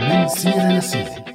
من 0.00 0.28
سيرة 0.28 0.78
لسيرة 0.78 1.28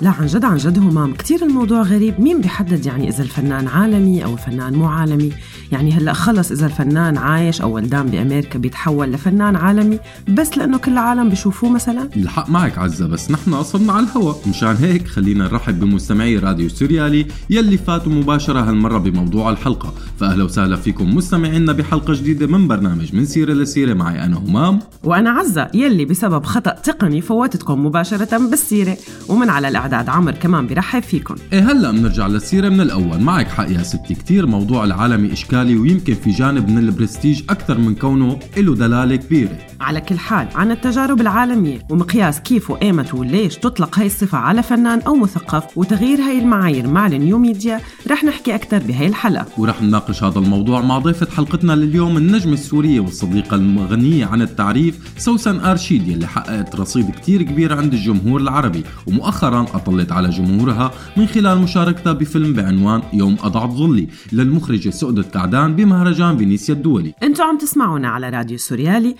لا 0.00 0.10
عن 0.10 0.26
جد 0.26 0.44
عن 0.44 0.56
جد 0.56 0.78
همام 0.78 1.14
كتير 1.14 1.42
الموضوع 1.42 1.82
غريب. 1.82 2.20
مين 2.20 2.40
بيحدد 2.40 2.86
يعني 2.86 3.08
إذا 3.08 3.22
الفنان 3.22 3.68
عالمي 3.68 4.24
أو 4.24 4.32
الفنان 4.32 4.74
مو 4.74 4.86
عالمي 4.86 5.32
يعني 5.72 5.92
هلا 5.92 6.12
خلص 6.12 6.50
إذا 6.50 6.66
الفنان 6.66 7.16
عايش 7.16 7.60
أو 7.60 7.74
ولدان 7.74 8.06
بأمريكا 8.06 8.58
بيتحول 8.58 9.12
لفنان 9.12 9.56
عالمي 9.56 9.98
بس 10.28 10.58
لأنه 10.58 10.78
كل 10.78 10.92
العالم 10.92 11.28
بيشوفوه 11.28 11.70
مثلا؟ 11.70 12.08
الحق 12.16 12.50
معك 12.50 12.78
عزة 12.78 13.06
بس 13.06 13.30
نحن 13.30 13.62
صرنا 13.62 13.92
على 13.92 14.06
الهوا. 14.06 14.34
مشان 14.48 14.76
هيك 14.76 15.08
خلينا 15.08 15.44
نرحب 15.44 15.80
بمستمعي 15.80 16.36
راديو 16.36 16.68
سوريالي 16.68 17.26
يلي 17.50 17.76
فاتوا 17.76 18.12
مباشرة 18.12 18.60
هالمرة 18.60 18.98
بموضوع 18.98 19.50
الحلقة. 19.50 19.94
فأهلا 20.20 20.44
وسهلا 20.44 20.76
فيكم 20.76 21.16
مستمعينا 21.16 21.72
بحلقة 21.72 22.14
جديدة 22.14 22.46
من 22.46 22.68
برنامج 22.68 23.14
من 23.14 23.24
سيرة 23.24 23.52
لسيرة. 23.52 23.94
معي 23.94 24.24
أنا 24.24 24.38
همام. 24.38 24.78
وأنا 25.04 25.30
عزة 25.30 25.68
يلي 25.74 26.04
بسبب 26.04 26.44
خطأ 26.44 26.70
تقني 26.70 27.20
فوتتكم 27.20 27.86
مباشرة 27.86 28.38
بالسيرة. 28.50 28.96
ومن 29.28 29.48
على 29.48 29.68
الإعداد 29.68 30.08
عمر 30.08 30.32
كمان 30.32 30.66
برحب 30.66 31.02
فيكم. 31.02 31.34
إيه 31.52 31.70
هلا 31.72 31.90
بنرجع 31.90 32.26
للسيرة 32.26 32.68
من 32.68 32.80
الأول. 32.80 33.20
معك 33.20 33.48
حق 33.48 33.70
يا 33.70 33.82
ستي 33.82 34.14
كتير 34.14 34.46
موضوع 34.46 34.84
العالمي 34.84 35.32
إشكالي 35.62 35.78
ويمكن 35.78 36.14
في 36.14 36.30
جانب 36.30 36.68
من 36.68 36.78
البرستيج 36.78 37.42
أكثر 37.50 37.78
من 37.78 37.94
كونه 37.94 38.38
له 38.56 38.74
دلالة 38.74 39.16
كبيرة. 39.16 39.58
على 39.82 40.00
كل 40.00 40.18
حال 40.18 40.48
عن 40.54 40.70
التجارب 40.70 41.20
العالمية 41.20 41.78
ومقياس 41.90 42.40
كيف 42.40 42.70
وإيمت 42.70 43.14
وليش 43.14 43.56
تطلق 43.56 43.98
هاي 43.98 44.06
الصفة 44.06 44.38
على 44.38 44.62
فنان 44.62 45.00
أو 45.00 45.14
مثقف 45.14 45.78
وتغيير 45.78 46.20
هاي 46.20 46.38
المعايير 46.38 46.86
مع 46.86 47.06
ال 47.06 47.14
new 47.14 47.38
media 47.38 47.80
رح 48.10 48.24
نحكي 48.24 48.54
أكثر 48.54 48.78
بهاي 48.78 49.06
الحلقة. 49.06 49.46
ورح 49.58 49.82
نناقش 49.82 50.24
هذا 50.24 50.38
الموضوع 50.38 50.80
مع 50.80 50.98
ضيفة 50.98 51.26
حلقتنا 51.36 51.72
لليوم 51.72 52.16
النجمة 52.16 52.52
السورية 52.52 53.00
والصديقة 53.00 53.54
المغنية 53.54 54.26
عن 54.26 54.42
التعريف 54.42 55.12
سوسن 55.18 55.60
أرشيد 55.60 56.08
يلي 56.08 56.26
حققت 56.26 56.76
رصيد 56.76 57.10
كتير 57.10 57.42
كبير 57.42 57.74
عند 57.74 57.92
الجمهور 57.92 58.40
العربي 58.40 58.84
ومؤخرا 59.06 59.62
أطلت 59.62 60.12
على 60.12 60.30
جمهورها 60.30 60.90
من 61.16 61.26
خلال 61.26 61.58
مشاركتها 61.58 62.12
بفيلم 62.12 62.52
بعنوان 62.52 63.02
يوم 63.12 63.36
أضعت 63.42 63.70
ظلي 63.70 64.08
للمخرجة 64.32 64.90
سؤدة 64.90 65.22
كعدان 65.22 65.76
بمهرجان 65.76 66.36
فينيسيا 66.36 66.74
الدولي. 66.74 67.14
أنتوا 67.22 67.44
عم 67.44 67.58
تسمعونا 67.58 68.08
على 68.08 68.28
راديو 68.28 68.58
سوريالي 68.58 69.16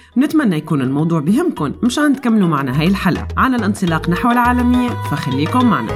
بنتمنى 0.53 0.59
يكون 0.59 0.83
الموضوع 0.83 1.21
بهمكم 1.21 1.73
مشان 1.83 2.17
تكملوا 2.17 2.49
معنا 2.49 2.81
هاي 2.81 2.89
الحلقة. 2.89 3.29
عن 3.37 3.55
الانطلاق 3.55 4.09
نحو 4.09 4.31
العالمية 4.31 4.89
فخليكم 4.89 5.71
معنا. 5.71 5.93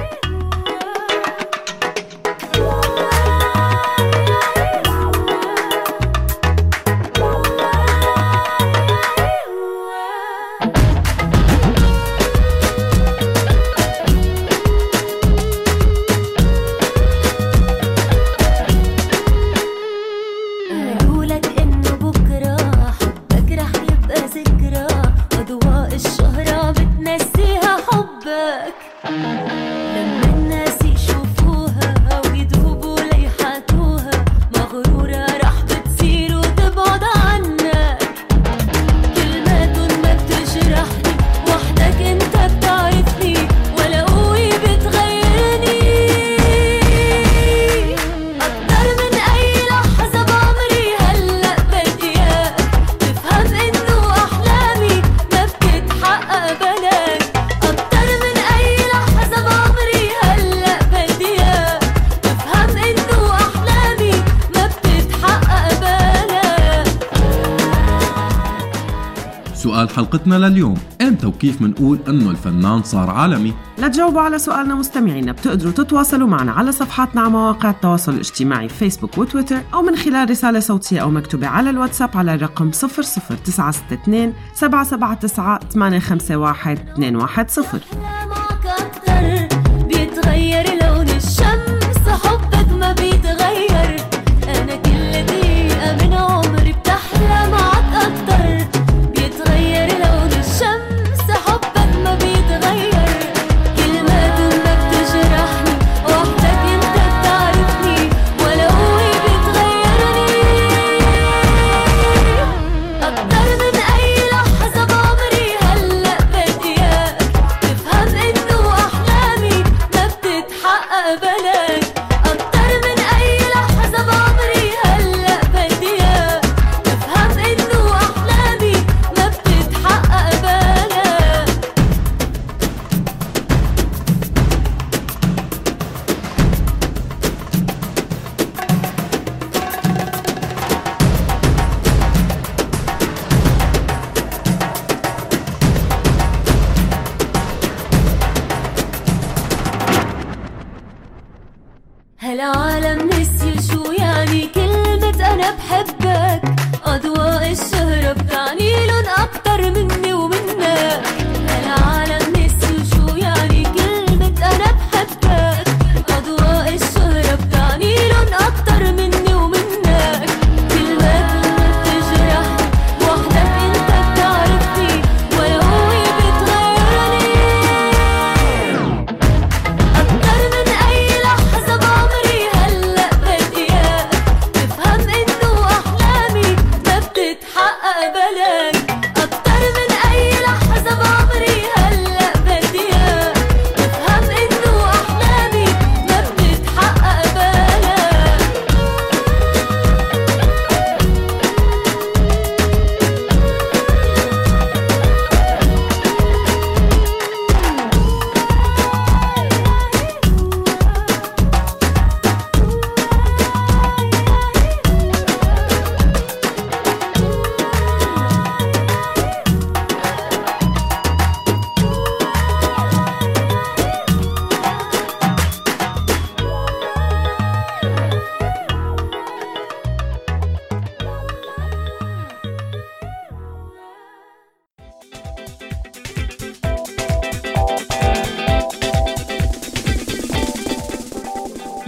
لليوم. 70.37 70.77
إمتى 71.01 71.27
وكيف 71.27 71.61
منقول 71.61 71.99
إنه 72.07 72.31
الفنان 72.31 72.83
صار 72.83 73.09
عالمي؟ 73.09 73.53
لتجاوبوا 73.77 74.21
على 74.21 74.39
سؤالنا 74.39 74.75
مستمعينا 74.75 75.31
بتقدروا 75.31 75.71
تتواصلوا 75.71 76.27
معنا 76.27 76.51
على 76.51 76.71
صفحاتنا 76.71 77.21
على 77.21 77.29
مواقع 77.29 77.69
التواصل 77.69 78.13
الاجتماعي 78.13 78.69
فيسبوك 78.69 79.17
وتويتر 79.17 79.57
أو 79.73 79.81
من 79.81 79.95
خلال 79.95 80.29
رسالة 80.29 80.59
صوتية 80.59 80.99
أو 80.99 81.09
مكتوبة 81.09 81.47
على 81.47 81.69
الواتساب 81.69 82.09
على 82.15 82.35
الرقم 82.35 82.71
00962 82.71 84.33
779 84.53 85.59
851 85.69 86.77
210 86.97 87.79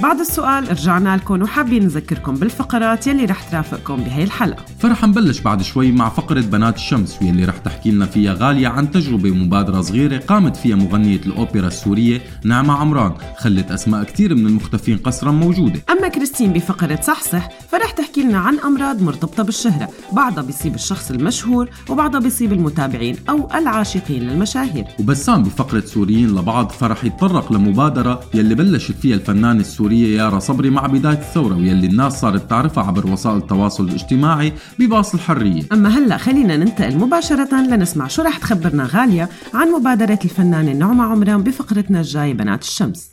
بعد 0.09 0.19
السؤال 0.19 0.69
رجعنا 0.69 1.17
لكم 1.17 1.41
وحابين 1.41 1.83
نذكركم 1.83 2.35
بالفقرات 2.35 3.07
يلي 3.07 3.25
رح 3.25 3.43
ترافقكم 3.43 3.95
بهي 3.95 4.23
الحلقة. 4.23 4.65
فرح 4.79 5.03
نبلش 5.03 5.39
بعد 5.39 5.61
شوي 5.61 5.91
مع 5.91 6.09
فقرة 6.09 6.41
بنات 6.41 6.75
الشمس 6.75 7.17
واللي 7.21 7.45
رح 7.45 7.57
تحكي 7.57 7.91
لنا 7.91 8.05
فيها 8.05 8.33
غالية 8.33 8.67
عن 8.67 8.91
تجربة 8.91 9.29
مبادرة 9.29 9.81
صغيرة 9.81 10.17
قامت 10.17 10.55
فيها 10.57 10.75
مغنية 10.75 11.21
الأوبرا 11.25 11.67
السورية 11.67 12.21
نعمة 12.45 12.73
عمران 12.73 13.13
خلت 13.37 13.71
أسماء 13.71 14.03
كتير 14.03 14.35
من 14.35 14.47
المختفين 14.47 14.97
قسرا 14.97 15.31
موجودة. 15.31 15.81
أما 15.89 16.07
كريستين 16.07 16.53
بفقرة 16.53 17.01
صحصح 17.01 17.49
فرح 17.71 17.91
تحكي 17.91 18.21
لنا 18.21 18.37
عن 18.37 18.59
أمراض 18.59 19.01
مرتبطة 19.01 19.43
بالشهرة 19.43 19.89
بعضها 20.11 20.43
بيصيب 20.43 20.75
الشخص 20.75 21.11
المشهور 21.11 21.69
وبعضها 21.89 22.19
بيصيب 22.19 22.53
المتابعين 22.53 23.15
أو 23.29 23.49
العاشقين 23.55 24.23
للمشاهير. 24.23 24.85
وبسام 24.99 25.43
بفقرة 25.43 25.83
سوريين 25.85 26.29
لبعض 26.35 26.71
فرح 26.71 27.05
يتطرق 27.05 27.53
لمبادرة 27.53 28.21
يلي 28.33 28.55
بلشت 28.55 28.95
فيها 29.01 29.15
الفنانة 29.15 29.59
السورية 29.99 30.17
يارا 30.17 30.39
صبري 30.39 30.69
مع 30.69 30.85
بداية 30.85 31.13
الثورة 31.17 31.55
ويلي 31.55 31.87
الناس 31.87 32.21
صارت 32.21 32.49
تعرفها 32.49 32.83
عبر 32.83 33.07
وسائل 33.11 33.37
التواصل 33.37 33.83
الاجتماعي 33.87 34.53
بباص 34.79 35.13
الحرية. 35.13 35.63
أما 35.71 35.89
هلأ 35.89 36.17
خلينا 36.17 36.57
ننتقل 36.57 36.97
مباشرة 36.97 37.61
لنسمع 37.61 38.07
شو 38.07 38.21
رح 38.21 38.37
تخبرنا 38.37 38.85
غالية 38.85 39.29
عن 39.53 39.67
مبادرة 39.67 40.19
الفنانة 40.25 40.71
نعمة 40.71 41.03
عمران 41.03 41.43
بفقرتنا 41.43 41.99
الجاية 41.99 42.33
بنات 42.33 42.61
الشمس. 42.61 43.11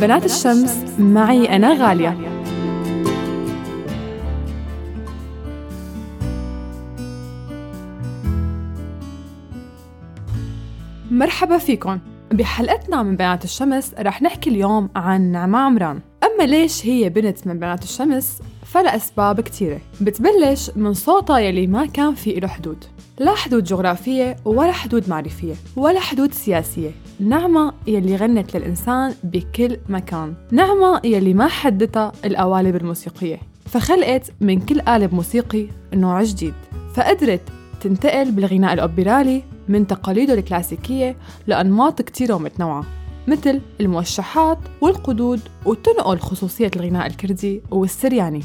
بنات 0.00 0.24
الشمس 0.24 0.76
معي 0.98 1.56
أنا 1.56 1.72
غالية. 1.72 2.30
مرحبا 11.10 11.58
فيكم 11.58 11.98
بحلقتنا 12.32 13.02
من 13.02 13.16
بنات 13.16 13.44
الشمس 13.44 13.94
رح 13.98 14.22
نحكي 14.22 14.50
اليوم 14.50 14.88
عن 14.96 15.20
نعمة 15.20 15.58
عمران. 15.58 16.00
أما 16.24 16.46
ليش 16.46 16.86
هي 16.86 17.08
بنت 17.08 17.46
من 17.46 17.58
بنات 17.58 17.82
الشمس 17.82 18.38
فلأسباب 18.66 19.40
كتيرة. 19.40 19.80
بتبلش 20.00 20.70
من 20.76 20.94
صوتها 20.94 21.38
يلي 21.38 21.66
ما 21.66 21.86
كان 21.86 22.14
في 22.14 22.32
له 22.32 22.48
حدود. 22.48 22.84
لا 23.18 23.34
حدود 23.34 23.64
جغرافية 23.64 24.36
ولا 24.44 24.72
حدود 24.72 25.08
معرفية 25.08 25.54
ولا 25.76 26.00
حدود 26.00 26.34
سياسية. 26.34 26.90
نعمة 27.20 27.72
يلي 27.86 28.16
غنت 28.16 28.56
للإنسان 28.56 29.14
بكل 29.24 29.76
مكان. 29.88 30.34
نعمة 30.50 31.00
يلي 31.04 31.34
ما 31.34 31.48
حدتها 31.48 32.12
القوالب 32.24 32.76
الموسيقية. 32.76 33.40
فخلقت 33.66 34.32
من 34.40 34.60
كل 34.60 34.80
قالب 34.80 35.14
موسيقي 35.14 35.66
نوع 35.94 36.22
جديد. 36.22 36.54
فقدرت 36.94 37.40
تنتقل 37.80 38.30
بالغناء 38.30 38.72
الأوبرالي 38.74 39.42
من 39.68 39.86
تقاليده 39.86 40.34
الكلاسيكية 40.34 41.16
لأنماط 41.46 42.02
كتيرة 42.02 42.34
ومتنوعة 42.34 42.84
مثل 43.26 43.60
الموشحات 43.80 44.58
والقدود 44.80 45.40
وتنقل 45.66 46.18
خصوصية 46.18 46.70
الغناء 46.76 47.06
الكردي 47.06 47.62
والسرياني. 47.70 48.42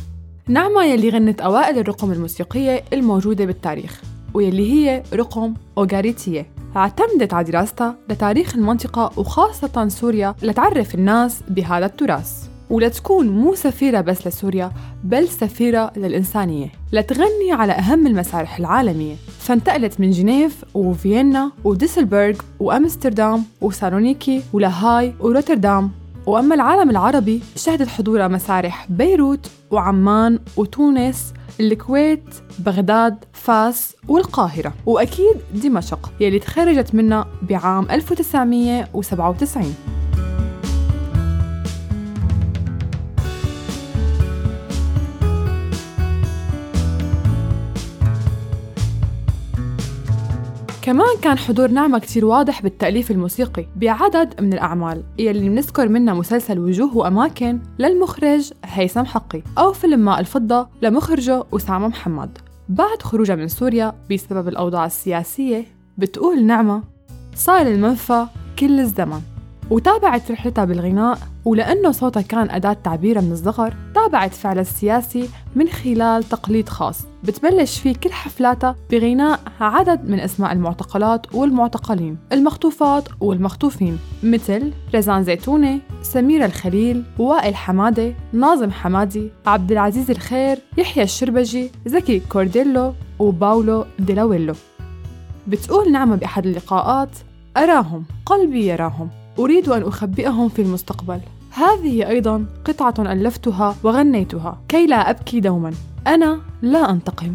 نعمة 0.47 0.83
يلي 0.83 1.09
غنت 1.09 1.41
أوائل 1.41 1.77
الرقم 1.77 2.11
الموسيقية 2.11 2.83
الموجودة 2.93 3.45
بالتاريخ 3.45 4.01
ويلي 4.33 4.73
هي 4.73 5.03
رقم 5.13 5.53
أوغاريتية. 5.77 6.51
اعتمدت 6.75 7.33
على 7.33 7.45
دراستها 7.51 7.95
لتاريخ 8.09 8.55
المنطقة 8.55 9.19
وخاصة 9.19 9.87
سوريا 9.87 10.35
لتعرف 10.41 10.95
الناس 10.95 11.41
بهذا 11.49 11.85
التراث. 11.85 12.54
ولتكون 12.69 13.29
مو 13.29 13.55
سفيرة 13.55 14.01
بس 14.01 14.27
لسوريا 14.27 14.71
بل 15.03 15.27
سفيرة 15.27 15.91
للإنسانية. 15.97 16.71
لتغني 16.91 17.51
على 17.51 17.73
أهم 17.73 18.07
المسارح 18.07 18.57
العالمية. 18.57 19.15
فانتقلت 19.39 19.99
من 19.99 20.11
جنيف 20.11 20.65
وفيينا 20.73 21.51
وديسلبرغ 21.63 22.35
وأمستردام 22.59 23.43
وسالونيكي 23.61 24.41
ولاهاي 24.53 25.13
وروتردام. 25.19 25.91
وأما 26.25 26.55
العالم 26.55 26.89
العربي 26.89 27.41
شهدت 27.55 27.87
حضورها 27.87 28.27
مسارح 28.27 28.87
بيروت 28.89 29.51
وعمان 29.71 30.39
وتونس 30.57 31.33
الكويت 31.59 32.23
بغداد 32.59 33.15
فاس 33.33 33.95
والقاهرة. 34.07 34.73
وأكيد 34.85 35.35
دمشق 35.53 36.11
يلي 36.19 36.39
تخرجت 36.39 36.95
منها 36.95 37.27
بعام 37.41 37.87
1997 37.91 39.75
كمان 50.85 51.17
كان 51.21 51.37
حضور 51.37 51.67
نعمة 51.67 51.99
كتير 51.99 52.25
واضح 52.25 52.61
بالتأليف 52.61 53.11
الموسيقي 53.11 53.65
بعدد 53.75 54.41
من 54.41 54.53
الأعمال 54.53 55.03
يلي 55.19 55.49
بنذكر 55.49 55.89
منها 55.89 56.13
مسلسل 56.13 56.59
وجوه 56.59 56.97
وأماكن 56.97 57.59
للمخرج 57.79 58.51
هيثم 58.65 59.03
حقي 59.03 59.41
أو 59.57 59.73
فيلم 59.73 59.99
ماء 59.99 60.19
الفضة 60.19 60.67
لمخرجه 60.81 61.43
أسامة 61.53 61.87
محمد. 61.87 62.37
بعد 62.69 63.01
خروجها 63.01 63.35
من 63.35 63.47
سوريا 63.47 63.93
بسبب 64.11 64.47
الأوضاع 64.47 64.85
السياسية 64.85 65.65
بتقول 65.97 66.45
نعمة 66.45 66.83
صار 67.35 67.67
المنفى 67.67 68.25
كل 68.59 68.79
الزمن. 68.79 69.21
وتابعت 69.69 70.31
رحلتها 70.31 70.65
بالغناء 70.65 71.19
ولأنه 71.45 71.91
صوتها 71.91 72.21
كان 72.21 72.49
أداة 72.49 72.73
تعبيرها 72.73 73.21
من 73.21 73.31
الصغر 73.31 73.73
تابعت 73.95 74.33
فعلها 74.33 74.61
السياسي 74.61 75.29
من 75.55 75.67
خلال 75.67 76.23
تقليد 76.23 76.69
خاص. 76.69 76.99
بتبلش 77.23 77.79
فيه 77.79 77.93
كل 77.95 78.11
حفلاتها 78.11 78.75
بغناء 78.91 79.39
عدد 79.61 80.09
من 80.09 80.19
أسماء 80.19 80.51
المعتقلات 80.51 81.35
والمعتقلين 81.35 82.17
المخطوفات 82.31 83.03
والمخطوفين 83.19 83.99
مثل 84.23 84.73
رزان 84.95 85.23
زيتونة 85.23 85.79
سميرة 86.01 86.45
الخليل 86.45 87.03
وائل 87.19 87.55
حمادة 87.55 88.13
ناظم 88.33 88.71
حمادي 88.71 89.29
عبد 89.47 89.71
العزيز 89.71 90.11
الخير 90.11 90.57
يحيى 90.77 91.03
الشربجي 91.03 91.71
زكي 91.85 92.19
كورديلو 92.19 92.93
وباولو 93.19 93.85
ديلاوليو. 93.99 94.55
بتقول 95.47 95.91
نعمة 95.91 96.15
بأحد 96.15 96.45
اللقاءات 96.45 97.09
أراهم 97.57 98.05
قلبي 98.25 98.67
يراهم. 98.67 99.24
أريد 99.39 99.69
أن 99.69 99.83
أخبئهم 99.83 100.49
في 100.49 100.61
المستقبل. 100.61 101.19
هذه 101.51 102.09
أيضا 102.09 102.45
قطعة 102.65 102.93
ألفتها 102.99 103.75
وغنيتها. 103.83 104.57
كي 104.67 104.87
لا 104.87 105.09
أبكي 105.09 105.39
دوما. 105.39 105.73
أنا 106.07 106.39
لا 106.61 106.91
أنتقم. 106.91 107.33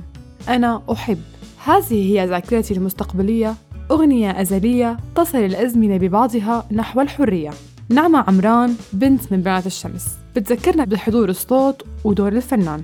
أنا 0.49 0.83
أحب. 0.93 1.19
هذه 1.65 2.13
هي 2.13 2.27
ذاكرتي 2.27 2.75
المستقبلية. 2.75 3.55
أغنية 3.91 4.41
أزلية 4.41 4.97
تصل 5.15 5.39
الأزمنة 5.39 5.97
ببعضها 5.97 6.67
نحو 6.73 7.01
الحرية. 7.01 7.51
نعمة 7.89 8.25
عمران 8.29 8.75
بنت 8.93 9.33
من 9.33 9.41
بنات 9.41 9.67
الشمس. 9.67 10.07
بتذكرنا 10.37 10.85
بحضور 10.85 11.29
الصوت 11.29 11.83
ودور 12.05 12.33
الفنان. 12.33 12.83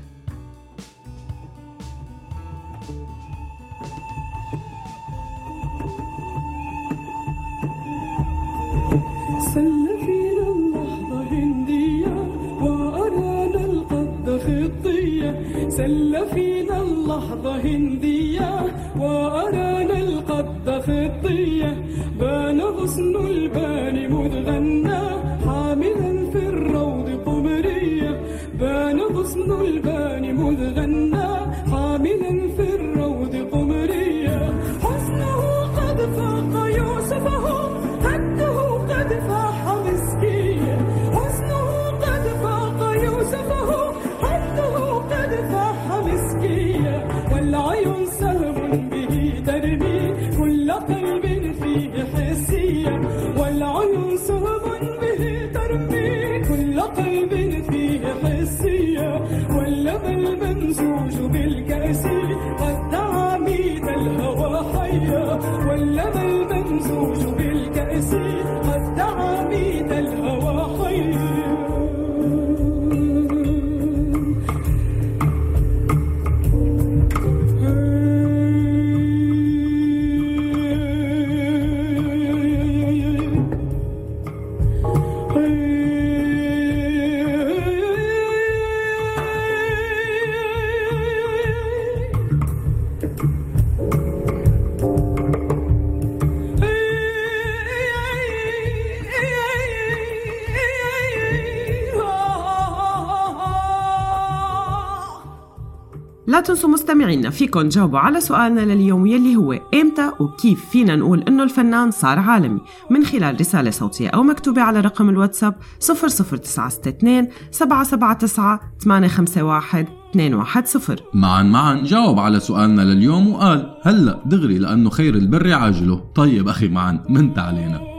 لا 106.36 106.42
تنسوا 106.42 106.70
مستمعينا 106.70 107.30
فيكن 107.30 107.68
تجاوبوا 107.68 107.98
على 107.98 108.20
سؤالنا 108.20 108.60
لليوم 108.60 109.06
يلي 109.06 109.36
هو 109.36 109.52
إمتى 109.52 110.12
وكيف 110.20 110.64
فينا 110.70 110.96
نقول 110.96 111.22
إنه 111.22 111.42
الفنان 111.42 111.90
صار 111.90 112.18
عالمي؟ 112.18 112.60
من 112.90 113.04
خلال 113.04 113.40
رسالة 113.40 113.70
صوتية 113.70 114.08
أو 114.08 114.22
مكتوبة 114.22 114.62
على 114.62 114.80
رقم 114.80 115.08
الواتساب 115.08 115.54
00962 115.80 117.28
779 117.50 118.58
851 118.78 119.86
210 120.14 120.96
معا 121.14 121.42
معا 121.42 121.82
جاوب 121.84 122.18
على 122.18 122.40
سؤالنا 122.40 122.82
لليوم 122.82 123.28
وقال 123.28 123.76
هلأ 123.82 124.22
دغري 124.26 124.58
لأنه 124.58 124.90
خير 124.90 125.14
البر 125.14 125.52
عاجله 125.52 125.96
طيب 126.14 126.48
أخي 126.48 126.68
معا 126.68 127.04
منت 127.08 127.38
علينا 127.38 127.95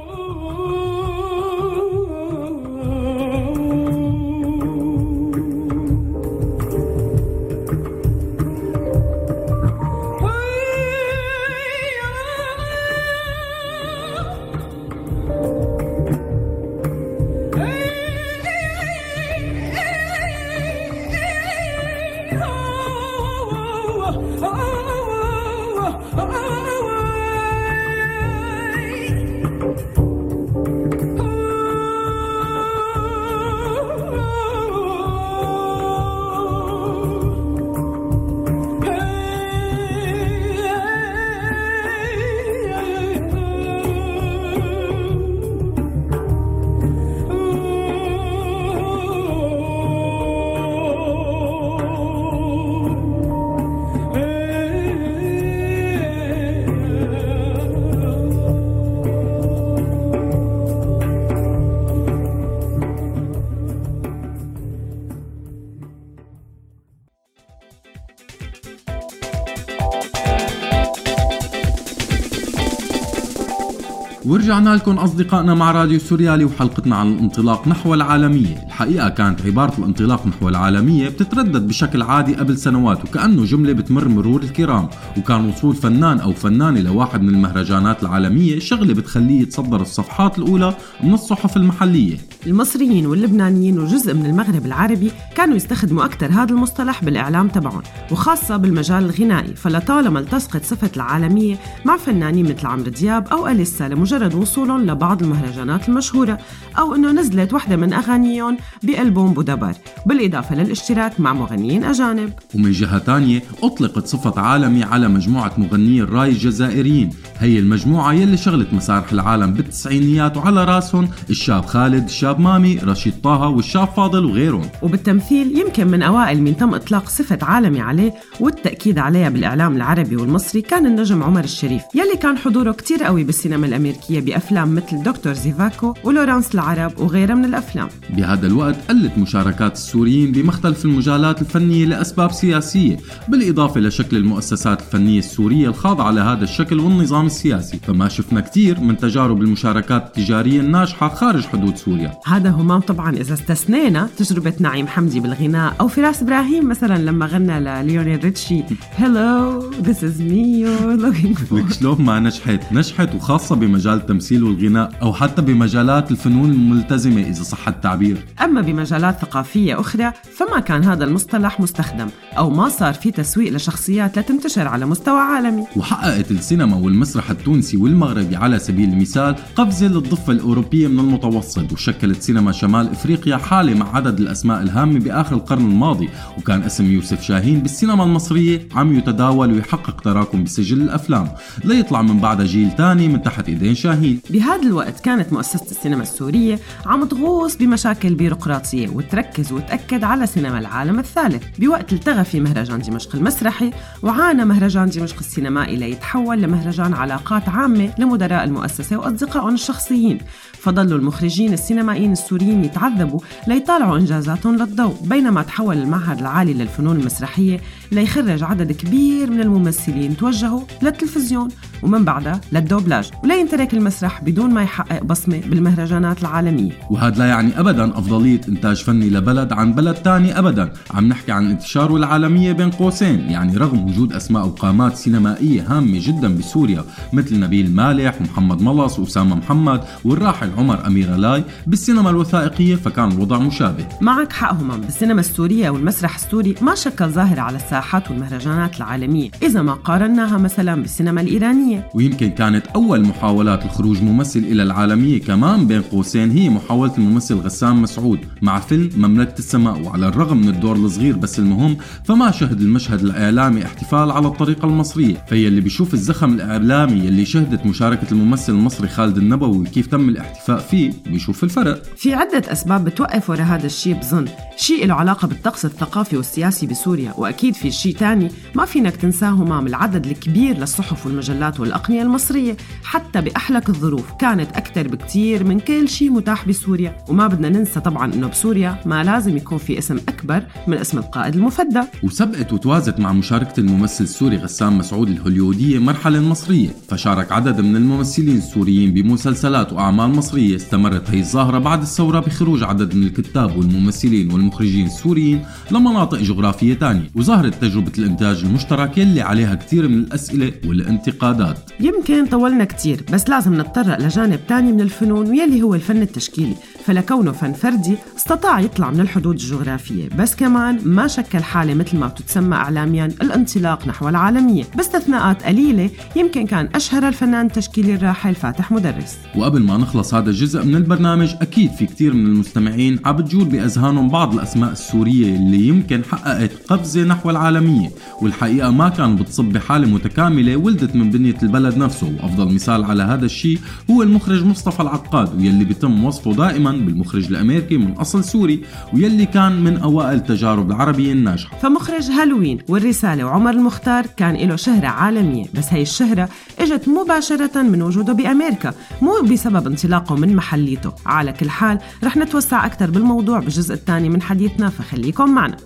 ورجعنا 74.28 74.76
لكم 74.76 74.92
أصدقائنا 74.92 75.54
مع 75.54 75.72
راديو 75.72 76.00
سوريالي 76.00 76.46
وحلقتنا 76.46 76.96
عن 76.96 77.14
الانطلاق 77.14 77.68
نحو 77.68 77.94
العالمية. 77.94 78.64
الحقيقة 78.66 79.10
كانت 79.10 79.42
عبارة 79.42 79.74
الانطلاق 79.80 80.28
نحو 80.28 80.50
العالمية 80.50 81.10
بتتردد 81.10 81.68
بشكل 81.68 82.02
عادي 82.02 82.36
قبل 82.36 82.58
سنوات 82.58 83.06
وكأنه 83.06 83.46
جملة 83.46 83.74
بتمر 83.74 84.08
مرور 84.08 84.42
الكرام. 84.44 84.90
وكان 85.18 85.50
وصول 85.50 85.76
فنان 85.76 86.20
أو 86.20 86.34
فنانة 86.34 86.80
لواحد 86.80 87.22
من 87.22 87.30
المهرجانات 87.30 88.04
العالمية 88.04 88.60
شغلة 88.60 88.94
بتخليه 88.94 89.42
يتصدر 89.42 89.82
الصفحات 89.82 90.38
الأولى 90.38 90.76
من 91.04 91.14
الصحف 91.14 91.58
المحلية. 91.58 92.18
المصريين 92.48 93.06
واللبنانيين 93.06 93.80
وجزء 93.80 94.14
من 94.14 94.26
المغرب 94.26 94.66
العربي 94.66 95.12
كانوا 95.36 95.56
يستخدموا 95.56 96.06
أكثر 96.06 96.32
هذا 96.32 96.52
المصطلح 96.52 97.04
بالإعلام 97.04 97.48
تبعهم 97.48 97.82
وخاصة 98.12 98.58
بالمجال 98.58 99.06
الغنائي. 99.06 99.56
فلطالما 99.56 100.20
التصقت 100.20 100.66
صفة 100.66 100.92
العالمية 100.96 101.56
مع 101.86 101.98
فنانين 101.98 102.46
مثل 102.50 102.68
عمرو 102.68 102.90
دياب 102.90 103.28
أو 103.28 103.48
أليسا 103.48 103.88
لمجرد 103.88 104.17
وصولهم 104.26 104.86
لبعض 104.86 105.24
المهرجانات 105.24 105.90
المشهورة 105.90 106.40
أو 106.80 106.96
أنه 106.96 107.12
نزلت 107.12 107.54
وحدة 107.54 107.76
من 107.76 107.94
أغانيهم 107.94 108.58
بألبوم 108.84 109.34
بودابر 109.34 109.74
بالإضافة 110.06 110.56
للاشتراك 110.56 111.20
مع 111.20 111.34
مغنيين 111.34 111.84
أجانب. 111.84 112.34
ومن 112.56 112.72
جهة 112.72 112.98
تانية 112.98 113.44
أطلقت 113.64 114.08
صفة 114.08 114.42
عالمي 114.42 114.84
على 114.84 115.08
مجموعة 115.08 115.52
مغنيي 115.58 116.02
الرأي 116.02 116.30
الجزائريين. 116.30 117.10
هي 117.40 117.60
المجموعة 117.60 118.14
يلي 118.14 118.38
شغلت 118.38 118.74
مسارح 118.74 119.12
العالم 119.12 119.54
بالتسعينيات 119.54 120.38
وعلى 120.38 120.64
رأسهم 120.64 121.10
الشاب 121.30 121.66
خالد 121.66 122.04
الشاب 122.04 122.40
مامي 122.40 122.80
رشيد 122.84 123.14
طه 123.24 123.48
والشاب 123.48 123.88
فاضل 123.88 124.26
وغيرهم. 124.26 124.70
وبالتمثيل 124.82 125.58
يمكن 125.60 125.88
من 125.88 126.02
أوائل 126.02 126.42
من 126.42 126.58
تم 126.58 126.74
إطلاق 126.74 127.10
صفة 127.10 127.40
عالمي 127.42 127.82
عليه 127.82 128.14
والتأكيد 128.40 129.00
عليها 129.00 129.30
بالإعلام 129.30 129.76
العربي 129.76 130.16
والمصري 130.16 130.62
كان 130.62 130.86
النجم 130.86 131.24
عمر 131.24 131.44
الشريف 131.44 131.82
يلي 131.96 132.18
كان 132.22 132.38
حضوره 132.38 132.72
كتير 132.72 133.04
قوي 133.04 133.24
بالسينما 133.24 133.68
الأمريكية. 133.68 134.07
بأفلام 134.10 134.76
مثل 134.76 135.04
دكتور 135.04 135.34
زيفاكو 135.34 135.94
ولورانس 136.04 136.56
العرب 136.56 137.00
وغيرها 137.00 137.36
من 137.36 137.46
الأفلام. 137.46 137.88
بهذا 138.10 138.48
الوقت 138.48 138.76
قلت 138.90 139.18
مشاركات 139.18 139.74
السوريين 139.74 140.32
بمختلف 140.32 140.86
المجالات 140.86 141.42
الفنية 141.42 141.86
لأسباب 141.86 142.32
سياسية 142.32 142.98
بالإضافة 143.28 143.82
لشكل 143.82 144.18
المؤسسات 144.18 144.80
الفنية 144.82 145.20
السورية 145.20 145.68
الخاضعة 145.68 146.12
لهذا 146.12 146.44
الشكل 146.44 146.80
والنظام 146.80 147.26
السياسي. 147.26 147.80
فما 147.88 148.08
شفنا 148.08 148.42
كتير 148.42 148.80
من 148.80 148.98
تجارب 148.98 149.42
المشاركات 149.42 150.06
التجارية 150.06 150.60
الناجحة 150.60 151.10
خارج 151.10 151.46
حدود 151.46 151.76
سوريا. 151.76 152.12
هذا 152.26 152.50
همام 152.50 152.80
طبعا 152.80 153.16
إذا 153.16 153.34
استثنينا 153.34 154.10
تجربة 154.18 154.54
نعيم 154.60 154.88
حمدي 154.88 155.20
بالغناء 155.20 155.76
أو 155.80 155.88
فراس 155.88 156.22
إبراهيم 156.22 156.70
مثلا 156.70 156.98
لما 156.98 157.26
غنى 157.26 157.60
لليونيل 157.60 158.24
ريتشي 158.24 158.64
Hello 158.98 159.62
this 159.88 160.04
is 160.04 160.20
me 160.20 160.44
you're 160.64 160.98
looking 161.06 161.36
for. 161.36 161.54
لك 161.58 161.74
شلون 161.74 162.02
ما 162.02 162.20
نجحت؟ 162.20 162.74
نجحت 162.74 163.16
وخاصة 163.16 163.56
بمجال 163.56 163.97
التمثيل 163.98 164.44
والغناء 164.44 164.92
أو 165.01 165.13
حتى 165.13 165.42
بمجالات 165.42 166.12
الفنون 166.12 166.51
الملتزمة 166.51 167.22
إذا 167.22 167.44
صح 167.44 167.68
التعبير. 167.68 168.18
أما 168.44 168.62
بمجالات 168.62 169.20
ثقافية 169.20 169.80
أخرى 169.80 170.12
فما 170.38 170.60
كان 170.60 170.84
هذا 170.84 171.04
المصطلح 171.04 171.60
مستخدم 171.60 172.08
أو 172.38 172.50
ما 172.50 172.70
صار 172.70 172.94
في 172.94 173.12
تسويق 173.12 173.54
لشخصيات 173.54 174.20
لتنتشر 174.20 174.68
على 174.68 174.86
مستوى 174.86 175.20
عالمي. 175.20 175.68
وحققت 175.75 176.32
السينما 176.32 176.75
والمسرح 176.75 177.30
التونسي 177.30 177.77
والمغربي 177.77 178.36
على 178.36 178.60
سبيل 178.60 178.89
المثال 178.89 179.36
قفزة 179.56 179.88
للضفة 179.88 180.34
الأوروبية 180.34 180.88
من 180.88 181.00
المتوسط 181.00 181.72
وشكلت 181.74 182.22
سينما 182.22 182.51
شمال 182.51 182.89
إفريقيا 182.89 183.38
حالة 183.38 183.74
مع 183.74 183.96
عدد 183.96 184.20
الأسماء 184.20 184.62
الهامة 184.62 185.00
بآخر 185.00 185.36
القرن 185.36 185.66
الماضي 185.66 186.10
وكان 186.38 186.62
اسم 186.62 186.92
يوسف 186.92 187.22
شاهين 187.22 187.60
بالسينما 187.60 188.04
المصرية 188.04 188.68
عم 188.75 188.98
يتداول 188.98 189.54
ويحقق 189.54 190.01
تراكم 190.01 190.44
بسجل 190.44 190.82
الأفلام. 190.82 191.27
ليطلع 191.63 192.01
من 192.01 192.20
بعدها 192.20 192.46
جيل 192.46 192.72
تاني 192.72 193.08
من 193.08 193.22
تحت 193.22 193.50
إيدين 193.50 193.75
شاهين 193.78 194.22
بهذا 194.30 194.62
الوقت 194.62 195.00
كانت 195.00 195.34
مؤسسة 195.34 195.72
السينما 195.72 196.04
السورية 196.04 196.60
عم 196.86 197.06
تغوص 197.06 197.56
بمشاكل 197.56 198.16
بيروقراطية 198.16 198.90
وتركز 198.90 199.52
وتأكد 199.52 200.04
على 200.04 200.28
سينما 200.28 200.60
العالم 200.60 201.00
الثالث. 201.00 201.44
بوقت 201.60 201.94
التغى 201.94 202.24
في 202.24 202.40
مهرجان 202.40 202.80
دمشق 202.80 203.16
المسرحي 203.16 203.72
وعانى 204.04 204.46
مهرجان 204.46 204.90
دمشق 204.90 205.18
السينمائي 205.20 205.76
ليتحول 205.76 206.42
لمهرجان 206.42 206.94
علاقات 206.94 207.50
عامة 207.50 207.94
لمدراء 208.00 208.44
المؤسسة 208.44 208.98
وأصدقائهم 208.98 209.54
الشخصيين. 209.54 210.18
فضلوا 210.54 210.98
المخرجين 210.98 211.54
السينمائيين 211.54 212.12
السوريين 212.12 212.66
يتعذبوا 212.66 213.20
ليطالعوا 213.48 213.98
إنجازاتهم 213.98 214.56
للضوء. 214.56 214.96
بينما 215.04 215.42
تحول 215.44 215.78
المعهد 215.78 216.20
العالي 216.20 216.54
للفنون 216.54 217.00
المسرحية 217.00 217.60
ليخرج 217.91 218.44
عدد 218.44 218.72
كبير 218.72 219.32
من 219.32 219.41
الممثلين. 219.41 220.17
توجهوا 220.17 220.62
للتلفزيون 220.82 221.48
ومن 221.84 222.06
بعدها 222.06 222.41
للدوبلاج. 222.51 223.12
ولا 223.24 223.36
ينترك 223.36 223.74
المسرح 223.74 224.24
بدون 224.24 224.53
ما 224.53 224.63
يحقق 224.63 225.03
بصمة 225.03 225.41
بالمهرجانات 225.50 226.22
العالمية. 226.22 226.72
وهذا 226.89 227.17
لا 227.17 227.25
يعني 227.25 227.60
ابدا 227.60 227.98
أفضلية 227.98 228.41
إنتاج 228.50 228.84
فني 228.84 229.10
لبلد 229.10 229.53
عن 229.53 229.74
بلد 229.74 229.96
تاني 229.96 230.39
ابدا. 230.39 230.74
عم 230.91 231.08
نحكي 231.08 231.32
عن 231.32 231.51
انتشاره 231.51 231.96
العالمية 231.96 232.51
بين 232.51 232.72
قوسين 232.72 233.20
يعني 233.20 233.58
رغم 233.58 233.86
وجود 233.86 234.13
أسماء 234.13 234.46
وقامات 234.48 234.96
سينمائية 234.96 235.77
هامة 235.77 236.00
جدا 236.08 236.38
بسوريا 236.38 236.84
مثل 237.13 237.39
نبيل 237.39 237.75
مالح 237.75 238.22
ومحمد 238.22 238.62
ملص 238.62 239.00
واسامه 239.00 239.36
محمد 239.36 239.82
والراحل 240.06 240.50
عمر 240.58 240.88
أمير 240.88 241.15
لاي 241.15 241.44
بالسينما 241.67 242.10
الوثائقية 242.10 242.75
فكان 242.75 243.12
الوضع 243.12 243.39
مشابه. 243.39 243.86
معك 244.01 244.34
حق 244.34 244.53
همام 244.53 244.82
بالسينما 244.82 245.20
السورية 245.20 245.70
والمسرح 245.70 246.15
السوري 246.15 246.56
ما 246.62 246.75
شكل 246.75 247.10
ظاهرة 247.10 247.41
على 247.41 247.56
الساحات 247.78 248.12
والمهرجانات 248.12 248.78
العالمية. 248.78 249.30
إذا 249.44 249.62
ما 249.62 249.74
قارناها 249.74 250.38
مثلا 250.38 250.82
بالسينما 250.82 251.22
الإيرانية. 251.22 251.90
ويمكن 251.94 252.30
كانت 252.30 252.68
أول 252.68 253.02
محاولات 253.02 253.66
الخروج 253.66 254.04
ممثل 254.04 254.40
إلى 254.40 254.64
العالمية 254.64 255.22
كمان 255.22 255.68
بين 255.68 255.82
قوسين 255.82 256.32
هي 256.32 256.50
محاولة 256.50 256.98
الممثل 256.98 257.36
غسان 257.36 257.76
مسعود 257.76 258.20
مع 258.42 258.60
فيلم 258.60 258.90
مملكة 258.98 259.40
السماء. 259.40 259.82
وعلى 259.82 260.08
الرغم 260.08 260.38
من 260.38 260.50
الدور 260.50 260.76
الصغير 260.76 261.18
بس 261.18 261.40
المهم 261.40 261.78
فما 262.06 262.32
شهد 262.32 262.62
المشهد 262.62 263.02
الإعلامي 263.02 263.66
احتفال 263.66 264.12
على 264.12 264.28
الطريقة 264.28 264.66
المصرية. 264.66 265.26
فهي 265.30 265.48
اللي 265.48 265.62
بيشوف 265.62 265.94
الزخم 265.94 266.34
الإعلامي 266.34 267.08
اللي 267.08 267.26
شهدت 267.26 267.66
مشاركة 267.66 268.08
الممثل 268.12 268.54
المصري 268.54 268.88
خالد 268.88 269.18
النبوي 269.18 269.58
وكيف 269.58 269.88
تم 269.88 270.10
الاحتفاء 270.10 270.60
فيه. 270.60 270.94
بيشوف 271.06 271.44
الفرق. 271.44 271.84
في 271.98 272.14
عدة 272.14 272.52
أسباب 272.52 272.86
بتوقف 272.86 273.30
ورا 273.30 273.44
هذا 273.44 273.66
الشيء 273.66 273.94
بظن. 273.94 274.26
شيء 274.58 274.86
له 274.86 274.94
علاقة 274.94 275.28
بالطقس 275.28 275.66
الثقافي 275.66 276.18
والسياسي 276.18 276.68
بسوريا 276.68 277.14
وأكيد 277.18 277.54
في 277.54 277.67
شيء 277.72 277.96
تاني. 277.96 278.32
ما 278.56 278.66
فينك 278.66 278.96
تنساه 278.96 279.30
همام 279.30 279.68
العدد 279.68 280.06
الكبير 280.06 280.58
للصحف 280.58 281.06
والمجلات 281.06 281.60
والأقنية 281.60 282.02
المصرية. 282.02 282.58
حتى 282.84 283.22
بأحلك 283.22 283.70
الظروف 283.70 284.12
كانت 284.20 284.52
أكثر 284.52 284.88
بكتير 284.88 285.44
من 285.44 285.60
كل 285.60 285.90
شيء 285.90 286.12
متاح 286.12 286.48
بسوريا. 286.48 286.98
وما 287.10 287.28
بدنا 287.28 287.50
ننسى 287.50 287.80
طبعا 287.80 288.14
أنه 288.14 288.28
بسوريا 288.28 288.80
ما 288.86 289.04
لازم 289.04 289.38
يكون 289.38 289.58
في 289.58 289.78
اسم 289.78 289.98
أكبر 289.98 290.44
من 290.68 290.78
اسم 290.78 290.98
القائد 290.98 291.36
المفدى. 291.36 291.82
وسبقت 292.04 292.54
وتوازت 292.54 293.00
مع 293.00 293.14
مشاركة 293.14 293.60
الممثل 293.60 294.04
السوري 294.04 294.38
غسان 294.38 294.74
مسعود 294.74 295.10
الهوليودية 295.10 295.80
مرحلة 295.80 296.20
مصرية. 296.20 296.70
فشارك 296.90 297.32
عدد 297.32 297.62
من 297.62 297.76
الممثلين 297.76 298.38
السوريين 298.38 298.94
بمسلسلات 298.94 299.74
وأعمال 299.74 300.10
مصرية. 300.10 300.56
استمرت 300.56 301.10
هي 301.10 301.20
الظاهرة 301.20 301.60
بعد 301.60 301.82
الثورة 301.82 302.20
بخروج 302.20 302.64
عدد 302.64 302.96
من 302.96 303.04
الكتاب 303.04 303.58
والممثلين 303.58 304.32
والمخرجين 304.32 304.86
السوريين 304.86 305.46
لمناطق 305.72 306.18
جغرافية 306.18 306.74
تانية. 306.74 307.10
وظهرت 307.16 307.57
تجربة 307.62 307.92
الإنتاج 307.98 308.44
المشترك 308.44 308.98
يلي 308.98 309.22
عليها 309.22 309.56
كثير 309.56 309.88
من 309.88 309.98
الأسئلة 309.98 310.52
والانتقادات. 310.66 311.58
يمكن 311.80 312.26
طولنا 312.26 312.66
كتير 312.66 313.04
بس 313.14 313.30
لازم 313.30 313.62
نتطرق 313.62 314.00
لجانب 314.00 314.40
تاني 314.48 314.72
من 314.72 314.82
الفنون 314.82 315.30
ويلي 315.30 315.62
هو 315.62 315.76
الفن 315.76 316.02
التشكيلي. 316.02 316.56
فلكونه 316.86 317.32
فن 317.32 317.54
فردي 317.54 317.96
استطاع 318.18 318.60
يطلع 318.60 318.92
من 318.92 319.00
الحدود 319.00 319.36
الجغرافية. 319.36 320.10
بس 320.18 320.36
كمان 320.36 320.80
ما 320.86 321.08
شكل 321.08 321.44
حالة 321.44 321.74
مثل 321.74 321.98
ما 321.98 322.08
بتتسمى 322.08 322.56
إعلاميا 322.56 323.06
الانطلاق 323.06 323.88
نحو 323.88 324.10
العالمية. 324.10 324.64
باستثناءات 324.76 325.44
قليلة 325.44 325.90
يمكن 326.16 326.46
كان 326.46 326.70
أشهر 326.76 327.08
الفنان 327.08 327.46
التشكيلي 327.46 327.96
الراحل 327.96 328.36
فاتح 328.36 328.72
مدرس. 328.72 329.18
وقبل 329.36 329.64
ما 329.64 329.78
نخلص 329.78 330.14
هذا 330.14 330.30
الجزء 330.30 330.64
من 330.64 330.76
البرنامج 330.76 331.36
أكيد 331.42 331.72
في 331.72 331.86
كتير 331.86 332.14
من 332.14 332.26
المستمعين 332.26 333.00
عم 333.06 333.16
بتجول 333.16 333.46
بأذهانهم 333.46 334.10
بعض 334.10 334.34
الأسماء 334.34 334.72
السورية 334.72 335.36
اللي 335.36 335.68
يمكن 335.68 336.04
حققت 336.04 336.52
قفزة 336.68 337.04
نحو 337.04 337.30
العالمية 337.50 337.89
والحقيقة 338.22 338.72
ما 338.72 338.89
كان 338.89 339.16
بتصب 339.16 339.46
بحالة 339.46 339.88
متكاملة 339.88 340.56
ولدت 340.56 340.96
من 340.96 341.10
بنية 341.10 341.36
البلد 341.44 341.77
نفسه. 341.77 342.13
وأفضل 342.24 342.54
مثال 342.54 342.84
على 342.84 343.04
هذا 343.04 343.25
الشيء 343.25 343.60
هو 343.92 344.04
المخرج 344.04 344.46
مصطفى 344.46 344.80
العقاد 344.80 345.36
ويلي 345.36 345.66
بيتم 345.66 346.04
وصفه 346.04 346.34
دائما 346.34 346.72
بالمخرج 346.72 347.27
الأمريكي 347.27 347.77
من 347.77 347.92
أصل 347.92 348.24
سوري 348.24 348.62
ويلي 348.93 349.26
كان 349.26 349.63
من 349.63 349.78
أوائل 349.78 350.24
تجارب 350.24 350.72
العربية 350.72 351.13
الناجحة. 351.13 351.58
فمخرج 351.58 352.04
هالوين 352.04 352.58
والرسالة 352.69 353.24
وعمر 353.24 353.52
المختار 353.52 354.06
كان 354.06 354.36
له 354.36 354.56
شهرة 354.56 354.88
عالمية 354.88 355.45
بس 355.54 355.65
هي 355.69 355.82
الشهرة 355.82 356.30
إجت 356.60 356.89
مباشرة 356.89 357.62
من 357.62 357.82
وجوده 357.82 358.13
بأمريكا 358.13 358.74
مو 359.02 359.12
بسبب 359.32 359.67
انطلاقه 359.67 360.15
من 360.15 360.36
محليته. 360.36 360.93
على 361.06 361.34
كل 361.34 361.50
حال 361.50 361.80
رح 362.04 362.17
نتوسع 362.17 362.65
أكثر 362.65 362.91
بالموضوع 362.91 363.39
بالجزء 363.39 363.74
الثاني 363.74 364.10
من 364.10 364.22
حديثنا 364.22 364.69
فخليكم 364.69 365.30
معنا. 365.30 365.58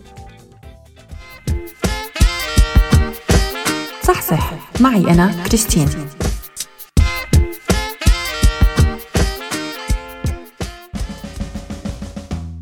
صح. 4.31 4.53
معي 4.81 5.11
أنا 5.11 5.43
كريستين. 5.47 5.87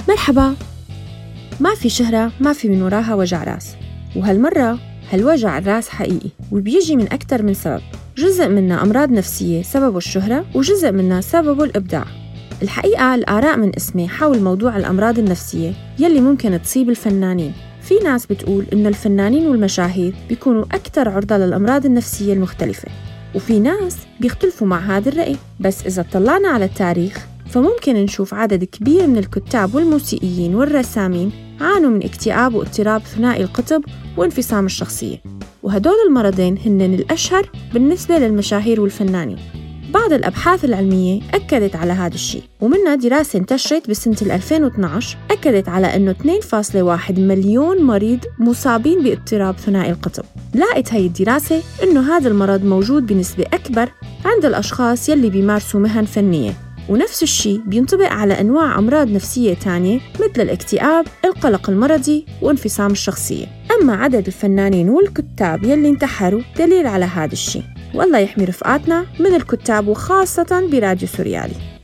مرحبا. 0.10 0.56
ما 1.60 1.76
في 1.76 1.90
شهرة 1.90 2.32
ما 2.40 2.54
في 2.54 2.70
من 2.70 2.82
وراها 2.82 3.16
وجع 3.16 3.44
راس. 3.44 3.76
وهالمرة 4.16 4.80
هالوجع 5.12 5.58
الراس 5.58 5.90
حقيقي 5.90 6.30
وبيجي 6.52 6.96
من 6.96 7.14
أكثر 7.14 7.44
من 7.44 7.54
سبب. 7.54 7.82
جزء 8.18 8.48
منها 8.48 8.84
أمراض 8.84 9.12
نفسية 9.12 9.62
سببه 9.62 9.98
الشهرة 9.98 10.46
وجزء 10.56 10.92
منها 10.92 11.22
سببه 11.22 11.64
الإبداع. 11.64 12.06
الحقيقة 12.62 13.16
الآراء 13.16 13.58
من 13.58 13.76
اسمي 13.76 14.08
حول 14.08 14.42
موضوع 14.42 14.78
الأمراض 14.78 15.20
النفسية 15.20 15.74
يلي 16.00 16.22
ممكن 16.22 16.62
تصيب 16.62 16.90
الفنانين. 16.90 17.54
في 17.90 17.96
ناس 18.04 18.26
بتقول 18.26 18.66
إنه 18.74 18.90
الفنانين 18.90 19.48
والمشاهير 19.48 20.14
بيكونوا 20.30 20.64
أكثر 20.64 21.10
عرضة 21.10 21.38
للأمراض 21.38 21.86
النفسية 21.86 22.34
المختلفة 22.34 22.88
وفي 23.36 23.60
ناس 23.60 23.98
بيختلفوا 24.20 24.68
مع 24.68 24.80
هذا 24.80 25.10
الرأي. 25.10 25.36
بس 25.60 25.86
إذا 25.86 26.02
اطلعنا 26.02 26.48
على 26.48 26.66
التاريخ 26.66 27.28
فممكن 27.50 27.96
نشوف 27.96 28.34
عدد 28.34 28.64
كبير 28.64 29.08
من 29.08 29.18
الكتاب 29.18 29.76
والموسيقيين 29.76 30.56
والرسامين 30.56 31.32
عانوا 31.62 31.90
من 31.90 32.04
اكتئاب 32.04 32.56
واضطراب 32.56 33.02
ثنائي 33.02 33.44
القطب 33.44 33.84
وانفصام 34.18 34.66
الشخصية. 34.66 35.18
وهدول 35.64 35.96
المرضين 36.08 36.58
هن 36.66 36.82
الأشهر 36.82 37.50
بالنسبة 37.74 38.18
للمشاهير 38.18 38.82
والفنانين. 38.82 39.40
بعض 39.94 40.14
الأبحاث 40.14 40.66
العلمية 40.66 41.22
أكدت 41.34 41.76
على 41.76 41.94
هذا 41.94 42.14
الشيء 42.14 42.44
ومنها 42.62 42.96
دراسة 42.96 43.40
انتشرت 43.40 43.90
بسنة 43.90 44.36
2012 44.36 45.18
أكدت 45.32 45.70
على 45.70 45.96
أنه 45.96 46.16
2.1 47.08 47.20
مليون 47.20 47.84
مريض 47.84 48.20
مصابين 48.40 49.04
باضطراب 49.04 49.58
ثنائي 49.58 49.92
القطب. 49.92 50.24
لقت 50.56 50.94
هي 50.94 51.06
الدراسة 51.06 51.62
أنه 51.84 52.18
هذا 52.18 52.28
المرض 52.28 52.64
موجود 52.64 53.06
بنسبة 53.06 53.46
أكبر 53.54 53.90
عند 54.26 54.46
الأشخاص 54.46 55.10
يلي 55.10 55.30
بيمارسوا 55.30 55.80
مهن 55.80 56.06
فنية 56.06 56.54
ونفس 56.90 57.24
الشيء 57.24 57.62
بينطبق 57.66 58.08
على 58.12 58.42
أنواع 58.42 58.80
أمراض 58.80 59.08
نفسية 59.12 59.54
تانية 59.54 60.00
مثل 60.16 60.42
الاكتئاب، 60.42 61.06
القلق 61.26 61.70
المرضي 61.70 62.26
وانفصام 62.42 62.92
الشخصية. 62.92 63.46
أما 63.82 63.96
عدد 63.96 64.28
الفنانين 64.28 64.90
والكتاب 64.90 65.64
يلي 65.64 65.90
انتحروا 65.90 66.42
دليل 66.58 66.88
على 66.88 67.06
هذا 67.06 67.34
الشيء. 67.34 67.64
والله 67.94 68.20
يحمي 68.20 68.46
رفقاتنا 68.46 69.06
من 69.20 69.36
الكتاب 69.36 69.88
وخاصة 69.88 70.70
براديو 70.72 71.08
سوريالي. 71.08 71.79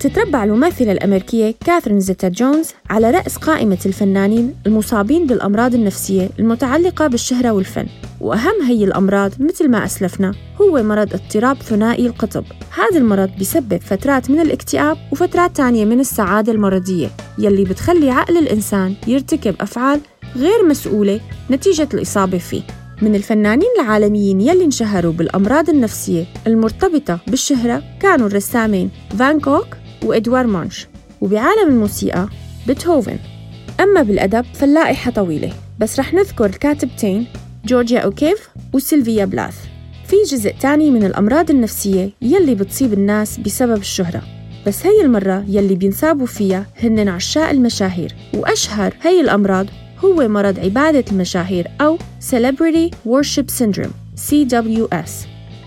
تتربع 0.00 0.44
الممثلة 0.44 0.92
الأمريكية 0.92 1.54
كاثرين 1.66 2.00
زيتا 2.00 2.28
جونز 2.28 2.68
على 2.90 3.10
رأس 3.10 3.36
قائمة 3.36 3.78
الفنانين 3.86 4.54
المصابين 4.66 5.26
بالأمراض 5.26 5.74
النفسية 5.74 6.30
المتعلقة 6.38 7.06
بالشهرة 7.06 7.50
والفن. 7.50 7.86
وأهم 8.20 8.62
هي 8.62 8.84
الأمراض 8.84 9.32
مثل 9.40 9.68
ما 9.68 9.84
أسلفنا 9.84 10.34
هو 10.60 10.82
مرض 10.82 11.14
اضطراب 11.14 11.56
ثنائي 11.56 12.06
القطب. 12.06 12.44
هذا 12.74 12.98
المرض 12.98 13.30
بيسبب 13.38 13.80
فترات 13.80 14.30
من 14.30 14.40
الاكتئاب 14.40 14.96
وفترات 15.12 15.56
تانية 15.56 15.84
من 15.84 16.00
السعادة 16.00 16.52
المرضية 16.52 17.10
يلي 17.38 17.64
بتخلي 17.64 18.10
عقل 18.10 18.38
الإنسان 18.38 18.94
يرتكب 19.06 19.54
أفعال 19.60 20.00
غير 20.36 20.66
مسؤولة 20.68 21.20
نتيجة 21.50 21.88
الإصابة 21.94 22.38
فيه. 22.38 22.62
من 23.02 23.14
الفنانين 23.14 23.68
العالميين 23.80 24.40
يلي 24.40 24.64
انشهروا 24.64 25.12
بالأمراض 25.12 25.70
النفسية 25.70 26.24
المرتبطة 26.46 27.18
بالشهرة 27.26 27.82
كانوا 28.00 28.26
الرسامين 28.26 28.90
فان 29.18 29.40
كوك 29.40 29.79
وإدوار 30.04 30.46
مونش 30.46 30.86
وبعالم 31.20 31.68
الموسيقى 31.68 32.28
بيتهوفن. 32.66 33.18
أما 33.80 34.02
بالأدب 34.02 34.44
فاللائحة 34.54 35.10
طويلة 35.10 35.52
بس 35.78 35.98
رح 35.98 36.14
نذكر 36.14 36.46
الكاتبتين 36.46 37.26
جورجيا 37.64 38.00
أوكيف 38.00 38.48
وسيلفيا 38.72 39.24
بلاث. 39.24 39.54
في 40.06 40.16
جزء 40.30 40.54
تاني 40.60 40.90
من 40.90 41.04
الأمراض 41.04 41.50
النفسية 41.50 42.10
يلي 42.22 42.54
بتصيب 42.54 42.92
الناس 42.92 43.38
بسبب 43.38 43.76
الشهرة 43.76 44.22
بس 44.66 44.86
هي 44.86 45.00
المرة 45.02 45.44
يلي 45.48 45.74
بينسابوا 45.74 46.26
فيها 46.26 46.66
هن 46.82 47.08
عشاق 47.08 47.48
المشاهير. 47.48 48.14
وأشهر 48.34 48.94
هي 49.02 49.20
الأمراض 49.20 49.66
هو 50.04 50.28
مرض 50.28 50.58
عبادة 50.58 51.04
المشاهير 51.12 51.68
أو 51.80 51.98
Celebrity 52.30 52.90
Worship 53.08 53.46
Syndrome 53.60 53.94
CWS 54.30 55.10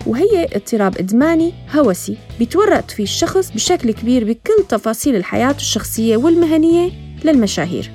وهي 0.06 0.48
اضطراب 0.52 0.98
إدماني 0.98 1.52
هوسي. 1.74 2.16
بيتورط 2.38 2.90
فيه 2.90 3.04
الشخص 3.04 3.50
بشكل 3.50 3.90
كبير 3.90 4.24
بكل 4.24 4.64
تفاصيل 4.68 5.16
الحياة 5.16 5.54
الشخصية 5.54 6.16
والمهنية 6.16 6.90
للمشاهير. 7.24 7.90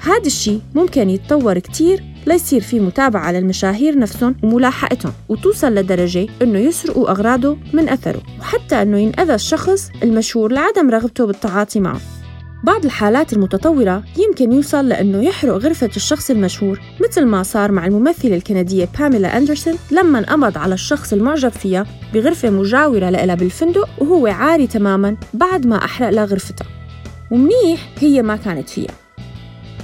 هذا 0.00 0.26
الشيء 0.26 0.60
ممكن 0.74 1.10
يتطور 1.10 1.58
كتير 1.58 2.04
ليصير 2.26 2.60
في 2.60 2.80
متابعة 2.80 3.32
للمشاهير 3.32 3.98
نفسهم 3.98 4.36
وملاحقتهم 4.42 5.12
وتوصل 5.28 5.74
لدرجة 5.74 6.26
إنه 6.42 6.58
يسرقوا 6.58 7.10
أغراضه 7.10 7.56
من 7.72 7.88
أثره 7.88 8.22
وحتى 8.40 8.82
إنه 8.82 8.98
ينأذى 8.98 9.34
الشخص 9.34 9.90
المشهور 10.02 10.52
لعدم 10.52 10.90
رغبته 10.90 11.26
بالتعاطي 11.26 11.80
معه. 11.80 12.00
بعض 12.66 12.84
الحالات 12.84 13.32
المتطورة 13.32 14.02
يمكن 14.18 14.52
يوصل 14.52 14.88
لأنه 14.88 15.22
يحرق 15.22 15.52
غرفة 15.52 15.90
الشخص 15.96 16.30
المشهور 16.30 16.80
مثل 17.00 17.24
ما 17.24 17.42
صار 17.42 17.72
مع 17.72 17.86
الممثلة 17.86 18.36
الكندية 18.36 18.88
باميلا 18.98 19.36
أندرسون 19.36 19.74
لما 19.90 20.18
انقبض 20.18 20.58
على 20.58 20.74
الشخص 20.74 21.12
المعجب 21.12 21.48
فيها 21.48 21.86
بغرفة 22.14 22.50
مجاورة 22.50 23.10
لها 23.10 23.34
بالفندق 23.34 23.88
وهو 23.98 24.26
عاري 24.26 24.66
تماماً 24.66 25.16
بعد 25.34 25.66
ما 25.66 25.84
أحرق 25.84 26.10
لها 26.10 26.24
غرفتها 26.24 26.66
ومنيح 27.30 27.92
هي 27.98 28.22
ما 28.22 28.36
كانت 28.36 28.68
فيها. 28.68 28.94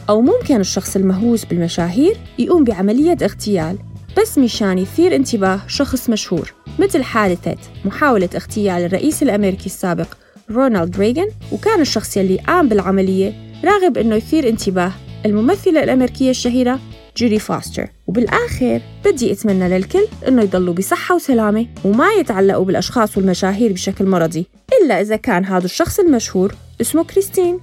أو 0.08 0.20
ممكن 0.20 0.60
الشخص 0.60 0.96
المهووس 0.96 1.44
بالمشاهير 1.44 2.16
يقوم 2.38 2.64
بعملية 2.64 3.16
اغتيال 3.22 3.78
بس 4.18 4.38
مشان 4.38 4.78
يثير 4.78 5.16
انتباه 5.16 5.60
شخص 5.66 6.10
مشهور 6.10 6.52
مثل 6.78 7.02
حادثة 7.02 7.56
محاولة 7.84 8.28
اغتيال 8.34 8.84
الرئيس 8.84 9.22
الأمريكي 9.22 9.66
السابق 9.66 10.21
رونالد 10.50 10.96
ريغان 10.96 11.28
وكان 11.52 11.80
الشخص 11.80 12.16
يلي 12.16 12.36
قام 12.36 12.68
بالعملية 12.68 13.32
راغب 13.64 13.98
إنه 13.98 14.16
يثير 14.16 14.48
انتباه 14.48 14.92
الممثلة 15.26 15.82
الأمريكية 15.82 16.30
الشهيرة 16.30 16.80
جودي 17.16 17.38
فاستر. 17.38 17.88
وبالآخر 18.06 18.80
بدي 19.04 19.32
أتمنى 19.32 19.68
للكل 19.68 20.06
إنه 20.28 20.42
يضلوا 20.42 20.74
بصحة 20.74 21.14
وسلامة 21.14 21.66
وما 21.84 22.12
يتعلقوا 22.12 22.64
بالأشخاص 22.64 23.16
والمشاهير 23.16 23.72
بشكل 23.72 24.06
مرضي 24.06 24.46
إلا 24.82 25.00
إذا 25.00 25.16
كان 25.16 25.44
هذا 25.44 25.64
الشخص 25.64 26.00
المشهور 26.00 26.54
اسمه 26.80 27.04
كريستين. 27.04 27.60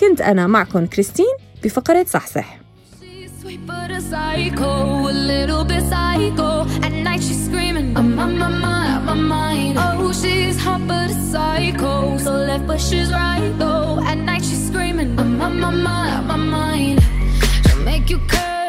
كنت 0.00 0.20
أنا 0.20 0.46
معكم 0.46 0.86
كريستين 0.86 1.34
بفقرة 1.64 2.06
صحصح. 2.08 2.58
Psycho, 4.14 4.74
a 5.08 5.14
little 5.32 5.64
bit 5.70 5.82
psycho. 5.92 6.50
At 6.86 6.92
night 7.06 7.22
she's 7.26 7.42
screaming, 7.46 7.88
I'm 7.98 8.18
on 8.24 8.32
my 8.42 8.48
mind, 8.64 8.93
my 9.14 9.20
mind. 9.20 9.78
Oh, 9.78 10.12
she's 10.12 10.58
hot 10.58 10.86
but 10.86 11.10
a 11.10 11.14
psycho, 11.14 12.18
so 12.18 12.32
left 12.32 12.66
but 12.66 12.80
she's 12.80 13.12
right 13.12 13.52
though. 13.58 14.00
At 14.00 14.18
night 14.18 14.44
she's 14.44 14.66
screaming, 14.66 15.18
I'm 15.18 15.40
on 15.40 15.60
my 15.60 15.70
mind, 15.70 16.26
my 16.26 16.36
mind. 16.36 17.02
She'll 17.66 17.84
make 17.84 18.10
you 18.10 18.18
curse, 18.26 18.63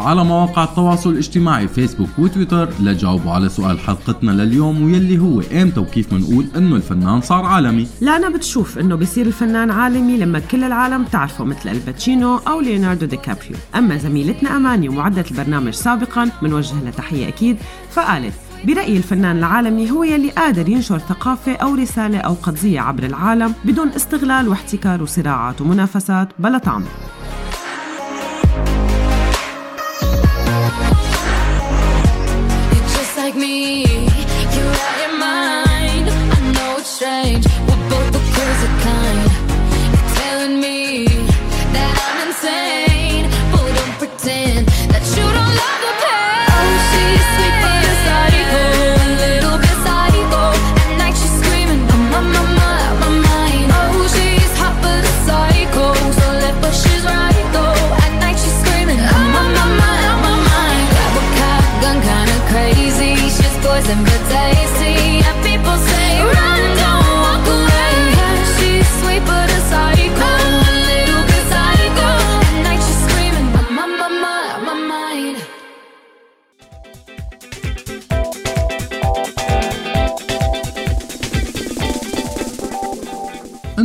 على 0.00 0.24
مواقع 0.24 0.64
التواصل 0.64 1.10
الاجتماعي 1.10 1.68
فيسبوك 1.68 2.08
وتويتر 2.18 2.68
لتجاوبوا 2.80 3.32
على 3.32 3.48
سؤال 3.48 3.78
حلقتنا 3.78 4.30
لليوم 4.30 4.82
واللي 4.82 5.18
هو 5.18 5.40
إمتى 5.40 5.80
وكيف 5.80 6.12
منقول 6.12 6.46
أنه 6.56 6.76
الفنان 6.76 7.20
صار 7.20 7.44
عالمي. 7.44 7.86
لانا 8.00 8.28
بتشوف 8.28 8.78
إنه 8.78 8.94
بيصير 8.94 9.26
الفنان 9.26 9.70
عالمي 9.70 10.18
لما 10.18 10.38
كل 10.38 10.64
العالم 10.64 11.04
تعرفه 11.04 11.44
مثل 11.44 11.68
آل 11.68 11.83
باتشينو 11.83 12.36
أو 12.36 12.60
ليوناردو 12.60 13.06
دي 13.06 13.16
كابريو. 13.16 13.56
أما 13.76 13.96
زميلتنا 13.96 14.56
أماني 14.56 14.88
ومعدة 14.88 15.24
البرنامج 15.30 15.72
سابقا 15.72 16.30
بنوجه 16.42 16.74
لها 16.82 16.90
تحية 16.90 17.28
أكيد. 17.28 17.56
فقالت 17.90 18.34
برأيي 18.64 18.96
الفنان 18.96 19.38
العالمي 19.38 19.90
هو 19.90 20.04
يلي 20.04 20.30
قادر 20.30 20.68
ينشر 20.68 20.98
ثقافة 20.98 21.56
أو 21.56 21.74
رسالة 21.74 22.18
أو 22.18 22.34
قضية 22.42 22.80
عبر 22.80 23.02
العالم 23.02 23.54
بدون 23.64 23.88
استغلال 23.88 24.48
واحتكار 24.48 25.02
وصراعات 25.02 25.60
ومنافسات 25.60 26.28
بلا 26.38 26.58
طعم. 26.58 26.84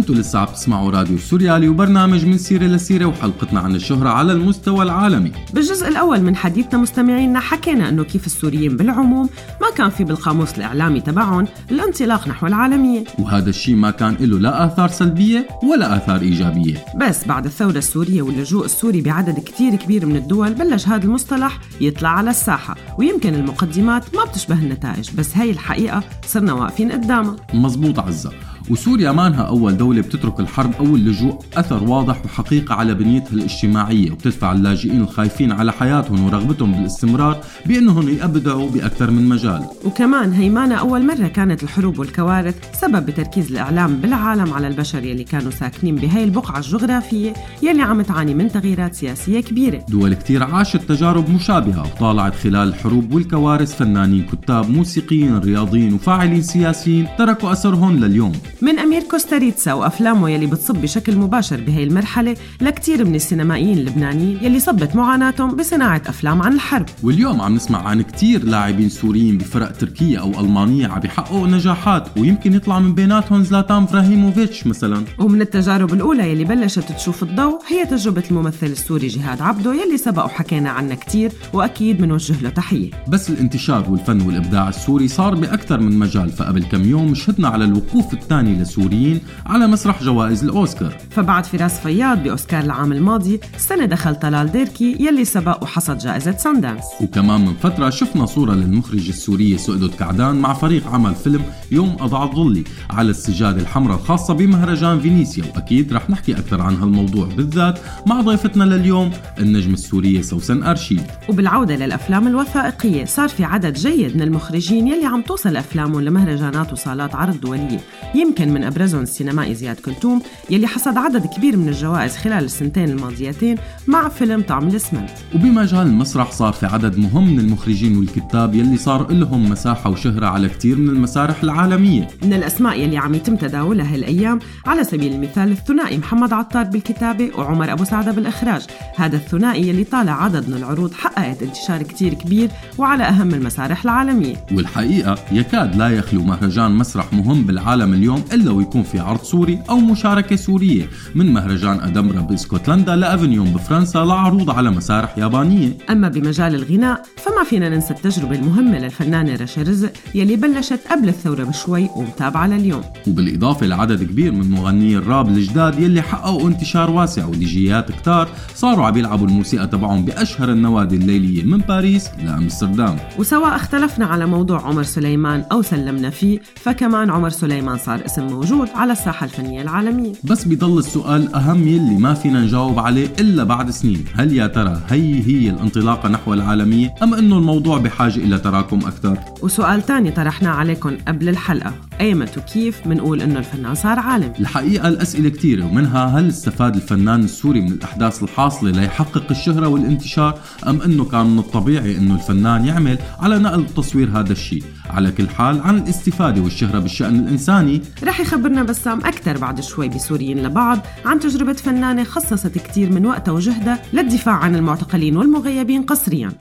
أنتوا 0.05 0.21
لسه 0.21 0.39
عم 0.39 0.45
تسمعوا 0.45 0.91
راديو 0.91 1.17
سوريالي 1.17 1.69
وبرنامج 1.69 2.25
من 2.25 2.37
سيرة 2.37 2.65
لسيرة 2.65 3.05
وحلقتنا 3.05 3.59
عن 3.59 3.75
الشهرة 3.75 4.09
على 4.09 4.33
المستوى 4.33 4.83
العالمي. 4.83 5.31
بالجزء 5.53 5.87
الأول 5.87 6.21
من 6.21 6.35
حديثنا 6.35 6.77
مستمعينا 6.77 7.39
حكينا 7.39 7.89
أنه 7.89 8.03
كيف 8.03 8.25
السوريين 8.25 8.77
بالعموم 8.77 9.29
ما 9.61 9.67
كان 9.77 9.89
في 9.89 10.03
بالقاموس 10.03 10.57
الإعلامي 10.57 11.01
تبعهم 11.01 11.47
الانطلاق 11.71 12.27
نحو 12.27 12.47
العالمية. 12.47 13.03
وهذا 13.19 13.49
الشيء 13.49 13.75
ما 13.75 13.91
كان 13.91 14.15
له 14.19 14.39
لا 14.39 14.65
آثار 14.65 14.89
سلبية 14.89 15.47
ولا 15.63 15.97
آثار 15.97 16.21
إيجابية. 16.21 16.85
بس 16.97 17.27
بعد 17.27 17.45
الثورة 17.45 17.77
السورية 17.77 18.21
واللجوء 18.21 18.65
السوري 18.65 19.01
بعدد 19.01 19.39
كتير 19.39 19.75
كبير 19.75 20.05
من 20.05 20.15
الدول 20.15 20.53
بلش 20.53 20.87
هذا 20.87 21.03
المصطلح 21.03 21.59
يطلع 21.81 22.09
على 22.09 22.29
الساحة 22.29 22.75
ويمكن 22.97 23.35
المقدمات 23.35 24.15
ما 24.15 24.23
بتشبه 24.25 24.55
النتائج 24.55 25.09
بس 25.17 25.37
هاي 25.37 25.51
الحقيقة 25.51 26.03
صرنا 26.27 26.53
واقفين 26.53 26.91
قدامها. 26.91 27.35
مزبوط 27.53 27.99
عزة. 27.99 28.31
وسوريا 28.69 29.11
مانها 29.11 29.41
أول 29.41 29.77
دولة 29.77 30.01
بتترك 30.01 30.39
الحرب 30.39 30.73
أو 30.79 30.85
اللجوء. 30.85 31.39
أثر 31.57 31.83
واضح 31.83 32.25
وحقيقة 32.25 32.75
على 32.75 32.93
بنيتها 32.93 33.33
الاجتماعية 33.33 34.11
وبتدفع 34.11 34.51
اللاجئين 34.51 35.01
الخايفين 35.01 35.51
على 35.51 35.71
حياتهم 35.71 36.25
ورغبتهم 36.25 36.71
بالاستمرار 36.71 37.37
بأنهم 37.65 38.09
يبدعوا 38.09 38.69
بأكثر 38.69 39.11
من 39.11 39.29
مجال. 39.29 39.65
وكمان 39.85 40.33
هيمانة 40.33 40.75
أول 40.75 41.05
مرة 41.05 41.27
كانت 41.27 41.63
الحروب 41.63 41.99
والكوارث 41.99 42.55
سبب 42.81 43.05
بتركيز 43.05 43.51
الإعلام 43.51 43.95
بالعالم 43.95 44.53
على 44.53 44.67
البشر 44.67 45.03
يلي 45.03 45.23
كانوا 45.23 45.51
ساكنين 45.51 45.95
بهاي 45.95 46.23
البقعة 46.23 46.57
الجغرافية 46.57 47.33
يلي 47.63 47.81
عم 47.81 48.01
تعاني 48.01 48.33
من 48.33 48.51
تغييرات 48.51 48.95
سياسية 48.95 49.39
كبيرة. 49.39 49.85
دول 49.89 50.13
كتير 50.13 50.43
عاشت 50.43 50.81
تجارب 50.81 51.29
مشابهة 51.29 51.81
وطالعت 51.81 52.35
خلال 52.35 52.67
الحروب 52.67 53.13
والكوارث. 53.13 53.75
فنانين 53.75 54.25
كتاب 54.31 54.69
موسيقيين 54.69 55.37
رياضيين 55.37 55.93
وفاعلين 55.93 56.41
سياسيين 56.41 57.07
تركوا 57.17 57.51
أثرهم 57.51 57.97
لليوم. 57.97 58.31
من 58.61 58.79
أمير 58.79 59.03
كوستاريتسا 59.03 59.73
وأفلامه 59.73 60.29
يلي 60.29 60.45
بتصب 60.45 60.75
بشكل 60.75 61.15
مباشر 61.15 61.61
بهاي 61.61 61.83
المرحلة 61.83 62.35
لكتير 62.61 63.05
من 63.05 63.15
السينمائيين 63.15 63.77
اللبنانيين 63.77 64.39
يلي 64.41 64.59
صبت 64.59 64.95
معاناتهم 64.95 65.55
بصناعة 65.55 66.01
أفلام 66.07 66.41
عن 66.41 66.53
الحرب. 66.53 66.85
واليوم 67.03 67.41
عم 67.41 67.55
نسمع 67.55 67.87
عن 67.87 68.01
كتير 68.01 68.43
لاعبين 68.43 68.89
سوريين 68.89 69.37
بفرق 69.37 69.71
تركية 69.71 70.21
أو 70.21 70.39
ألمانية 70.39 70.87
عم 70.87 71.01
يحققوا 71.05 71.47
نجاحات 71.47 72.07
ويمكن 72.17 72.53
يطلع 72.53 72.79
من 72.79 72.93
بيناتهم 72.95 73.43
زلاتان 73.43 73.83
إبراهيموفيتش 73.83 74.67
مثلا. 74.67 75.03
ومن 75.19 75.41
التجارب 75.41 75.93
الأولى 75.93 76.31
يلي 76.31 76.43
بلشت 76.43 76.91
تشوف 76.91 77.23
الضوء 77.23 77.59
هي 77.67 77.85
تجربة 77.85 78.23
الممثل 78.31 78.67
السوري 78.67 79.07
جهاد 79.07 79.41
عبده 79.41 79.73
يلي 79.73 79.97
سبق 79.97 80.25
وحكينا 80.25 80.69
عنها 80.69 80.95
كتير 80.95 81.31
وأكيد 81.53 81.97
بنوجه 82.01 82.41
له 82.41 82.49
تحية. 82.49 82.91
بس 83.07 83.29
الانتشار 83.29 83.89
والفن 83.89 84.21
والإبداع 84.21 84.69
السوري 84.69 85.07
صار 85.07 85.35
بأكثر 85.35 85.79
من 85.79 85.99
مجال 85.99 86.29
فقبل 86.29 86.63
كم 86.63 86.89
يوم 86.89 87.15
شهدنا 87.15 87.47
على 87.47 87.65
الوقوف 87.65 88.13
الثاني 88.13 88.44
الثاني 88.45 88.59
للسوريين 88.59 89.21
على 89.45 89.67
مسرح 89.67 90.03
جوائز 90.03 90.43
الأوسكار. 90.43 90.97
فبعد 91.09 91.45
فراس 91.45 91.79
فياض 91.79 92.23
بأوسكار 92.23 92.63
العام 92.63 92.91
الماضي 92.91 93.39
السنة 93.55 93.85
دخل 93.85 94.15
طلال 94.15 94.51
ديركي 94.51 94.97
يلي 94.99 95.25
سبق 95.25 95.63
وحصد 95.63 95.97
جائزة 95.97 96.37
ساندانس 96.37 96.83
وكمان 97.01 97.45
من 97.45 97.53
فترة 97.53 97.89
شفنا 97.89 98.25
صورة 98.25 98.53
للمخرجة 98.53 99.09
السورية 99.09 99.57
سؤدد 99.57 99.89
كعدان 99.99 100.35
مع 100.35 100.53
فريق 100.53 100.87
عمل 100.87 101.15
فيلم 101.15 101.41
يوم 101.71 101.97
أضع 101.99 102.25
ظلي 102.25 102.63
على 102.89 103.09
السجادة 103.09 103.61
الحمراء 103.61 103.97
الخاصة 103.97 104.33
بمهرجان 104.33 104.99
فينيسيا. 104.99 105.43
وأكيد 105.55 105.93
رح 105.93 106.09
نحكي 106.09 106.33
أكثر 106.33 106.61
عن 106.61 106.75
هالموضوع 106.75 107.25
بالذات 107.25 107.79
مع 108.07 108.21
ضيفتنا 108.21 108.63
لليوم 108.63 109.11
النجم 109.39 109.73
السورية 109.73 110.21
سوسن 110.21 110.63
أرشيد. 110.63 111.01
وبالعودة 111.29 111.75
للأفلام 111.75 112.27
الوثائقية 112.27 113.05
صار 113.05 113.29
في 113.29 113.43
عدد 113.43 113.73
جيد 113.73 114.15
من 114.15 114.21
المخرجين 114.21 114.87
يلي 114.87 115.05
عم 115.05 115.21
توصل 115.21 115.55
أفلامهم 115.55 116.01
لمهرجانات 116.01 116.73
وصالات 116.73 117.15
عرض 117.15 117.41
دولية. 117.41 117.79
يمكن 118.15 118.34
من 118.41 118.63
أبرزهم 118.63 119.01
السينمائي 119.01 119.55
زياد 119.55 119.75
كلثوم 119.75 120.21
يلي 120.49 120.67
حصد 120.67 120.97
عدد 120.97 121.25
كبير 121.25 121.57
من 121.57 121.69
الجوائز 121.69 122.15
خلال 122.15 122.43
السنتين 122.43 122.89
الماضيتين 122.89 123.57
مع 123.87 124.09
فيلم 124.09 124.41
طعم 124.41 124.67
الأسمنت. 124.67 125.09
وبمجال 125.35 125.87
المسرح 125.87 126.31
صار 126.31 126.53
في 126.53 126.65
عدد 126.65 126.97
مهم 126.97 127.33
من 127.33 127.39
المخرجين 127.39 127.97
والكتاب 127.97 128.55
يلي 128.55 128.77
صار 128.77 129.11
لهم 129.11 129.49
مساحة 129.49 129.89
وشهرة 129.89 130.25
على 130.25 130.49
كتير 130.49 130.77
من 130.77 130.89
المسارح 130.89 131.43
العالمية. 131.43 132.07
من 132.23 132.33
الأسماء 132.33 132.79
يلي 132.79 132.97
عم 132.97 133.13
يتم 133.13 133.35
تداولها 133.35 133.93
هالأيام 133.93 134.39
على 134.65 134.83
سبيل 134.83 135.13
المثال 135.13 135.51
الثنائي 135.51 135.97
محمد 135.97 136.33
عطار 136.33 136.63
بالكتابة 136.63 137.31
وعمر 137.37 137.71
أبو 137.71 137.83
سعدة 137.83 138.11
بالإخراج. 138.11 138.65
هذا 138.95 139.15
الثنائي 139.15 139.69
يلي 139.69 139.83
طالع 139.83 140.23
عدد 140.23 140.49
من 140.49 140.55
العروض 140.55 140.93
حققت 140.93 141.43
انتشار 141.43 141.83
كتير 141.83 142.13
كبير 142.13 142.49
وعلى 142.77 143.03
أهم 143.03 143.33
المسارح 143.33 143.83
العالمية. 143.83 144.35
والحقيقة 144.51 145.15
يكاد 145.31 145.75
لا 145.75 145.89
يخلو 145.89 146.23
مهرجان 146.23 146.71
مسرح 146.71 147.13
مهم 147.13 147.43
بالعالم 147.43 147.93
اليوم 147.93 148.23
إلا 148.33 148.51
ويكون 148.51 148.83
في 148.83 148.99
عرض 148.99 149.23
سوري 149.23 149.59
أو 149.69 149.77
مشاركة 149.79 150.35
سورية. 150.35 150.89
من 151.15 151.33
مهرجان 151.33 151.79
أدمرا 151.79 152.21
بإسكتلندا 152.21 152.95
لأفنيون 152.95 153.47
بفرنسا 153.49 153.97
لعروض 153.97 154.49
على 154.49 154.71
مسارح 154.71 155.17
يابانية. 155.17 155.77
أما 155.89 156.07
بمجال 156.07 156.55
الغناء 156.55 157.03
فما 157.17 157.43
فينا 157.49 157.69
ننسى 157.69 157.93
التجربة 157.93 158.35
المهمة 158.35 158.79
للفنانة 158.79 159.35
رشا 159.35 159.61
رزق 159.61 159.91
يلي 160.15 160.35
بلشت 160.35 160.79
قبل 160.91 161.09
الثورة 161.09 161.43
بشوي 161.43 161.89
ومتابعة 161.95 162.47
لليوم. 162.47 162.81
وبالإضافة 163.07 163.65
لعدد 163.65 164.03
كبير 164.03 164.31
من 164.31 164.51
مغنيي 164.51 164.97
الراب 164.97 165.29
الجداد 165.29 165.79
يلي 165.79 166.01
حققوا 166.01 166.47
انتشار 166.49 166.91
واسع 166.91 167.25
وديجيات 167.25 167.91
كتار 167.91 168.27
صاروا 168.55 168.85
عم 168.85 168.97
يلعبوا 168.97 169.27
الموسيقى 169.27 169.67
تبعهم 169.67 170.05
بأشهر 170.05 170.51
النوادي 170.51 170.95
الليلية 170.95 171.43
من 171.43 171.57
باريس 171.57 172.09
لأمستردام. 172.23 172.97
وسواء 173.19 173.55
اختلفنا 173.55 174.05
على 174.05 174.25
موضوع 174.25 174.61
عمر 174.61 174.83
سليمان 174.83 175.45
أو 175.51 175.61
سلمنا 175.61 176.09
فيه 176.09 176.39
فكمان 176.55 177.09
عمر 177.09 177.29
سليمان 177.29 177.77
صار 177.77 178.05
اسم 178.15 178.27
موجود 178.27 178.69
على 178.75 178.91
الساحة 178.91 179.23
الفنية 179.25 179.61
العالمية. 179.61 180.13
بس 180.23 180.43
بيضل 180.43 180.79
السؤال 180.79 181.21
الأهم 181.21 181.67
يلي 181.67 181.97
ما 181.97 182.13
فينا 182.13 182.41
نجاوب 182.41 182.79
عليه 182.79 183.07
إلا 183.19 183.43
بعد 183.43 183.69
سنين. 183.69 184.05
هل 184.13 184.33
يا 184.33 184.47
ترى 184.47 184.81
هي 184.89 185.23
هي 185.27 185.49
الانطلاقة 185.49 186.09
نحو 186.09 186.33
العالمية 186.33 186.93
أم 187.03 187.13
أنه 187.13 187.37
الموضوع 187.37 187.77
بحاجة 187.77 188.15
إلى 188.15 188.37
تراكم 188.37 188.77
أكثر؟ 188.77 189.17
وسؤال 189.41 189.81
تاني 189.85 190.11
طرحناه 190.11 190.49
عليكم 190.49 190.97
قبل 191.07 191.29
الحلقة. 191.29 191.73
أيمت 192.01 192.37
وكيف 192.37 192.87
منقول 192.87 193.21
إنه 193.21 193.39
الفنان 193.39 193.75
صار 193.75 193.99
عالم؟ 193.99 194.33
الحقيقة 194.39 194.87
الأسئلة 194.87 195.29
كثيرة 195.29 195.65
ومنها 195.65 196.05
هل 196.05 196.27
استفاد 196.27 196.75
الفنان 196.75 197.23
السوري 197.23 197.61
من 197.61 197.71
الأحداث 197.71 198.23
الحاصلة 198.23 198.71
ليحقق 198.71 199.23
الشهرة 199.31 199.67
والانتشار 199.67 200.39
أم 200.67 200.81
أنه 200.81 201.05
كان 201.05 201.25
من 201.25 201.39
الطبيعي 201.39 201.97
أنه 201.97 202.15
الفنان 202.15 202.65
يعمل 202.65 202.97
على 203.19 203.39
نقل 203.39 203.59
وتصوير 203.59 204.09
هذا 204.13 204.31
الشيء؟ 204.31 204.63
على 204.89 205.11
كل 205.11 205.29
حال 205.29 205.61
عن 205.61 205.77
الاستفادة 205.77 206.41
والشهرة 206.41 206.79
بالشأن 206.79 207.19
الإنساني. 207.19 207.81
رح 208.03 208.19
يخبرنا 208.19 208.63
بسام 208.63 208.99
أكثر 208.99 209.37
بعد 209.37 209.61
شوي 209.61 209.89
بسوريين 209.89 210.43
لبعض 210.43 210.79
عن 211.05 211.19
تجربة 211.19 211.53
فنانة 211.53 212.03
خصصت 212.03 212.57
كتير 212.57 212.91
من 212.91 213.05
وقتها 213.05 213.31
وجهدها 213.31 213.81
للدفاع 213.93 214.35
عن 214.35 214.55
المعتقلين 214.55 215.17
والمغيبين 215.17 215.81
قسرياً. 215.83 216.31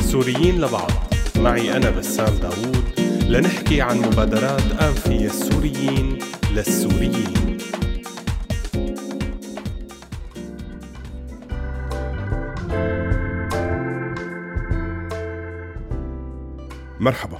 سوريين 0.00 0.60
لبعض. 0.60 0.90
معي 1.36 1.76
أنا 1.76 1.90
بسام 1.90 2.34
داوود 2.42 2.84
لنحكي 3.28 3.82
عن 3.82 3.98
مبادرات 3.98 4.62
آنفية 4.80 5.26
السوريين 5.26 6.18
للسوريين. 6.54 7.55
مرحبا. 17.06 17.38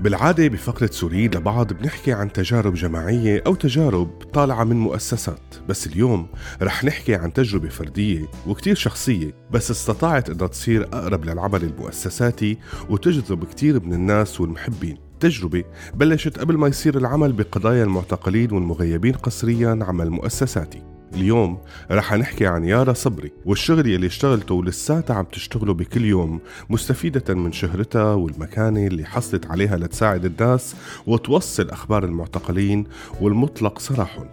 بالعادة 0.00 0.48
بفقرة 0.48 0.90
سوريين 0.92 1.30
لبعض 1.34 1.72
بنحكي 1.72 2.12
عن 2.12 2.32
تجارب 2.32 2.74
جماعية 2.74 3.42
أو 3.46 3.54
تجارب 3.54 4.10
طالعة 4.32 4.64
من 4.64 4.76
مؤسسات 4.76 5.54
بس 5.68 5.86
اليوم 5.86 6.26
رح 6.62 6.84
نحكي 6.84 7.14
عن 7.14 7.32
تجربة 7.32 7.68
فردية 7.68 8.26
وكتير 8.46 8.74
شخصية 8.74 9.34
بس 9.50 9.70
استطاعت 9.70 10.30
أنها 10.30 10.46
تصير 10.46 10.88
أقرب 10.92 11.24
للعمل 11.24 11.64
المؤسساتي 11.64 12.58
وتجذب 12.90 13.44
كتير 13.44 13.80
من 13.80 13.92
الناس 13.92 14.40
والمحبين. 14.40 14.98
تجربة 15.20 15.64
بلشت 15.94 16.38
قبل 16.38 16.56
ما 16.56 16.68
يصير 16.68 16.98
العمل 16.98 17.32
بقضايا 17.32 17.84
المعتقلين 17.84 18.52
والمغيبين 18.52 19.12
قسريا 19.12 19.78
عمل 19.82 20.10
مؤسساتي. 20.10 20.87
اليوم 21.14 21.58
رح 21.90 22.14
نحكي 22.14 22.46
عن 22.46 22.64
يارا 22.64 22.92
صبري 22.92 23.32
والشغل 23.44 23.86
يلي 23.86 24.06
اشتغلته 24.06 24.54
ولساتها 24.54 25.16
عم 25.16 25.24
تشتغله 25.24 25.74
بكل 25.74 26.04
يوم 26.04 26.40
مستفيدة 26.70 27.34
من 27.34 27.52
شهرتها 27.52 28.14
والمكانة 28.14 28.86
اللي 28.86 29.04
حصلت 29.04 29.46
عليها 29.46 29.76
لتساعد 29.76 30.24
الناس 30.24 30.74
وتوصل 31.06 31.70
أخبار 31.70 32.04
المعتقلين 32.04 32.84
والمطلق 33.20 33.78
سراحهم 33.78 34.26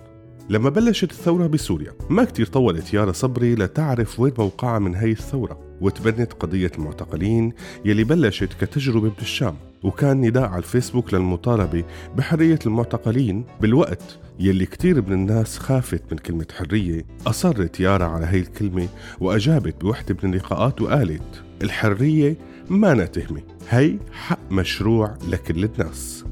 لما 0.49 0.69
بلشت 0.69 1.11
الثورة 1.11 1.47
بسوريا 1.47 1.93
ما 2.09 2.23
كتير 2.23 2.45
طولت 2.45 2.93
يارا 2.93 3.11
صبري 3.11 3.55
لتعرف 3.55 4.19
وين 4.19 4.33
موقعها 4.37 4.79
من 4.79 4.95
هي 4.95 5.11
الثورة 5.11 5.59
وتبنت 5.81 6.33
قضية 6.33 6.71
المعتقلين 6.77 7.53
يلي 7.85 8.03
بلشت 8.03 8.49
كتجربة 8.61 9.11
بالشام 9.17 9.55
وكان 9.83 10.21
نداء 10.21 10.43
على 10.43 10.57
الفيسبوك 10.57 11.13
للمطالبة 11.13 11.83
بحرية 12.17 12.59
المعتقلين 12.65 13.45
بالوقت 13.61 14.19
يلي 14.39 14.65
كتير 14.65 15.01
من 15.01 15.13
الناس 15.13 15.57
خافت 15.57 16.01
من 16.11 16.17
كلمة 16.17 16.45
حرية 16.57 17.05
أصرت 17.27 17.79
يارا 17.79 18.05
على 18.05 18.25
هاي 18.25 18.39
الكلمة 18.39 18.87
وأجابت 19.19 19.81
بوحدة 19.81 20.17
من 20.23 20.33
اللقاءات 20.33 20.81
وقالت 20.81 21.43
الحرية 21.61 22.37
ما 22.69 22.93
نتهمة 22.93 23.41
هي 23.69 23.97
حق 24.11 24.51
مشروع 24.51 25.17
لكل 25.27 25.63
الناس. 25.63 26.25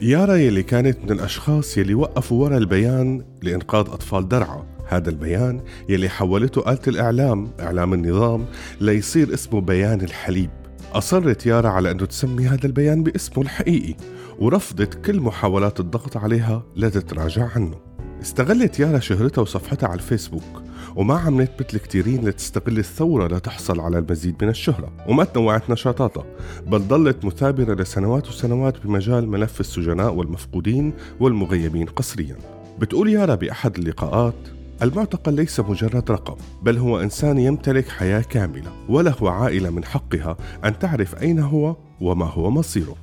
يارا 0.00 0.34
يلي 0.34 0.62
كانت 0.62 0.98
من 1.04 1.10
الأشخاص 1.10 1.78
يلي 1.78 1.94
وقفوا 1.94 2.44
ورا 2.44 2.56
البيان 2.56 3.24
لإنقاذ 3.42 3.86
أطفال 3.90 4.28
درعا. 4.28 4.73
هذا 4.96 5.10
البيان 5.10 5.60
يلي 5.88 6.08
حولته 6.08 6.72
آلة 6.72 6.80
الإعلام 6.88 7.50
إعلام 7.60 7.94
النظام 7.94 8.44
ليصير 8.80 9.34
اسمه 9.34 9.60
بيان 9.60 10.00
الحليب. 10.00 10.50
أصرت 10.92 11.46
يارا 11.46 11.68
على 11.68 11.90
أنه 11.90 12.04
تسمي 12.04 12.46
هذا 12.46 12.66
البيان 12.66 13.02
باسمه 13.02 13.42
الحقيقي 13.42 13.94
ورفضت 14.38 14.94
كل 14.94 15.20
محاولات 15.20 15.80
الضغط 15.80 16.16
عليها 16.16 16.62
لتتراجع 16.76 17.48
عنه. 17.56 17.74
استغلت 18.22 18.80
يارا 18.80 18.98
شهرتها 18.98 19.42
وصفحتها 19.42 19.88
على 19.88 19.98
الفيسبوك 19.98 20.62
وما 20.96 21.18
عملت 21.18 21.50
مثل 21.60 21.78
كتيرين 21.78 22.28
لتستغل 22.28 22.78
الثورة 22.78 23.36
لتحصل 23.36 23.80
على 23.80 23.98
المزيد 23.98 24.34
من 24.42 24.48
الشهرة. 24.48 24.92
وما 25.08 25.24
تنوعت 25.24 25.70
نشاطاتها 25.70 26.24
بل 26.66 26.78
ظلت 26.78 27.24
مثابرة 27.24 27.74
لسنوات 27.74 28.28
وسنوات 28.28 28.86
بمجال 28.86 29.28
ملف 29.28 29.60
السجناء 29.60 30.14
والمفقودين 30.14 30.92
والمغيبين 31.20 31.86
قسريا. 31.86 32.36
بتقول 32.78 33.08
يارا 33.08 33.34
بأحد 33.34 33.78
اللقاءات 33.78 34.34
المعتقل 34.82 35.34
ليس 35.34 35.60
مجرد 35.60 36.10
رقم 36.10 36.36
بل 36.62 36.78
هو 36.78 37.00
إنسان 37.00 37.38
يمتلك 37.38 37.88
حياة 37.88 38.20
كاملة 38.20 38.72
وله 38.88 39.30
عائلة 39.30 39.70
من 39.70 39.84
حقها 39.84 40.36
أن 40.64 40.78
تعرف 40.78 41.22
أين 41.22 41.38
هو 41.38 41.76
وما 42.00 42.26
هو 42.26 42.50
مصيره. 42.50 42.96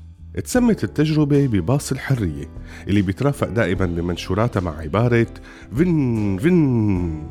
تسمت 0.44 0.84
التجربة 0.84 1.48
بباص 1.48 1.92
الحرية 1.92 2.50
اللي 2.88 3.02
بيترافق 3.02 3.50
دائما 3.50 3.86
بمنشوراتها 3.86 4.60
مع 4.60 4.78
عبارة 4.78 5.28
فن 5.76 6.38
فن. 6.42 7.24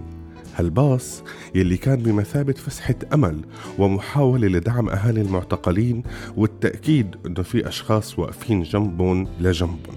هالباص 0.57 1.23
يلي 1.55 1.77
كان 1.77 2.03
بمثابة 2.03 2.53
فسحة 2.53 2.95
أمل 3.15 3.41
ومحاولة 3.79 4.49
لدعم 4.49 4.89
أهالي 4.89 5.21
المعتقلين 5.21 6.03
والتأكيد 6.37 7.17
أنه 7.27 7.43
في 7.43 7.69
أشخاص 7.69 8.19
واقفين 8.19 8.63
جنبهم 8.63 9.27
لجنبهم. 9.41 9.97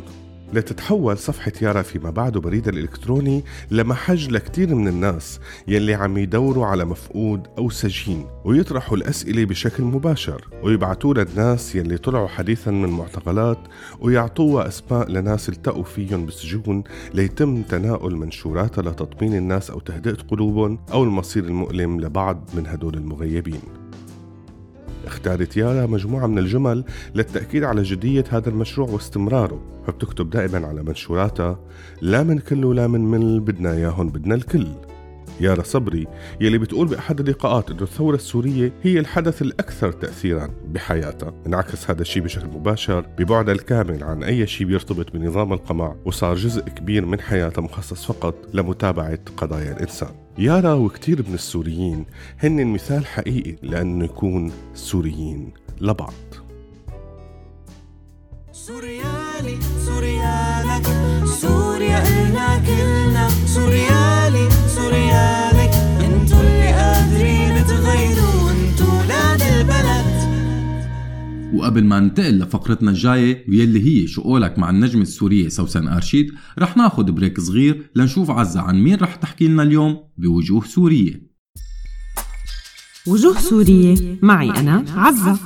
لتتحول 0.53 1.17
صفحة 1.17 1.51
يارا 1.61 1.81
فيما 1.81 2.09
بعد 2.09 2.37
بريدها 2.37 2.73
الإلكتروني 2.73 3.43
لمحج 3.71 4.29
لكتير 4.29 4.75
من 4.75 4.87
الناس 4.87 5.39
يلي 5.67 5.93
عم 5.93 6.17
يدوروا 6.17 6.65
على 6.65 6.85
مفقود 6.85 7.47
أو 7.57 7.69
سجين 7.69 8.25
ويطرحوا 8.45 8.97
الأسئلة 8.97 9.45
بشكل 9.45 9.83
مباشر. 9.83 10.47
ويبعتوا 10.63 11.13
للناس 11.13 11.75
يلي 11.75 11.97
طلعوا 11.97 12.27
حديثا 12.27 12.71
من 12.71 12.89
معتقلات 12.89 13.59
ويعطوها 13.99 14.67
أسماء 14.67 15.11
لناس 15.11 15.49
التقوا 15.49 15.83
فيهم 15.83 16.25
بالسجون 16.25 16.83
ليتم 17.13 17.61
تناول 17.61 18.15
منشوراتها 18.15 18.81
لتطمين 18.81 19.35
الناس 19.35 19.71
أو 19.71 19.79
تهدئة 19.79 20.17
قلوبهم 20.27 20.79
أو 20.91 21.03
المصير 21.03 21.43
المؤلم 21.43 22.01
لبعض 22.01 22.49
من 22.53 22.67
هدول 22.67 22.93
المغيبين. 22.93 23.82
اختارت 25.05 25.57
يارا 25.57 25.85
مجموعة 25.85 26.27
من 26.27 26.37
الجمل 26.37 26.83
للتأكيد 27.15 27.63
على 27.63 27.83
جدية 27.83 28.23
هذا 28.29 28.49
المشروع 28.49 28.89
واستمراره 28.89 29.61
فبتكتب 29.87 30.29
دائما 30.29 30.67
على 30.67 30.83
منشوراتها 30.83 31.59
لا 32.01 32.23
من 32.23 32.39
كل 32.39 32.65
ولا 32.65 32.87
من 32.87 33.01
مل 33.11 33.39
بدنا 33.39 33.71
إياهم 33.71 34.09
بدنا 34.09 34.35
الكل. 34.35 34.67
يارا 35.39 35.63
صبري 35.63 36.07
يلي 36.41 36.57
بتقول 36.57 36.87
بأحد 36.87 37.19
اللقاءات 37.19 37.71
أنه 37.71 37.81
الثورة 37.81 38.15
السورية 38.15 38.73
هي 38.83 38.99
الحدث 38.99 39.41
الأكثر 39.41 39.91
تأثيرا 39.91 40.49
بحياتها. 40.67 41.33
انعكس 41.47 41.89
هذا 41.89 42.01
الشيء 42.01 42.23
بشكل 42.23 42.47
مباشر 42.47 43.05
ببعدها 43.17 43.53
الكامل 43.53 44.03
عن 44.03 44.23
أي 44.23 44.47
شيء 44.47 44.67
بيرتبط 44.67 45.13
بنظام 45.13 45.53
القمع 45.53 45.95
وصار 46.05 46.35
جزء 46.35 46.61
كبير 46.61 47.05
من 47.05 47.19
حياتها 47.19 47.61
مخصص 47.61 48.05
فقط 48.05 48.35
لمتابعة 48.53 49.19
قضايا 49.37 49.71
الإنسان. 49.71 50.22
يارا 50.37 50.73
وكتير 50.73 51.23
من 51.27 51.33
السوريين 51.33 52.05
هن 52.39 52.67
مثال 52.67 53.05
حقيقي 53.05 53.55
لأنه 53.61 54.05
يكون 54.05 54.51
سوريين 54.75 55.51
لبعض. 55.81 56.13
سوريالي 58.51 59.57
سوريالك 59.85 60.85
سوريا 61.25 62.03
إلنا 62.07 62.57
كلنا 62.65 63.29
سوريالي 63.45 64.02
وقبل 71.53 71.83
ما 71.83 71.99
ننتقل 71.99 72.39
لفقرتنا 72.39 72.91
الجاية 72.91 73.45
واللي 73.49 73.81
هي 73.85 74.07
شو 74.07 74.21
قولك 74.21 74.59
مع 74.59 74.69
النجمة 74.69 75.01
السورية 75.01 75.49
سوسن 75.49 75.87
أرشيد 75.87 76.31
رح 76.59 76.77
ناخد 76.77 77.11
بريك 77.11 77.39
صغير 77.39 77.89
لنشوف 77.95 78.31
عزة 78.31 78.61
عن 78.61 78.83
مين 78.83 78.95
رح 78.95 79.15
تحكي 79.15 79.47
لنا 79.47 79.63
اليوم 79.63 79.97
بوجوه 80.17 80.63
سورية. 80.65 81.33
وجوه 83.07 83.39
سورية 83.39 84.17
معي 84.21 84.49
أنا 84.49 84.85
عزة. 84.95 85.39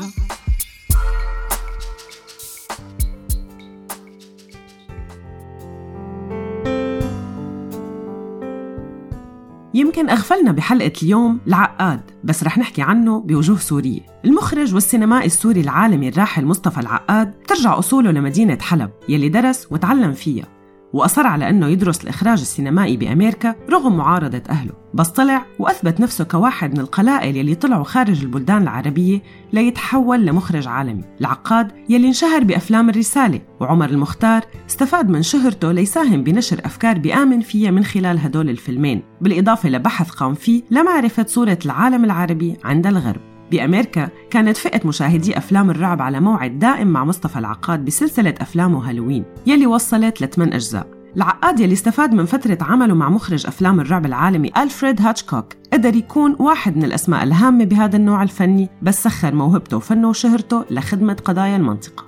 يمكن 9.78 10.10
أغفلنا 10.10 10.52
بحلقة 10.52 10.92
اليوم 11.04 11.40
العقاد 11.48 12.02
بس 12.24 12.44
رح 12.44 12.58
نحكي 12.58 12.82
عنه 12.82 13.20
بوجوه 13.20 13.58
سورية 13.58 14.00
المخرج 14.26 14.74
والسينمائي 14.74 15.26
السوري 15.26 15.62
العالمي 15.62 16.10
الراحل 16.10 16.46
مصطفى 16.46 16.80
العقاد 16.80 17.34
ترجع 17.48 17.80
أصوله 17.80 18.12
لمدينة 18.12 18.58
حلب 18.62 18.90
يلي 19.10 19.30
درس 19.30 19.68
وتعلم 19.72 20.14
فيها. 20.14 20.57
وأصر 20.94 21.28
على 21.28 21.50
أنه 21.50 21.68
يدرس 21.68 22.04
الإخراج 22.04 22.40
السينمائي 22.40 22.98
بأمريكا 22.98 23.56
رغم 23.70 23.98
معارضة 23.98 24.42
أهله 24.50 24.74
بس 24.94 25.08
طلع 25.08 25.46
وأثبت 25.60 26.00
نفسه 26.00 26.24
كواحد 26.24 26.74
من 26.74 26.80
القلائل 26.80 27.38
يلي 27.38 27.56
طلعوا 27.56 27.84
خارج 27.84 28.22
البلدان 28.24 28.62
العربية 28.62 29.22
ليتحول 29.54 30.26
لمخرج 30.26 30.68
عالمي 30.68 31.04
العقاد 31.22 31.72
يلي 31.90 32.08
انشهر 32.08 32.44
بأفلام 32.44 32.90
الرسالة 32.90 33.42
وعمر 33.60 33.90
المختار 33.90 34.42
استفاد 34.70 35.10
من 35.10 35.22
شهرته 35.22 35.72
ليساهم 35.72 36.24
بنشر 36.24 36.60
أفكار 36.66 36.98
بيآمن 36.98 37.42
فيها 37.42 37.72
من 37.72 37.84
خلال 37.84 38.20
هدول 38.20 38.50
الفيلمين 38.50 39.04
بالإضافة 39.22 39.70
لبحث 39.70 40.10
قام 40.10 40.34
فيه 40.34 40.64
لمعرفة 40.72 41.26
صورة 41.28 41.60
العالم 41.66 42.04
العربي 42.06 42.58
عند 42.64 42.88
الغرب. 42.88 43.37
بأمريكا 43.52 44.10
كانت 44.30 44.58
فئة 44.58 44.88
مشاهدي 44.88 45.38
أفلام 45.38 45.70
الرعب 45.70 46.02
على 46.02 46.20
موعد 46.20 46.60
دائم 46.60 46.88
مع 46.88 47.06
مصطفى 47.06 47.40
العقاد 47.40 47.86
بسلسلة 47.86 48.34
أفلامه 48.42 48.90
هالوين 48.90 49.24
يلي 49.46 49.68
وصلت 49.68 50.22
لثمان 50.22 50.54
أجزاء 50.54 50.88
العقاد 51.18 51.60
يلي 51.60 51.74
استفاد 51.74 52.14
من 52.14 52.26
فترة 52.26 52.58
عمله 52.62 52.94
مع 52.94 53.10
مخرج 53.10 53.48
أفلام 53.48 53.80
الرعب 53.80 54.06
العالمي 54.06 54.52
ألفريد 54.58 55.02
هاتشكوك 55.02 55.54
قدر 55.74 55.96
يكون 55.96 56.36
واحد 56.40 56.78
من 56.78 56.84
الأسماء 56.84 57.24
الهامة 57.24 57.66
بهذا 57.66 57.98
النوع 57.98 58.24
الفني 58.24 58.70
بس 58.82 59.04
سخر 59.04 59.36
موهبته 59.36 59.78
وفنه 59.78 60.10
وشهرته 60.10 60.66
لخدمة 60.72 61.14
قضايا 61.14 61.56
المنطقة 61.56 62.06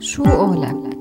شو 0.00 0.22
قولك؟ 0.24 0.91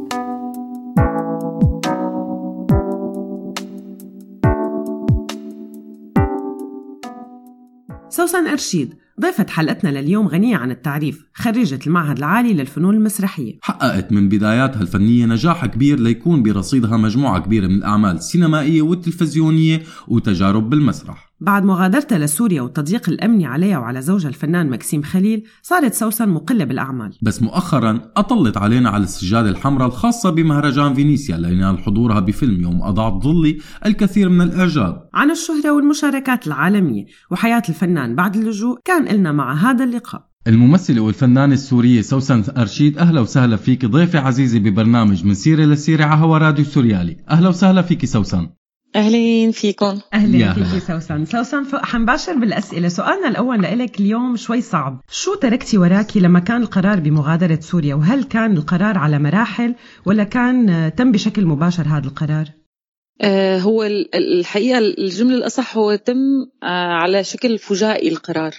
سوسن 8.11 8.47
أرشيد 8.47 8.93
ضيفة 9.21 9.45
حلقتنا 9.49 9.89
لليوم 9.89 10.27
غنية 10.27 10.57
عن 10.57 10.71
التعريف 10.71 11.25
خريجة 11.33 11.79
المعهد 11.87 12.17
العالي 12.17 12.53
للفنون 12.53 12.95
المسرحية. 12.95 13.59
حققت 13.61 14.11
من 14.11 14.29
بداياتها 14.29 14.81
الفنية 14.81 15.25
نجاح 15.25 15.65
كبير 15.65 15.99
ليكون 15.99 16.43
برصيدها 16.43 16.97
مجموعة 16.97 17.39
كبيرة 17.39 17.67
من 17.67 17.75
الأعمال 17.75 18.15
السينمائية 18.15 18.81
والتلفزيونية 18.81 19.83
وتجارب 20.07 20.69
بالمسرح. 20.69 21.30
بعد 21.41 21.65
مغادرتها 21.65 22.17
لسوريا 22.17 22.61
والتضييق 22.61 23.09
الأمني 23.09 23.45
عليها 23.45 23.79
وعلى 23.79 24.01
زوجها 24.01 24.29
الفنان 24.29 24.69
مكسيم 24.69 25.01
خليل 25.01 25.43
صارت 25.61 25.93
سوسن 25.93 26.29
مقلة 26.29 26.63
بالأعمال. 26.63 27.17
بس 27.21 27.43
مؤخرا 27.43 28.01
أطلت 28.17 28.57
علينا 28.57 28.89
على 28.89 29.03
السجادة 29.03 29.49
الحمراء 29.49 29.87
الخاصة 29.87 30.29
بمهرجان 30.29 30.93
فينيسيا 30.93 31.37
لينال 31.37 31.79
حضورها 31.79 32.19
بفيلم 32.19 32.61
يوم 32.61 32.83
أضعت 32.83 33.23
ظلي 33.23 33.57
الكثير 33.85 34.29
من 34.29 34.41
الإعجاب. 34.41 35.09
عن 35.13 35.31
الشهرة 35.31 35.71
والمشاركات 35.71 36.47
العالمية 36.47 37.05
وحياة 37.31 37.63
الفنان 37.69 38.15
بعد 38.15 38.35
اللجوء 38.35 38.79
كان 38.85 39.07
إلنا 39.07 39.31
مع 39.31 39.53
هذا 39.53 39.83
اللقاء. 39.83 40.31
الممثلة 40.47 41.01
والفنانة 41.01 41.53
السورية 41.53 42.01
سوسن 42.01 42.43
أرشيد 42.57 42.97
أهلا 42.97 43.21
وسهلا 43.21 43.55
فيك 43.55 43.85
ضيفة 43.85 44.19
عزيزة 44.19 44.59
ببرنامج 44.59 45.25
من 45.25 45.33
سيرة 45.33 45.65
لسيرة 45.65 46.05
على 46.05 46.21
هوا 46.21 46.37
راديو 46.37 46.65
سوريالي. 46.65 47.17
أهلا 47.29 47.49
وسهلا 47.49 47.81
فيك 47.81 48.05
سوسن. 48.05 48.49
أهلين 48.95 49.51
فيكم. 49.51 49.99
أهلا 50.13 50.37
يا 50.37 50.53
فيكي. 50.53 50.79
سوسن. 50.79 51.25
سوسن 51.25 51.63
حنباشر 51.73 52.33
بالأسئلة. 52.33 52.87
سؤالنا 52.87 53.27
الأول 53.27 53.61
لإلك 53.61 53.99
اليوم 53.99 54.35
شوي 54.35 54.61
صعب. 54.61 55.01
شو 55.11 55.35
تركتي 55.35 55.77
وراكي 55.77 56.19
لما 56.19 56.39
كان 56.39 56.61
القرار 56.61 56.99
بمغادرة 56.99 57.59
سوريا؟ 57.61 57.95
وهل 57.95 58.23
كان 58.23 58.57
القرار 58.57 58.97
على 58.97 59.19
مراحل 59.19 59.75
ولا 60.05 60.23
كان 60.23 60.91
تم 60.97 61.11
بشكل 61.11 61.45
مباشر 61.45 61.83
هذا 61.87 62.07
القرار؟ 62.07 62.45
آه 63.21 63.59
هو 63.59 63.83
ال- 63.83 64.15
ال- 64.15 64.39
الحقيقة 64.39 64.77
الجملة 64.77 65.35
الأصح 65.37 65.77
هو 65.77 65.95
تم 65.95 66.17
آه 66.63 66.93
على 66.93 67.23
شكل 67.23 67.57
فجائي 67.57 68.09
القرار. 68.09 68.51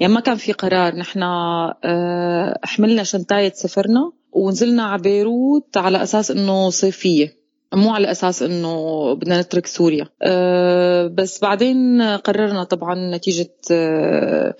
يعني 0.00 0.12
ما 0.12 0.20
كان 0.20 0.36
في 0.36 0.52
قرار. 0.52 0.96
نحن 0.96 1.22
آه 1.22 2.58
حملنا 2.64 3.02
شنطاية 3.02 3.52
سفرنا 3.52 4.12
ونزلنا 4.32 4.82
على 4.82 5.02
بيروت 5.02 5.76
على 5.76 6.02
أساس 6.02 6.30
إنه 6.30 6.70
صيفية. 6.70 7.37
مو 7.74 7.90
على 7.90 8.10
أساس 8.10 8.42
إنه 8.42 9.14
بدنا 9.14 9.40
نترك 9.40 9.66
سوريا. 9.66 10.08
أه 10.22 11.06
بس 11.06 11.40
بعدين 11.40 12.02
قررنا 12.02 12.64
طبعا 12.64 12.94
نتيجة 13.16 13.54
أه 13.72 14.54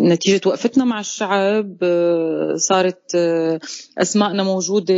نتيجة 0.00 0.48
وقفتنا 0.48 0.84
مع 0.84 1.00
الشعب 1.00 1.76
أه 1.82 2.54
صارت 2.56 3.16
أسماءنا 3.98 4.42
موجودة 4.42 4.94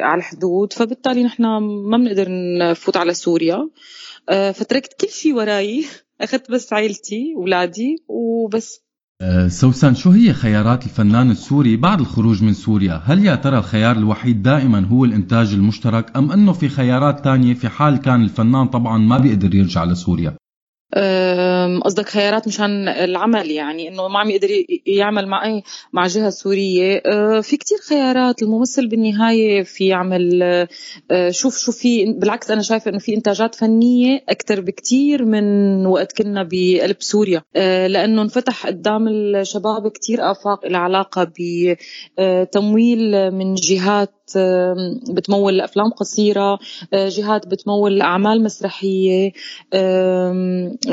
على 0.00 0.18
الحدود 0.18 0.72
فبالتالي 0.72 1.22
نحن 1.24 1.42
ما 1.90 1.96
بنقدر 1.96 2.26
نفوت 2.58 2.96
على 2.96 3.14
سوريا. 3.14 3.68
فتركت 4.52 5.00
كل 5.00 5.08
شيء 5.08 5.34
وراي. 5.34 5.84
أخذت 6.20 6.50
بس 6.50 6.72
عيلتي 6.72 7.34
أولادي 7.36 8.04
وبس. 8.08 8.81
سوسن 9.48 9.94
شو 9.94 10.10
هي 10.10 10.32
خيارات 10.32 10.84
الفنان 10.84 11.30
السوري 11.30 11.76
بعد 11.76 12.00
الخروج 12.00 12.42
من 12.42 12.52
سوريا؟ 12.52 13.02
هل 13.04 13.24
يا 13.24 13.34
ترى 13.34 13.58
الخيار 13.58 13.96
الوحيد 13.96 14.42
دائما 14.42 14.86
هو 14.86 15.04
الإنتاج 15.04 15.52
المشترك 15.52 16.16
أم 16.16 16.32
أنه 16.32 16.52
في 16.52 16.68
خيارات 16.68 17.24
تانية 17.24 17.54
في 17.54 17.68
حال 17.68 17.96
كان 17.96 18.22
الفنان 18.22 18.66
طبعا 18.66 18.98
ما 18.98 19.18
بيقدر 19.18 19.54
يرجع 19.54 19.84
لسوريا؟ 19.84 20.36
قصدك 21.84 22.08
خيارات 22.08 22.48
مشان 22.48 22.88
العمل 22.88 23.50
يعني 23.50 23.88
إنه 23.88 24.08
ما 24.08 24.18
عم 24.18 24.30
يقدر 24.30 24.48
يعمل 24.86 25.26
مع 25.26 25.44
أي 25.46 25.62
مع 25.92 26.06
جهة 26.06 26.30
سورية. 26.30 27.02
أه، 27.06 27.40
في 27.40 27.56
كتير 27.56 27.78
خيارات 27.78 28.42
الممثل 28.42 28.88
بالنهاية 28.88 29.62
في 29.62 29.86
يعمل 29.86 30.42
أه، 31.10 31.30
شوف 31.30 31.58
شو 31.58 31.72
في 31.72 32.12
بالعكس 32.12 32.50
أنا 32.50 32.62
شايفة 32.62 32.90
إنه 32.90 32.98
في 32.98 33.14
إنتاجات 33.14 33.54
فنية 33.54 34.24
أكثر 34.28 34.60
بكتير 34.60 35.24
من 35.24 35.86
وقت 35.86 36.22
كنا 36.22 36.48
بقلب 36.52 36.96
سوريا. 37.00 37.42
أه، 37.56 37.86
لأنه 37.86 38.22
انفتح 38.22 38.66
قدام 38.66 39.08
الشباب 39.08 39.88
كتير 39.88 40.30
آفاق 40.30 40.66
لها 40.66 40.80
علاقة 40.80 41.32
بتمويل 41.38 43.30
من 43.30 43.54
جهات 43.54 44.14
بتمول 45.10 45.60
أفلام 45.60 45.90
قصيرة 45.90 46.58
جهات 46.94 47.46
بتمول 47.46 48.02
أعمال 48.02 48.42
مسرحية 48.42 49.32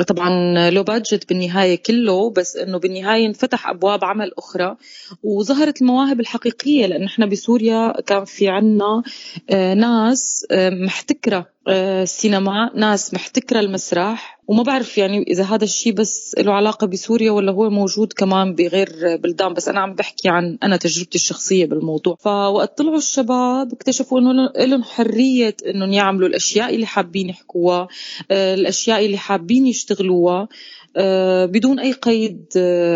طبعا 0.06 0.70
لو 0.70 0.82
بادجت 0.82 1.28
بالنهاية 1.28 1.82
كله 1.86 2.30
بس 2.30 2.56
إنه 2.56 2.78
بالنهاية 2.78 3.26
انفتح 3.26 3.68
أبواب 3.68 4.04
عمل 4.04 4.32
أخرى 4.38 4.76
وظهرت 5.22 5.82
المواهب 5.82 6.20
الحقيقية 6.20 6.86
لأن 6.86 7.04
إحنا 7.04 7.26
بسوريا 7.26 8.00
كان 8.00 8.24
في 8.24 8.48
عنا 8.48 9.02
آه، 9.50 9.74
ناس 9.74 10.46
آه، 10.50 10.70
محتكرة 10.70 11.46
السينما 11.68 12.70
ناس 12.74 13.14
محتكرة 13.14 13.60
المسرح 13.60 14.40
وما 14.48 14.62
بعرف 14.62 14.98
يعني 14.98 15.22
إذا 15.22 15.44
هذا 15.44 15.64
الشيء 15.64 15.92
بس 15.92 16.34
له 16.38 16.52
علاقة 16.52 16.86
بسوريا 16.86 17.30
ولا 17.30 17.52
هو 17.52 17.70
موجود 17.70 18.12
كمان 18.12 18.54
بغير 18.54 19.16
بلدان 19.16 19.54
بس 19.54 19.68
أنا 19.68 19.80
عم 19.80 19.94
بحكي 19.94 20.28
عن 20.28 20.58
أنا 20.62 20.76
تجربتي 20.76 21.18
الشخصية 21.18 21.66
بالموضوع. 21.66 22.16
فوقت 22.20 22.78
طلعوا 22.78 22.96
الشباب 22.96 23.72
اكتشفوا 23.72 24.20
إنه 24.20 24.52
لهم 24.56 24.82
حرية 24.82 25.56
إنهم 25.66 25.92
يعملوا 25.92 26.28
الأشياء 26.28 26.74
اللي 26.74 26.86
حابين 26.86 27.28
يحكوها 27.28 27.88
آه، 28.30 28.54
الأشياء 28.54 29.06
اللي 29.06 29.18
حابين 29.18 29.66
يشتغلوها 29.66 30.48
آه، 30.96 31.46
بدون 31.46 31.80
أي 31.80 31.92
قيد 31.92 32.44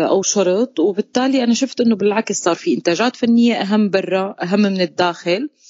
أو 0.09 0.21
شرط. 0.21 0.79
وبالتالي 0.79 1.43
أنا 1.43 1.53
شفت 1.53 1.81
إنه 1.81 1.95
بالعكس 1.95 2.43
صار 2.43 2.55
في 2.55 2.73
إنتاجات 2.73 3.15
فنية 3.15 3.55
أهم 3.55 3.89
برا 3.89 4.35
أهم 4.43 4.59
من 4.59 4.81
الداخل. 4.81 5.41
آه، 5.43 5.64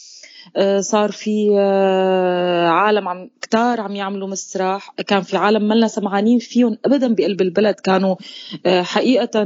صار 0.80 1.12
في 1.12 1.56
آه، 1.60 2.68
عالم 2.68 3.08
عم 3.08 3.30
كتار 3.42 3.82
عم 3.82 3.96
يعملوا 3.96 4.28
مسرح. 4.28 4.94
كان 5.08 5.22
في 5.22 5.38
عالم 5.38 5.68
ملنا 5.68 5.88
سمعانين 5.88 6.40
فيهم 6.40 6.78
ابدا 6.86 7.14
بقلب 7.14 7.42
البلد. 7.42 7.76
كانوا 7.76 8.16
آه، 8.66 8.82
حقيقة 8.82 9.44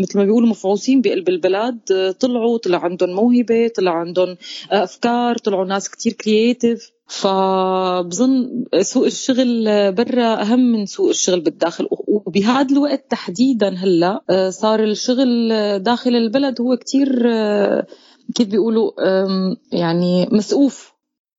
مثل 0.00 0.18
ما 0.18 0.24
بيقولوا 0.24 0.48
مفعوصين 0.48 1.00
بقلب 1.00 1.28
البلد. 1.28 1.78
طلعوا 2.20 2.58
طلع 2.58 2.78
عندهم 2.78 3.10
موهبة 3.10 3.68
طلع 3.76 3.92
عندهم 3.92 4.36
أفكار 4.70 5.38
طلعوا 5.38 5.64
ناس 5.64 5.88
كتير 5.90 6.12
creative 6.12 6.90
فبظن 7.06 8.64
سوق 8.80 9.04
الشغل 9.04 9.64
برا 9.92 10.42
أهم 10.42 10.60
من 10.60 10.86
سوق 10.86 11.08
الشغل 11.08 11.40
بالداخل. 11.40 11.88
وبهذا 11.90 12.72
الوقت 12.72 13.10
تحديدا 13.10 13.68
هلأ 13.68 14.50
صار 14.50 14.84
الشغل 14.84 15.48
داخل 15.78 16.16
البلد 16.16 16.60
هو 16.60 16.76
كتير 16.76 17.08
كيف 18.34 18.48
بيقولوا 18.48 18.90
يعني 19.72 20.28
مسقوف 20.32 20.92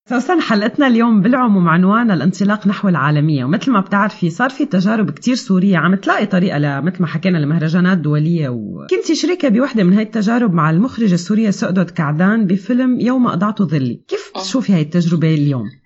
سوسن 0.08 0.40
حلقتنا 0.40 0.86
اليوم 0.86 1.20
بالعموم 1.22 1.68
عنوانها 1.68 2.14
الانطلاق 2.14 2.66
نحو 2.66 2.88
العالمية. 2.88 3.44
ومثل 3.44 3.70
ما 3.70 3.80
بتعرفي 3.80 4.30
صار 4.30 4.50
في 4.50 4.66
تجارب 4.66 5.10
كتير 5.10 5.34
سورية. 5.34 5.76
عم 5.76 5.94
تلاقي 5.94 6.26
طريقة 6.26 6.80
مثل 6.80 7.00
ما 7.00 7.06
حكينا 7.06 7.38
لمهرجانات 7.38 7.98
دولية 7.98 8.48
وكنت 8.48 9.12
شريكة 9.12 9.48
بوحدة 9.48 9.84
من 9.84 9.92
هاي 9.92 10.02
التجارب 10.02 10.54
مع 10.54 10.70
المخرجة 10.70 11.14
السورية 11.14 11.50
سؤدد 11.50 11.90
كعدان 11.90 12.46
بفيلم 12.46 13.00
يوم 13.00 13.26
أضعت 13.26 13.62
ظلي. 13.62 14.00
كيف 14.08 14.32
تشوفي 14.34 14.72
هاي 14.72 14.82
التجربة 14.82 15.34
اليوم؟ 15.34 15.81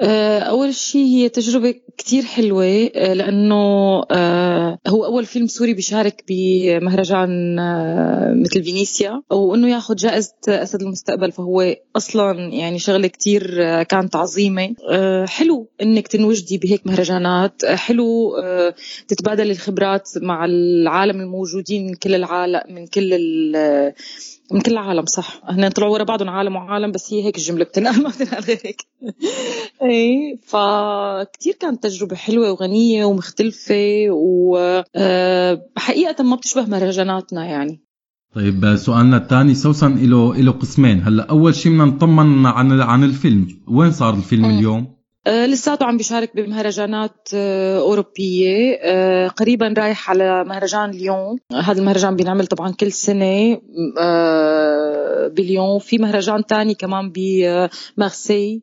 آه، 0.00 0.38
أول 0.38 0.74
شيء 0.74 1.06
هي 1.06 1.28
تجربة 1.28 1.74
كتير 1.98 2.22
حلوة 2.22 2.90
آه، 2.94 3.12
لأنه 3.12 3.54
آه، 4.10 4.78
هو 4.86 5.04
أول 5.04 5.24
فيلم 5.24 5.46
سوري 5.46 5.74
بيشارك 5.74 6.24
بمهرجان 6.28 7.56
مثل 8.42 8.64
فينيسيا 8.64 9.22
وإنه 9.30 9.68
ياخذ 9.68 9.94
جائزة 9.94 10.34
أسد 10.48 10.82
المستقبل 10.82 11.32
فهو 11.32 11.74
أصلا 11.96 12.38
يعني 12.38 12.78
شغلة 12.78 13.06
كتير 13.06 13.42
كانت 13.82 14.16
عظيمة. 14.16 14.74
حلو 15.26 15.68
إنك 15.82 16.08
تنوجدي 16.08 16.58
بهيك 16.58 16.86
مهرجانات 16.86 17.64
حلو 17.64 18.32
تتبادل 19.08 19.50
الخبرات 19.50 20.08
مع 20.16 20.44
العالم 20.44 21.20
الموجودين 21.20 21.86
من 21.86 21.94
كل 21.94 22.14
العالم 22.14 22.62
من 22.68 22.86
كل 22.86 23.14
من 24.52 24.60
كل 24.60 24.72
العالم 24.72 25.06
صح. 25.06 25.40
هن 25.44 25.68
طلعوا 25.68 25.92
ورا 25.92 26.04
بعضهم 26.04 26.28
عالم 26.28 26.56
وعالم 26.56 26.92
بس 26.92 27.12
هي 27.12 27.24
هيك 27.24 27.36
الجملة 27.36 27.64
بتنقال 27.64 28.02
ما 28.02 28.08
بتنقال 28.08 28.44
غير 28.44 28.58
هيك. 28.64 28.86
اي 29.82 30.38
فكتير 30.42 31.54
كانت 31.60 31.82
تجربة 31.82 32.16
حلوة 32.16 32.52
وغنية 32.52 33.04
ومختلفة 33.04 34.06
وحقيقه 34.96 36.24
ما 36.24 36.36
بتشبه 36.36 36.66
مهرجاناتنا 36.66 37.46
يعني. 37.46 37.80
طيب 38.34 38.76
سؤالنا 38.76 39.16
الثاني 39.16 39.54
سوسن 39.54 40.10
له 40.10 40.36
له 40.36 40.52
قسمين. 40.52 41.02
هلأ 41.02 41.22
أول 41.30 41.54
شيء 41.54 41.72
بدنا 41.72 41.84
نطمن 41.84 42.46
عن 42.46 42.80
عن 42.80 43.04
الفيلم. 43.04 43.48
وين 43.68 43.92
صار 43.92 44.14
الفيلم 44.14 44.48
م. 44.48 44.50
اليوم؟ 44.50 44.78
آه، 44.78 44.99
لساته 45.28 45.86
عم 45.86 45.96
بيشارك 45.96 46.36
بمهرجانات 46.36 47.28
آه، 47.34 47.78
أوروبية. 47.78 48.78
آه، 48.82 49.28
قريبا 49.28 49.74
رايح 49.78 50.10
على 50.10 50.44
مهرجان 50.44 50.90
ليون. 50.90 51.38
هذا 51.52 51.80
المهرجان 51.80 52.16
بينعمل 52.16 52.46
طبعا 52.46 52.72
كل 52.72 52.92
سنة 52.92 53.60
بليون. 55.28 55.78
في 55.78 55.98
مهرجان 55.98 56.46
تاني 56.46 56.74
كمان 56.74 57.12
بمارسي 57.12 58.62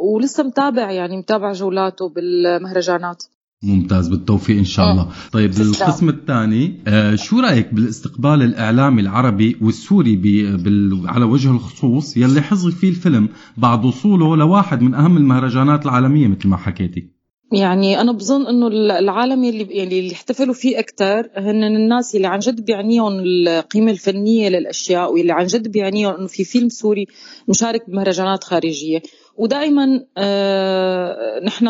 ولسه 0.00 0.42
متابع 0.42 0.90
يعني 0.90 1.16
متابع 1.16 1.52
جولاته 1.52 2.08
بالمهرجانات. 2.08 3.22
ممتاز 3.62 4.08
بالتوفيق 4.08 4.56
إن 4.58 4.64
شاء 4.64 4.90
الله. 4.90 5.08
طيب 5.32 5.50
القسم 5.50 6.08
الثاني 6.08 6.78
آه 6.86 7.14
شو 7.14 7.40
رأيك 7.40 7.74
بالاستقبال 7.74 8.42
الإعلامي 8.42 9.02
العربي 9.02 9.56
والسوري 9.62 10.16
بال... 10.16 11.02
على 11.04 11.24
وجه 11.24 11.50
الخصوص؟ 11.50 12.16
يلي 12.16 12.40
حظي 12.40 12.72
فيه 12.72 12.88
الفيلم 12.88 13.28
بعد 13.56 13.84
وصوله 13.84 14.36
لواحد 14.36 14.82
من 14.82 14.94
أهم 14.94 15.16
المهرجانات 15.16 15.84
العالمية 15.84 16.28
مثل 16.28 16.48
ما 16.48 16.56
حكيتي. 16.56 17.20
يعني 17.52 18.00
أنا 18.00 18.12
بظن 18.12 18.46
إنه 18.46 18.66
العالم 18.98 19.44
اللي 19.44 19.66
يعني 19.70 19.98
اللي 20.00 20.12
احتفلوا 20.12 20.54
فيه 20.54 20.78
أكثر 20.78 21.28
هن 21.36 21.64
الناس 21.64 22.16
اللي 22.16 22.26
عن 22.26 22.38
جد 22.38 22.64
بيعنيهم 22.64 23.12
القيمة 23.12 23.90
الفنية 23.90 24.48
للأشياء 24.48 25.12
واللي 25.12 25.32
عن 25.32 25.46
جد 25.46 25.68
بيعنيهم 25.68 26.14
إنه 26.14 26.26
في 26.26 26.44
فيلم 26.44 26.68
سوري 26.68 27.06
مشارك 27.48 27.90
بمهرجانات 27.90 28.44
خارجية. 28.44 29.02
ودائما 29.36 30.04
آه 30.18 31.44
نحن 31.44 31.66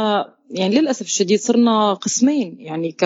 يعني 0.50 0.80
للأسف 0.80 1.06
الشديد 1.06 1.40
صرنا 1.40 1.94
قسمين 1.94 2.56
يعني 2.58 2.92
ك 2.92 3.04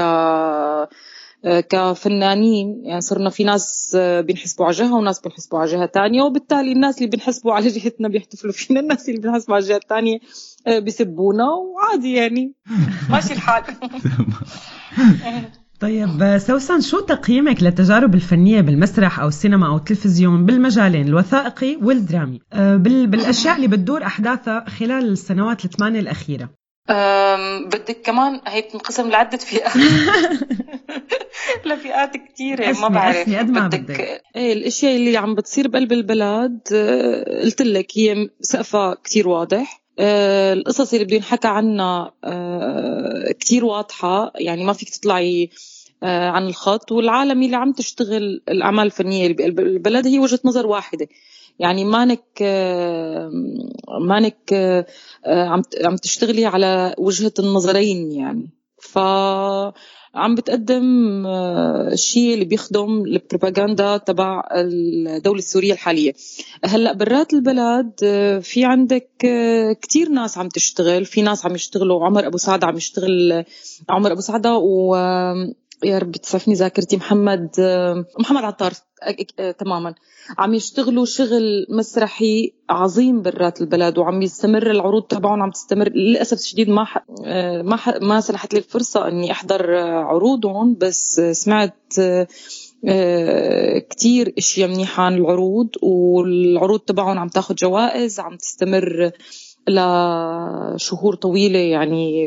كفنانين 1.45 2.81
يعني 2.85 3.01
صرنا 3.01 3.31
في 3.31 3.45
ناس 3.45 3.97
بينحسبوا 4.21 4.67
على 4.67 4.75
جهة 4.75 4.95
وناس 4.95 5.21
بينحسبوا 5.21 5.59
على 5.59 5.71
جهة 5.71 5.87
ثانية 5.87 6.23
وبالتالي 6.23 6.73
الناس 6.73 6.99
اللي 6.99 7.09
بينحسبوا 7.09 7.53
على 7.53 7.69
جهتنا 7.69 8.09
بيحتفلوا 8.09 8.53
فينا 8.53 8.81
الناس 8.81 9.09
اللي 9.09 9.21
بينحسبوا 9.21 9.55
على 9.55 9.63
الجهه 9.63 9.77
الثانية 9.77 10.19
بيسبونا 10.67 11.45
وعادي 11.45 12.13
يعني. 12.13 12.53
ماشي 13.11 13.33
الحال. 13.33 13.65
طيب 15.81 16.39
سوسن 16.39 16.81
شو 16.81 17.01
تقييمك 17.01 17.63
للتجارب 17.63 18.15
الفنية 18.15 18.61
بالمسرح 18.61 19.21
أو 19.21 19.29
السينما 19.29 19.67
أو 19.67 19.77
التلفزيون 19.77 20.47
بالمجالين 20.47 21.09
الوثائقي 21.09 21.77
والدرامي؟ 21.77 22.41
بالأشياء 23.07 23.57
اللي 23.57 23.69
بتدور 23.69 24.05
أحداثها 24.05 24.65
خلال 24.69 25.13
السنوات 25.13 25.65
الثمانية 25.65 26.01
الأخيرة. 26.01 26.49
بدك 27.65 28.01
كمان 28.05 28.41
هي 28.47 28.61
بتنقسم 28.61 29.11
لعدة 29.11 29.39
فئات. 29.39 29.73
لفئات 31.67 32.17
كثيرة 32.17 32.73
ما 32.81 32.89
بعرف. 32.89 33.29
بدك, 33.29 33.81
بدك. 33.81 34.23
إيه 34.37 34.53
الأشياء 34.53 34.97
اللي 34.97 35.17
عم 35.17 35.35
بتصير 35.35 35.69
بقلب 35.69 35.93
البلد 35.93 36.61
أه، 36.75 37.43
قلت 37.43 37.63
لك 37.63 37.87
هي 37.99 38.29
سقفها 38.41 38.97
كثير 39.05 39.29
واضح. 39.29 39.83
أه، 39.99 40.53
القصص 40.53 40.93
اللي 40.93 41.05
بده 41.05 41.17
ينحكى 41.17 41.49
عنها 41.49 42.13
أه، 42.25 43.35
كثير 43.41 43.65
واضحة. 43.65 44.33
يعني 44.35 44.65
ما 44.65 44.73
فيك 44.73 44.91
تطلعي 44.91 45.51
عن 46.03 46.47
الخط. 46.47 46.93
والعالم 46.93 47.43
اللي 47.43 47.57
عم 47.57 47.73
تشتغل 47.73 48.43
الأعمال 48.49 48.87
الفنية 48.87 49.23
اللي 49.23 49.35
بقلب 49.35 49.61
البلد 49.61 50.07
هي 50.07 50.19
وجهة 50.19 50.41
نظر 50.45 50.67
واحدة. 50.67 51.09
يعني 51.59 51.85
مانك 51.85 52.43
مانك 54.09 54.53
عم 55.27 55.63
عم 55.85 55.97
تشتغلي 55.97 56.47
على 56.47 56.95
وجهة 56.99 57.33
النظرين 57.39 58.13
يعني. 58.13 58.51
ف 58.83 58.99
عم 60.15 60.35
بتقدم 60.35 60.83
الشيء 61.93 62.35
اللي 62.35 62.45
بيخدم 62.45 63.03
البروباغندا 63.05 63.97
تبع 63.97 64.43
الدولة 64.53 65.39
السورية 65.39 65.73
الحالية. 65.73 66.13
هلأ 66.65 66.93
برات 66.93 67.33
البلد 67.35 67.93
في 68.43 68.65
عندك 68.65 69.11
كتير 69.83 70.09
ناس 70.09 70.39
عم 70.39 70.49
تشتغل 70.49 71.05
في 71.05 71.23
ناس 71.23 71.47
عم 71.47 71.55
يشتغلوا 71.55 72.05
عمر 72.07 72.27
أبو 72.27 72.37
سعد 72.37 72.65
عم 72.65 72.77
يشتغل 72.77 73.45
عمر 73.91 74.13
أبو 74.13 74.21
سعده 74.21 74.55
و 74.57 74.95
يا 75.85 75.99
رب 75.99 76.13
تسعفني 76.13 76.55
ذاكرتي 76.55 76.97
محمد 76.97 77.51
محمد 78.19 78.45
عطار 78.45 78.73
تماما 79.59 79.95
عم 80.39 80.55
يشتغلوا 80.55 81.05
شغل 81.05 81.67
مسرحي 81.71 82.53
عظيم 82.71 83.23
برات 83.23 83.61
البلد 83.61 83.99
وعم 83.99 84.23
يستمر 84.23 84.71
العروض 84.71 85.03
تبعهم 85.03 85.43
عم 85.43 85.51
تستمر 85.51 85.89
للأسف 85.89 86.39
الشديد 86.39 86.69
ما. 86.69 86.87
ما. 87.63 87.79
ما 88.03 88.21
سنحت 88.21 88.55
لي 88.55 88.59
الفرصة 88.59 89.09
إني 89.09 89.33
أحضر 89.33 89.75
عروضهم 89.77 90.77
بس 90.81 91.21
سمعت 91.21 91.93
كتير 93.91 94.35
إشياء 94.39 94.69
منيحة 94.69 95.03
عن 95.03 95.15
العروض 95.15 95.69
والعروض 95.83 96.81
تبعهم 96.81 97.19
عم 97.19 97.29
تاخذ 97.29 97.55
جوائز 97.55 98.21
عم 98.21 98.37
تستمر 98.37 99.11
لشهور 99.69 101.15
طويلة 101.15 101.59
يعني 101.59 102.27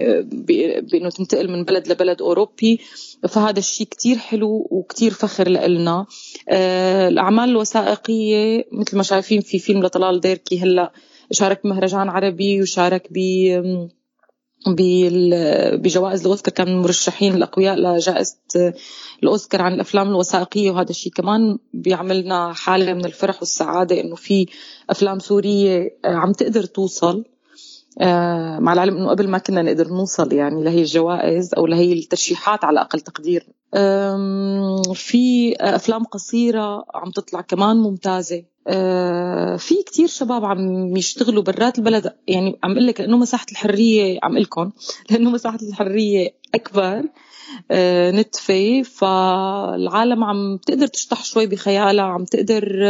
بإنه 0.82 1.10
تنتقل 1.10 1.52
من 1.52 1.64
بلد 1.64 1.88
لبلد 1.88 2.22
أوروبي. 2.22 2.80
فهذا 3.30 3.60
الشيء 3.60 3.88
كتير 3.88 4.18
حلو 4.18 4.68
وكتير 4.72 5.12
فخر 5.12 5.50
لنا 5.50 6.06
آه، 6.50 7.08
الأعمال 7.08 7.50
الوثائقية 7.50 8.66
مثل 8.72 8.98
ما 8.98 9.04
شايفين 9.04 9.42
في 9.42 9.60
فيلم 9.60 9.84
لطلال 9.84 10.20
ديركي 10.20 10.60
هلأ 10.60 10.92
شارك 11.32 11.64
بمهرجان 11.64 12.10
عربي 12.10 12.62
وشارك 12.62 13.08
ب 13.12 13.18
بجوائز 14.68 16.22
الأوسكار 16.22 16.54
كان 16.54 16.68
من 16.68 16.74
المرشحين 16.74 17.34
الاقوياء 17.34 17.76
لجائزة 17.76 18.38
الأوسكار 19.24 19.62
عن 19.62 19.74
الأفلام 19.74 20.10
الوثائقية 20.10 20.72
وهذا 20.72 20.90
الشيء 20.90 21.12
كمان 21.12 21.58
بيعملنا 21.74 22.54
حالة 22.54 22.94
من 22.94 23.06
الفرح 23.06 23.40
والسعادة 23.40 24.02
إنه 24.02 24.16
في 24.16 24.46
أفلام 24.90 25.20
سورية 25.20 25.98
عم 26.06 26.32
تقدر 26.32 26.64
توصل 26.64 27.24
آه، 28.02 28.60
مع 28.60 28.74
العلم 28.74 28.98
إنه 28.98 29.10
قبل 29.10 29.30
ما 29.30 29.38
كنا 29.38 29.62
نقدر 29.62 29.88
نوصل 29.88 30.34
يعني 30.34 30.64
لهي 30.64 30.80
الجوائز 30.80 31.54
أو 31.54 31.68
لهي 31.68 31.94
الترشيحات 31.94 32.64
على 32.64 32.82
أقل 32.82 33.00
تقدير. 33.00 33.48
في 34.94 35.56
أفلام 35.60 36.04
قصيرة 36.04 36.86
عم 36.96 37.12
تطلع 37.12 37.42
كمان 37.42 37.78
ممتازة. 37.78 38.38
آه، 38.38 38.44
في 39.58 39.84
كتير 39.86 40.08
شباب 40.08 40.46
عم 40.46 40.98
يشتغلوا 40.98 41.44
برات 41.44 41.80
البلد. 41.80 42.14
يعني 42.28 42.60
عم 42.64 42.72
أقول 42.72 42.88
لك 42.88 43.02
لأنه 43.02 43.18
مساحة 43.18 43.46
الحرية 43.52 44.20
عم 44.24 44.38
لكم 44.38 44.72
لأنه 45.12 45.30
مساحة 45.30 45.60
الحرية 45.70 46.36
أكبر 46.56 47.04
آه، 47.72 48.12
نتفة. 48.12 48.82
فالعالم 48.84 50.24
عم 50.24 50.58
تقدر 50.58 50.88
تشطح 50.88 51.26
شوي 51.26 51.48
بخيالها 51.48 52.06
عم 52.06 52.26
تقدر 52.26 52.86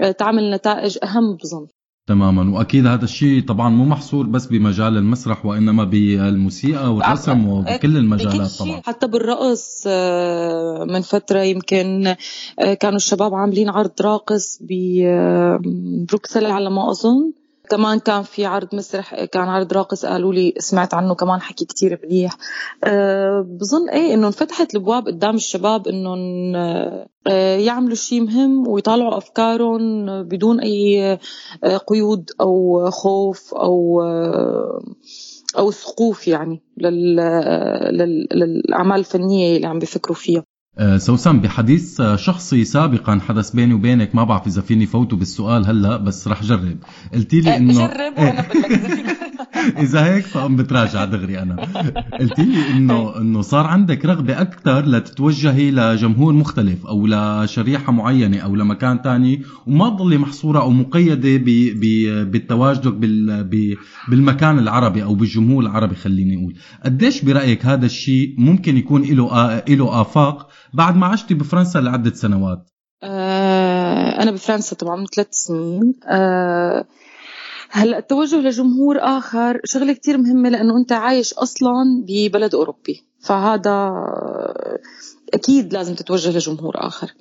آه، 0.00 0.10
تعمل 0.10 0.50
نتائج 0.50 0.98
أهم 1.02 1.36
بظن. 1.36 1.66
تماما. 2.06 2.58
وأكيد 2.58 2.86
هذا 2.86 3.04
الشيء 3.04 3.42
طبعا 3.42 3.68
مو 3.68 3.84
محصور 3.84 4.26
بس 4.26 4.46
بمجال 4.46 4.96
المسرح 4.96 5.46
وإنما 5.46 5.84
بالموسيقى 5.84 6.94
والرسم 6.94 7.48
وبكل 7.48 7.96
المجالات. 7.96 8.50
طبعا. 8.58 8.80
حتى 8.84 9.06
بالرقص 9.06 9.84
آه، 9.86 10.84
من 10.84 11.00
فترة 11.00 11.40
يمكن 11.40 12.14
آه، 12.58 12.74
كانوا 12.74 12.96
الشباب 12.96 13.34
عاملين 13.34 13.68
عرض 13.68 13.90
راقص 14.00 14.58
ببروكسل 14.60 16.46
على 16.46 16.70
ما 16.70 16.90
أظن. 16.90 17.32
كمان 17.70 17.98
كان 17.98 18.22
في 18.22 18.46
عرض 18.46 18.74
مسرح 18.74 19.24
كان 19.24 19.48
عرض 19.48 19.72
راقص 19.72 20.06
قالوا 20.06 20.34
لي 20.34 20.54
سمعت 20.58 20.94
عنه 20.94 21.14
كمان 21.14 21.40
حكي 21.40 21.64
كتير 21.64 22.00
منيح 22.04 22.32
أه 22.84 23.40
بظن 23.40 23.88
إيه 23.88 24.14
إنه 24.14 24.26
انفتحت 24.26 24.74
الابواب 24.74 25.06
قدام 25.06 25.34
الشباب 25.34 25.88
انهم 25.88 26.56
أه 27.26 27.56
يعملوا 27.56 27.94
شيء 27.94 28.20
مهم 28.20 28.68
ويطالعوا 28.68 29.18
أفكارهم 29.18 30.06
بدون 30.22 30.60
أي 30.60 31.12
آه، 31.64 31.76
قيود 31.76 32.30
أو 32.40 32.90
خوف 32.90 33.54
أو 33.54 34.02
آه، 34.02 34.82
أو 35.58 35.70
سقوف 35.70 36.28
يعني 36.28 36.62
لل... 36.76 37.16
لل... 37.92 38.28
للأعمال 38.34 38.98
الفنية 38.98 39.56
اللي 39.56 39.66
عم 39.66 39.78
بيفكروا 39.78 40.16
فيها. 40.16 40.44
سوسن 40.96 41.40
بحديث 41.40 42.00
آه، 42.00 42.16
شخصي 42.16 42.64
سابقا 42.64 43.20
حدث 43.28 43.50
بيني 43.50 43.74
وبينك 43.74 44.14
ما 44.14 44.24
بعرف 44.24 44.46
إذا 44.46 44.60
فيني 44.62 44.86
فوته 44.86 45.16
بالسؤال 45.16 45.66
هلأ 45.66 45.96
بس 45.96 46.28
رح 46.28 46.42
جرب. 46.42 46.78
قلت 47.14 47.34
لي 47.34 47.56
انه 47.56 47.72
جرب 47.72 48.18
وأنا 48.18 48.40
لك 48.40 48.56
إذا 48.56 48.94
فيك. 48.94 49.06
إذا 49.84 50.04
هيك 50.04 50.24
فقم 50.26 50.56
بتراجع 50.56 51.04
دغري 51.04 51.42
أنا. 51.42 51.56
قلت 52.20 52.40
لي 52.40 52.70
انه 52.70 53.16
إنه 53.16 53.40
صار 53.40 53.66
عندك 53.66 54.04
رغبة 54.04 54.40
أكثر 54.40 54.86
لتتوجهي 54.86 55.70
لجمهور 55.70 56.32
مختلف 56.32 56.86
أو 56.86 57.06
لشريحة 57.06 57.92
معينة 57.92 58.38
أو 58.38 58.56
لمكان 58.56 59.02
تاني 59.02 59.42
وما 59.66 59.88
تضلي 59.88 60.18
محصورة 60.18 60.60
أو 60.60 60.70
مقيدة 60.70 61.36
ب 61.36 61.44
ب 61.80 62.06
بالتواجدك 62.30 62.92
بال 62.92 63.44
بالمكان 64.08 64.58
العربي 64.58 65.02
أو 65.02 65.14
بالجمهور 65.14 65.62
العربي 65.62 65.94
خليني 65.94 66.36
أقول. 66.36 66.54
قديش 66.84 67.24
برأيك 67.24 67.66
هذا 67.66 67.86
الشيء 67.86 68.34
ممكن 68.38 68.76
يكون 68.76 69.02
له 69.02 69.62
له 69.68 70.00
آفاق 70.00 70.48
بعد 70.74 70.96
ما 70.96 71.06
عشتي 71.06 71.34
بفرنسا 71.34 71.78
لعدة 71.78 72.14
سنوات؟ 72.14 72.70
آه، 73.02 74.22
أنا 74.22 74.30
بفرنسا 74.30 74.76
طبعا 74.76 74.96
من 74.96 75.06
ثلاث 75.06 75.28
سنين. 75.30 75.94
آه، 76.08 76.84
هلأ 77.70 77.98
التوجه 77.98 78.36
لجمهور 78.36 78.98
آخر 79.00 79.60
شغلة 79.64 79.92
كتير 79.92 80.18
مهمة 80.18 80.48
لأنه 80.48 80.76
أنت 80.76 80.92
عايش 80.92 81.34
أصلا 81.34 82.04
ببلد 82.08 82.54
أوروبي. 82.54 83.06
فهذا 83.20 83.70
آه، 83.70 84.78
أكيد 85.34 85.72
لازم 85.72 85.94
تتوجه 85.94 86.36
لجمهور 86.36 86.74
آخر. 86.76 87.14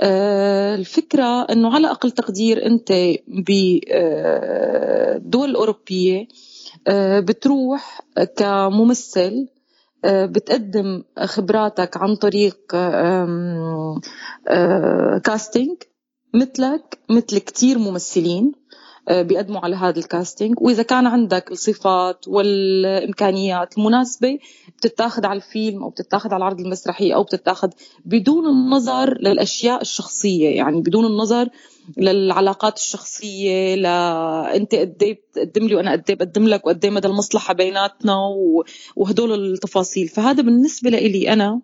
آه، 0.00 0.74
الفكرة 0.74 1.42
أنه 1.42 1.74
على 1.74 1.90
أقل 1.90 2.10
تقدير 2.10 2.66
أنت 2.66 2.92
بالدول 3.28 3.90
الأوروبية 5.50 6.28
آه، 6.88 7.20
بتروح 7.20 8.00
كممثل 8.36 9.48
آه، 9.48 9.55
بتقدم 10.04 11.02
خبراتك 11.24 11.96
عن 11.96 12.16
طريق 12.16 12.58
آم، 12.74 14.00
آه، 14.48 15.18
كاستنج 15.24 15.76
مثلك 16.34 16.98
مثل 17.10 17.38
كتير 17.38 17.78
ممثلين 17.78 18.52
آه، 19.08 19.22
بيقدموا 19.22 19.60
على 19.60 19.76
هذا 19.76 19.98
الكاستنج 19.98 20.54
وإذا 20.60 20.82
كان 20.82 21.06
عندك 21.06 21.50
الصفات 21.52 22.28
والإمكانيات 22.28 23.78
المناسبة 23.78 24.38
بتتاخد 24.76 25.24
على 25.24 25.36
الفيلم 25.36 25.82
أو 25.82 25.90
بتتاخد 25.90 26.32
على 26.32 26.38
العرض 26.40 26.60
المسرحي 26.60 27.14
أو 27.14 27.22
بتتاخد 27.22 27.70
بدون 28.04 28.46
النظر 28.46 29.18
للأشياء 29.20 29.80
الشخصية. 29.80 30.56
يعني 30.56 30.80
بدون 30.80 31.06
النظر 31.06 31.48
للعلاقات 31.96 32.76
الشخصية 32.76 33.74
لا 33.74 34.56
أنت 34.56 34.74
قد 34.74 35.02
إيه 35.02 35.20
بتقدم 35.32 35.66
لي 35.66 35.74
وأنا 35.74 35.92
قد 35.92 36.04
إيه 36.08 36.16
بقدم 36.16 36.48
لك 36.48 36.66
وقد 36.66 36.84
إيه 36.84 36.92
مدى 36.92 37.08
المصلحة 37.08 37.54
بيناتنا 37.54 38.16
وهدول 38.96 39.52
التفاصيل. 39.52 40.08
فهذا 40.08 40.42
بالنسبة 40.42 40.90
لإلي 40.90 41.32
أنا 41.32 41.60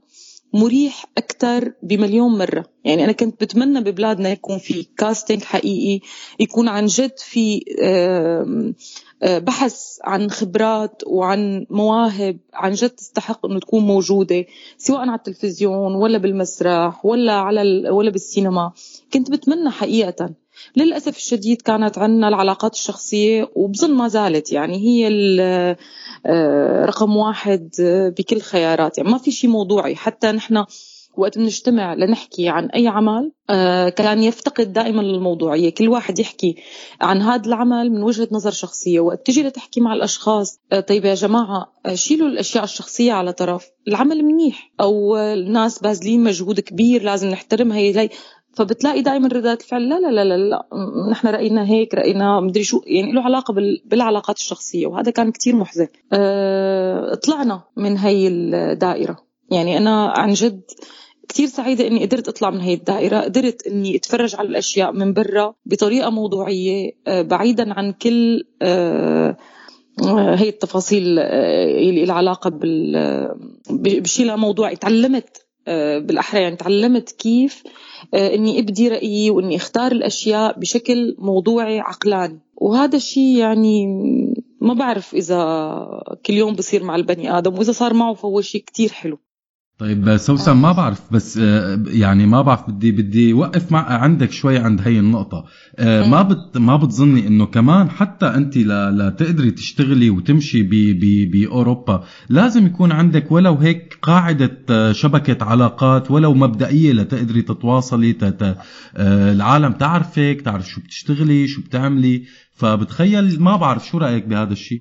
مريح 0.53 1.05
أكثر 1.19 1.73
بمليون 1.83 2.39
مرة. 2.39 2.65
يعني 2.85 3.05
أنا 3.05 3.13
كنت 3.13 3.41
بتمنى 3.45 3.81
ببلادنا 3.81 4.31
يكون 4.31 4.59
في 4.59 4.87
كاستنج 4.97 5.43
حقيقي 5.43 6.07
يكون 6.41 6.69
عن 6.69 6.87
جد 6.87 7.19
في 7.19 7.65
آه، 7.83 9.39
بحث 9.39 9.99
عن 10.05 10.31
خبرات 10.31 11.03
وعن 11.07 11.67
مواهب 11.71 12.39
عن 12.55 12.73
جد 12.73 12.91
تستحق 12.91 13.47
إنه 13.47 13.61
تكون 13.61 13.83
موجودة 13.85 14.45
سواء 14.79 15.01
على 15.01 15.15
التلفزيون 15.15 15.95
ولا 15.95 16.19
بالمسرح 16.19 17.07
ولا 17.07 17.33
على 17.33 17.91
ولا 17.91 18.11
بالسينما. 18.11 18.73
كنت 19.13 19.31
بتمنى 19.31 19.71
حقيقة. 19.71 20.41
للأسف 20.77 21.17
الشديد 21.17 21.63
كانت 21.63 21.99
عندنا 21.99 22.29
العلاقات 22.29 22.75
الشخصية 22.75 23.51
وبظن 23.55 23.95
ما 23.95 24.09
زالت 24.09 24.53
يعني 24.53 24.77
هي 24.77 25.09
آه، 26.27 26.85
رقم 26.85 27.17
واحد 27.17 27.71
آه، 27.81 28.09
بكل 28.09 28.41
خيارات 28.41 28.99
يعني 28.99 29.11
ما 29.11 29.19
في 29.19 29.31
شيء 29.31 29.51
موضوعي 29.51 29.97
حتى 29.97 30.33
نحن 30.33 30.65
وقت 31.17 31.39
بنجتمع 31.39 31.95
لنحكي 31.95 32.49
عن 32.49 32.67
أي 32.67 32.89
عمل 32.89 33.33
آه، 33.51 33.89
كان 33.89 34.23
يفتقد 34.23 34.73
دائما 34.73 35.03
للموضوعية 35.03 35.71
كل 35.71 35.89
واحد 35.89 36.19
يحكي 36.19 36.57
عن 37.01 37.23
هذا 37.23 37.47
العمل 37.47 37.91
من 37.91 38.03
وجهة 38.03 38.29
نظر 38.33 38.51
شخصية. 38.51 39.01
وقت 39.01 39.27
تجي 39.27 39.43
لتحكي 39.43 39.81
مع 39.81 39.93
الأشخاص 39.93 40.61
آه، 40.73 40.81
طيب 40.81 41.05
يا 41.05 41.15
جماعة 41.15 41.73
آه، 41.87 41.95
شيلوا 41.95 42.29
الأشياء 42.29 42.65
الشخصية 42.65 43.13
على 43.13 43.33
طرف. 43.33 43.67
العمل 43.89 44.25
منيح. 44.25 44.73
آه، 44.81 45.35
الناس 45.35 45.79
باذلين 45.79 46.25
مجهود 46.25 46.61
كبير 46.61 47.03
لازم 47.03 47.29
نحترم 47.29 47.73
هي 47.73 48.11
فبتلاقي 48.55 49.03
دائما 49.03 49.29
ردات 49.29 49.63
الفعل 49.63 49.89
لا 49.89 50.01
لا 50.01 50.11
لا 50.11 50.25
لا, 50.25 50.37
لا. 50.37 50.67
نحن 51.11 51.29
رأينا 51.29 51.67
هيك 51.67 51.95
رأينا 51.95 52.41
مدري 52.41 52.65
شو 52.65 52.81
يعني 52.87 53.13
له 53.13 53.23
علاقة 53.23 53.55
بال- 53.55 53.83
بالعلاقات 53.85 54.37
الشخصية 54.39 54.87
وهذا 54.87 55.11
كان 55.11 55.33
كتير 55.33 55.57
محزن. 55.57 55.89
أه 56.13 57.15
طلعنا 57.15 57.63
من 57.77 57.99
هي 57.99 58.29
الدائرة. 58.29 59.17
يعني 59.51 59.79
أنا 59.79 60.07
عن 60.07 60.33
جد 60.33 60.61
كتير 61.29 61.47
سعيدة 61.47 61.87
إني 61.87 62.05
قدرت 62.07 62.29
أطلع 62.29 62.51
من 62.51 62.61
هي 62.61 62.75
الدائرة 62.75 63.21
قدرت 63.21 63.67
إني 63.67 63.97
أتفرج 63.97 64.37
على 64.37 64.49
الأشياء 64.49 64.93
من 64.93 65.13
برا 65.13 65.55
بطريقة 65.67 66.11
موضوعية 66.11 66.91
آه، 67.07 67.23
بعيدا 67.23 67.75
عن 67.75 67.93
كل 67.93 68.45
آه، 68.63 69.37
آه، 70.03 70.35
هي 70.35 70.49
التفاصيل 70.49 71.19
آه، 71.19 71.79
اللي 71.79 72.05
لها 72.05 72.15
علاقة 72.15 72.51
بال 72.51 72.97
آه، 72.97 73.37
بشيء 73.71 74.37
موضوعي. 74.37 74.77
تعلمت 74.77 75.41
آه، 75.69 75.99
بالأحرى 75.99 76.43
يعني 76.43 76.57
تعلمت 76.57 77.11
كيف 77.11 77.63
آه، 78.15 78.35
إني 78.35 78.59
أبدي 78.59 78.89
رأيي 78.89 79.31
وإني 79.31 79.57
أختار 79.57 79.93
الأشياء 79.93 80.59
بشكل 80.59 81.17
موضوعي 81.19 81.81
عقلاني. 81.81 82.41
وهذا 82.57 82.97
الشيء 82.97 83.37
يعني 83.37 83.87
ما 84.61 84.75
بعرف 84.75 85.15
إذا 85.15 86.03
كل 86.27 86.35
يوم 86.35 86.55
بصير 86.55 86.85
مع 86.85 86.97
البني 86.97 87.39
آدم 87.39 87.59
وإذا 87.59 87.73
صار 87.73 87.95
معه 87.95 88.15
فهو 88.15 88.41
شيء 88.41 88.65
كتير 88.65 88.93
حلو. 88.93 89.19
طيب 89.83 90.16
سوسن 90.16 90.53
ما 90.53 90.72
بعرف 90.72 91.01
بس 91.12 91.39
آه، 91.39 91.83
يعني 91.87 92.26
ما 92.26 92.43
بعرف 92.43 92.70
بدي 92.70 92.93
بدي 92.93 93.33
وقف 93.33 93.72
مع 93.72 93.93
عندك 93.93 94.33
شوي 94.33 94.59
عند 94.59 94.80
هي 94.80 94.99
النقطة. 94.99 95.45
آه، 95.78 96.09
ما 96.09 96.22
بت 96.22 96.59
ما 96.59 96.76
بتظني 96.76 97.26
إنه 97.26 97.47
كمان 97.47 97.91
حتى 97.91 98.26
أنت 98.26 98.57
لا 98.57 98.91
لتقدري 98.91 99.51
تشتغلي 99.51 100.11
وتمشي 100.11 100.62
ب 100.62 100.70
ب 100.70 101.30
بأوروبا 101.30 102.05
لازم 102.28 102.66
يكون 102.66 102.93
عندك 102.93 103.33
ولو 103.33 103.55
هيك 103.55 103.99
قاعدة 104.03 104.59
آه، 104.70 104.93
شبكة 104.93 105.45
علاقات 105.45 106.11
ولو 106.11 106.35
مبدئية 106.35 106.93
لتقدري 106.93 107.43
تتواصلي 107.43 108.12
تت... 108.12 108.43
آه، 108.97 109.33
العالم 109.33 109.72
تعرفك 109.72 110.43
تعرف 110.45 110.68
شو 110.68 110.80
بتشتغلي 110.80 111.49
شو 111.49 111.61
بتعملي. 111.62 112.24
فبتخيل 112.55 113.41
ما 113.43 113.57
بعرف 113.57 113.87
شو 113.87 113.99
رأيك 113.99 114.24
بهذا 114.24 114.53
الشيء 114.53 114.80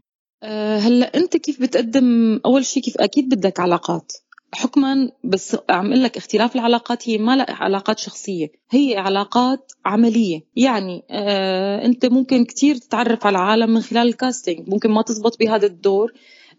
هلأ 0.85 1.17
أنت 1.17 1.37
كيف 1.37 1.61
بتقدم 1.61 2.39
أول 2.45 2.65
شيء 2.65 2.83
كيف 2.83 2.97
أكيد 2.97 3.35
بدك 3.35 3.59
علاقات؟ 3.59 4.11
حكما 4.53 5.11
بس 5.23 5.57
عم 5.69 5.85
أقول 5.87 6.03
لك 6.03 6.17
اختلاف 6.17 6.55
العلاقات 6.55 7.09
هي 7.09 7.17
ما 7.17 7.35
لها 7.35 7.45
علاقات 7.49 7.99
شخصية 7.99 8.51
هي 8.69 8.97
علاقات 8.97 9.71
عملية. 9.85 10.41
يعني 10.55 11.03
آه 11.09 11.85
أنت 11.85 12.05
ممكن 12.05 12.45
كتير 12.45 12.75
تتعرف 12.75 13.25
على 13.25 13.37
العالم 13.37 13.73
من 13.73 13.81
خلال 13.81 14.07
الكاستنج 14.07 14.69
ممكن 14.69 14.91
ما 14.91 15.01
تزبط 15.01 15.39
بهذا 15.39 15.65
الدور 15.65 16.11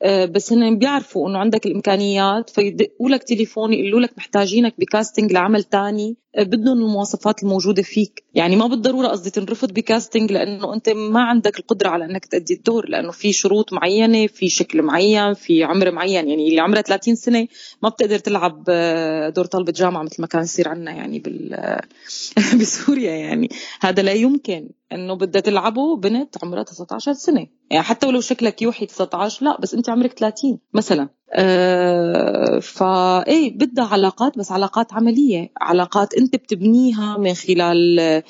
آه، 0.03 0.24
بس 0.24 0.53
هن 0.53 0.78
بيعرفوا 0.78 1.28
إنه 1.28 1.38
عندك 1.38 1.66
الإمكانيات 1.66 2.51
فيدقوا 2.51 3.09
لك 3.09 3.22
تليفون 3.22 3.72
يقولوا 3.72 4.01
لك 4.01 4.18
محتاجينك 4.18 4.74
بكاستنج 4.78 5.32
لعمل 5.32 5.62
تاني. 5.62 6.16
بدهم 6.39 6.78
المواصفات 6.78 7.43
الموجودة 7.43 7.83
فيك. 7.83 8.24
يعني 8.35 8.57
ما 8.57 8.66
بالضرورة 8.66 9.09
قصدي 9.09 9.30
تنرفض 9.30 9.72
بكاستنج 9.72 10.33
لأنه 10.33 10.74
أنت 10.74 10.89
ما 10.89 11.22
عندك 11.22 11.59
القدرة 11.59 11.89
على 11.89 12.05
إنك 12.05 12.26
تأدي 12.26 12.55
الدور 12.55 12.89
لأنه 12.89 13.11
في 13.11 13.33
شروط 13.33 13.72
معينة 13.72 14.26
في 14.26 14.49
شكل 14.49 14.83
معين 14.83 15.35
في 15.35 15.64
عمر 15.64 15.91
معين. 15.91 16.28
يعني 16.28 16.49
اللي 16.49 16.61
عمرها 16.61 16.83
30 16.83 17.14
سنة 17.14 17.49
ما 17.83 17.89
بتقدر 17.89 18.18
تلعب 18.18 18.64
آه، 18.68 19.28
دور 19.28 19.45
طالبة 19.45 19.72
جامعة 19.72 20.03
مثل 20.03 20.20
ما 20.20 20.26
كان 20.26 20.43
يصير 20.43 20.68
عنا 20.68 20.91
يعني 20.91 21.18
بال 21.18 21.78
بسوريا 22.61 23.12
يعني. 23.12 23.49
هذا 23.80 24.03
لا 24.03 24.12
يمكن. 24.12 24.70
إنه 24.93 25.14
بدها 25.14 25.41
تلعبه 25.41 25.97
بنت 25.97 26.37
عمرها 26.45 26.62
19 26.62 27.12
سنة. 27.12 27.47
يعني 27.70 27.85
حتى 27.85 28.07
ولو 28.07 28.20
شكلك 28.20 28.62
يوحي 28.62 28.87
19 28.87 29.45
لا 29.45 29.61
بس 29.61 29.74
أنت 29.74 29.91
عمرك 29.91 30.12
30 30.12 30.59
مثلا. 30.74 31.09
آه 31.35 32.59
فا 32.59 33.26
إيه 33.26 33.59
بدها 33.59 33.85
علاقات 33.85 34.39
بس 34.39 34.53
علاقات 34.53 34.93
عملية. 34.93 35.51
علاقات 35.61 36.14
أنت 36.14 36.37
بتبنيها 36.37 37.16
من 37.18 37.35
خلال 37.35 38.01
آه 38.01 38.22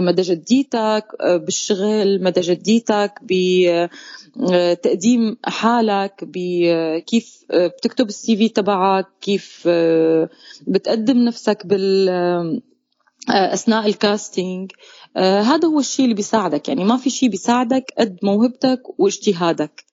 مدى 0.00 0.22
جديتك 0.22 1.04
آه 1.20 1.36
بالشغل 1.36 2.22
مدى 2.22 2.40
جديتك 2.40 3.12
بتقديم 4.36 5.36
حالك 5.44 6.24
بكيف 6.24 7.44
بتكتب 7.52 8.08
السي 8.08 8.36
في 8.36 8.48
تبعك 8.48 9.06
كيف 9.20 9.68
بتقدم 10.66 11.18
نفسك 11.18 11.66
بال 11.66 12.08
أثناء 13.28 13.86
الكاستنج 13.86 14.72
آه 15.16 15.40
هذا 15.40 15.68
هو 15.68 15.78
الشيء 15.80 16.04
اللي 16.04 16.14
بيساعدك. 16.14 16.68
يعني 16.68 16.84
ما 16.84 16.96
في 16.96 17.10
شيء 17.10 17.28
بيساعدك 17.28 17.84
قد 17.98 18.18
موهبتك 18.22 18.82
واجتهادك. 18.98 19.84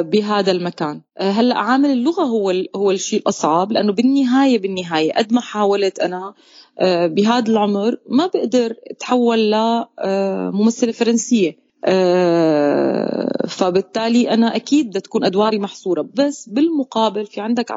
بهذا 0.00 0.52
المكان. 0.52 1.00
آه 1.18 1.30
هلأ 1.30 1.58
عامل 1.58 1.90
اللغة 1.90 2.22
هو 2.22 2.52
هو 2.76 2.90
الشيء 2.90 3.20
الأصعب 3.20 3.72
لأنه 3.72 3.92
بالنهايه 3.92 4.58
بالنهاية 4.58 5.12
قد 5.12 5.32
ما 5.32 5.40
حاولت 5.40 5.98
أنا 5.98 6.34
آه، 6.78 7.06
بهذا 7.06 7.50
العمر 7.52 7.96
ما 8.08 8.26
بقدر 8.26 8.74
أتحول 8.90 9.50
لممثله 9.52 10.92
فرنسية. 10.92 11.56
آه، 11.84 13.46
فبالتالي 13.48 14.30
أنا 14.30 14.56
أكيد 14.56 14.88
بدها 14.88 15.00
تكون 15.00 15.24
أدواري 15.24 15.58
محصورة. 15.58 16.08
بس 16.14 16.48
بالمقابل 16.48 17.26
في 17.26 17.40
عندك 17.40 17.70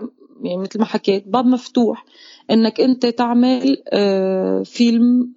يعني 0.44 0.58
مثل 0.58 0.80
ما 0.80 0.86
حكيت 0.86 1.28
باب 1.28 1.46
مفتوح 1.46 2.06
إنك 2.52 2.82
أنت 2.82 3.06
تعمل 3.06 3.78
فيلم 4.66 5.34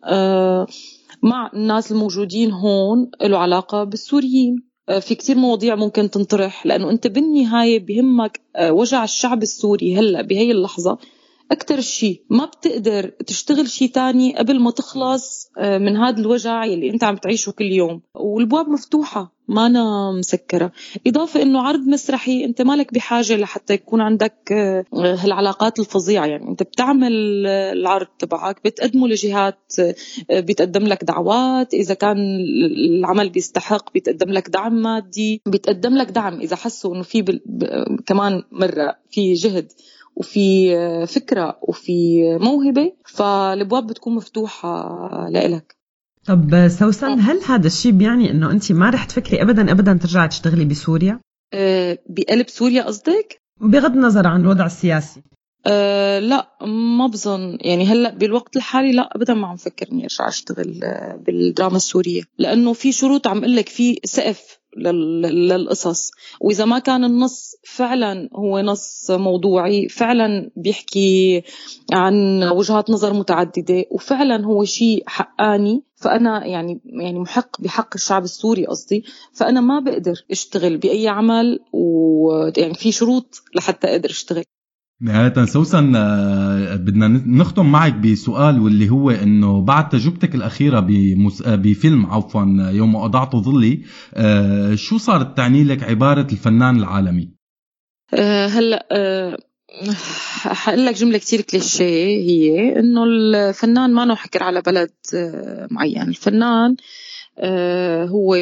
مع 1.23 1.51
الناس 1.55 1.93
الموجودين 1.93 2.51
هون 2.51 3.11
له 3.23 3.39
علاقة 3.39 3.85
بالسوريين. 3.85 4.57
آه، 4.57 4.72
في 5.01 5.15
كتير 5.15 5.37
مواضيع 5.37 5.75
ممكن 5.75 6.11
تنطرح 6.11 6.67
لأنه 6.67 6.91
أنت 6.91 7.07
بالنهاية 7.07 7.81
بهمك 7.81 8.41
آه، 8.57 8.73
وجع 8.73 9.05
الشعب 9.05 9.43
السوري 9.43 9.97
هلأ 9.97 10.23
بهي 10.23 10.51
اللحظة. 10.51 10.99
أكتر 11.51 11.81
شيء 11.81 12.23
ما 12.31 12.45
بتقدر 12.45 13.09
تشتغل 13.27 13.69
شيء 13.69 13.89
تاني 13.91 14.37
قبل 14.37 14.61
ما 14.61 14.71
تخلص 14.71 15.51
آه، 15.59 15.79
من 15.79 15.97
هذا 15.97 16.21
الوجع 16.21 16.65
اللي 16.65 16.91
أنت 16.91 17.05
عم 17.05 17.17
تعيشه 17.17 17.53
كل 17.53 17.65
يوم. 17.65 18.01
والبواب 18.15 18.69
مفتوحة 18.69 19.33
ما 19.49 19.67
أنا 19.67 20.13
مسكرة. 20.13 20.73
إضافة 21.07 21.43
أنه 21.43 21.63
عرض 21.63 21.81
مسرحي 21.81 22.45
أنت 22.45 22.63
مالك 22.63 22.95
بحاجة 22.95 23.37
لحتى 23.37 23.75
يكون 23.75 24.01
عندك 24.01 24.53
آه، 24.53 24.85
هالعلاقات 24.95 25.79
الفظيعة. 25.79 26.27
يعني 26.27 26.49
أنت 26.49 26.63
بتعمل 26.63 27.47
العرض 27.47 28.07
تبعك 28.19 28.61
بتقدمه 28.65 29.09
لجهات 29.09 29.73
آه، 30.31 30.41
بيتقدم 30.41 30.83
لك 30.83 31.05
دعوات. 31.05 31.75
إذا 31.75 31.95
كان 31.95 32.17
العمل 32.99 33.29
بيستحق 33.29 33.93
بيتقدم 33.93 34.31
لك 34.31 34.49
دعم 34.49 34.75
مادي. 34.75 35.43
بيتقدم 35.47 35.97
لك 35.97 36.11
دعم 36.11 36.41
إذا 36.41 36.57
حسوا 36.57 36.95
أنه 36.95 37.03
في 37.03 37.41
كمان 38.07 38.43
مرة 38.53 38.97
في 39.11 39.33
جهد. 39.33 39.73
وفي 40.17 40.77
فكرة 41.07 41.59
وفي 41.63 42.23
موهبة 42.41 42.93
فالأبواب 43.07 43.87
بتكون 43.87 44.15
مفتوحة 44.15 45.29
لإلك. 45.31 45.77
طب 46.27 46.69
سوسن 46.69 47.21
هل 47.21 47.41
هذا 47.47 47.67
الشيء 47.67 47.93
بيعني 47.93 48.31
إنه 48.31 48.51
انت 48.51 48.73
ما 48.73 48.91
رح 48.91 49.05
تفكري 49.05 49.43
ابدا 49.43 49.73
ابدا 49.73 49.99
ترجعي 50.03 50.29
تشتغلي 50.29 50.65
بسوريا؟ 50.65 51.21
أه 51.55 51.99
بقلب 52.09 52.49
سوريا 52.49 52.83
قصدك؟ 52.83 53.43
بغض 53.61 53.93
النظر 53.93 54.27
عن 54.27 54.41
الوضع 54.41 54.67
السياسي. 54.67 55.23
أه 55.67 56.19
لا 56.19 56.49
ما 56.97 57.07
بظن. 57.07 57.59
يعني 57.61 57.87
هلأ 57.87 58.15
بالوقت 58.15 58.57
الحالي 58.57 58.93
لا 58.93 59.17
ابدا 59.17 59.35
ما 59.35 59.47
عم 59.47 59.57
فكر 59.57 59.87
إني 59.93 60.03
أرجع 60.03 60.29
أشتغل 60.29 60.81
بالدراما 61.27 61.77
السورية. 61.77 62.23
لأنه 62.39 62.73
في 62.73 62.93
شروط 62.93 63.27
عم 63.27 63.39
أقول 63.39 63.57
لك 63.57 63.69
في 63.69 64.01
سقف 64.05 64.59
للقصص. 64.77 66.11
وإذا 66.41 66.65
ما 66.65 66.79
كان 66.79 67.05
النص 67.05 67.57
فعلا 67.65 68.29
هو 68.35 68.61
نص 68.61 69.11
موضوعي 69.11 69.89
فعلا 69.89 70.51
بيحكي 70.57 71.43
عن 71.93 72.43
وجهات 72.43 72.91
نظر 72.91 73.13
متعددة 73.13 73.85
وفعلا 73.91 74.45
هو 74.45 74.65
شيء 74.65 75.05
حقاني. 75.07 75.83
فأنا 75.97 76.47
يعني 76.47 76.81
يعني 76.85 77.19
محق 77.19 77.61
بحق 77.61 77.89
الشعب 77.95 78.25
السوري 78.25 78.67
قصدي. 78.67 79.05
فأنا 79.33 79.61
ما 79.61 79.81
بقدر 79.81 80.25
أشتغل 80.31 80.77
بأي 80.77 81.09
عمل 81.09 81.61
ويعني 81.73 82.75
في 82.75 82.93
شروط 82.93 83.43
لحتى 83.55 83.87
أقدر 83.87 84.11
أشتغل. 84.11 84.45
نهاية 85.01 85.45
سوسن 85.45 85.97
آه، 85.97 86.77
بدنا 86.77 87.09
نختم 87.09 87.73
معك 87.73 87.95
بسؤال 87.95 88.61
واللي 88.61 88.91
هو 88.91 89.11
إنه 89.11 89.65
بعد 89.65 89.89
تجربتك 89.89 90.35
الأخيرة 90.35 90.81
بمس... 90.81 91.43
آه، 91.43 91.55
بفيلم 91.55 92.07
عفوا 92.07 92.71
يوم 92.71 92.97
اضعت 92.97 93.37
ظلي 93.37 93.83
آه، 94.15 94.75
شو 94.75 94.99
صارت 94.99 95.37
تعني 95.37 95.65
لك 95.65 95.83
عبارة 95.83 96.27
الفنان 96.33 96.77
العالمي؟ 96.77 97.33
هلأ 98.49 98.87
حقول 100.45 100.87
لك 100.87 100.95
جملة 100.95 101.19
كثير 101.19 101.41
كليشيه 101.41 102.07
هي 102.07 102.79
إنه 102.79 103.05
الفنان 103.05 103.95
ما 103.95 104.15
حكر 104.15 104.43
على 104.43 104.63
بلد 104.63 104.91
معين، 105.71 106.09
الفنان 106.09 106.77
هو 108.09 108.37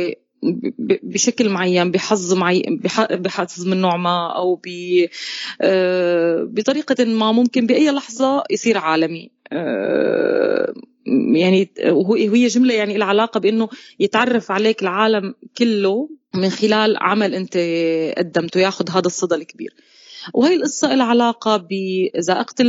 بشكل 1.02 1.48
معين 1.48 1.90
بحظ 1.90 2.34
معين 2.34 2.80
بحظ 3.10 3.66
من 3.66 3.80
نوع 3.80 3.96
ما 3.96 4.36
أو 4.36 4.60
آه، 5.60 6.48
بطريقة 6.50 7.04
ما 7.04 7.32
ممكن 7.32 7.66
بأي 7.66 7.90
لحظة 7.90 8.44
يصير 8.50 8.78
عالمي. 8.78 9.30
آه، 9.52 10.74
يعني 11.34 11.70
وهي 11.86 12.46
جملة 12.46 12.74
يعني 12.74 12.96
لها 12.96 13.06
علاقة 13.06 13.40
بإنه 13.40 13.68
يتعرف 14.00 14.50
عليك 14.50 14.82
العالم 14.82 15.34
كله 15.58 16.08
من 16.34 16.50
خلال 16.50 16.96
عمل 16.96 17.34
أنت 17.34 17.56
قدمته 18.18 18.60
ياخذ 18.60 18.90
هذا 18.90 19.06
الصدى 19.06 19.34
الكبير. 19.34 19.74
وهي 20.34 20.54
القصة 20.54 20.94
لها 20.94 21.06
علاقة 21.06 21.66
بزائقة 21.70 22.64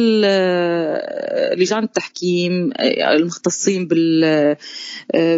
لجان 1.55 1.83
التحكيم 1.83 2.71
المختصين 3.13 3.87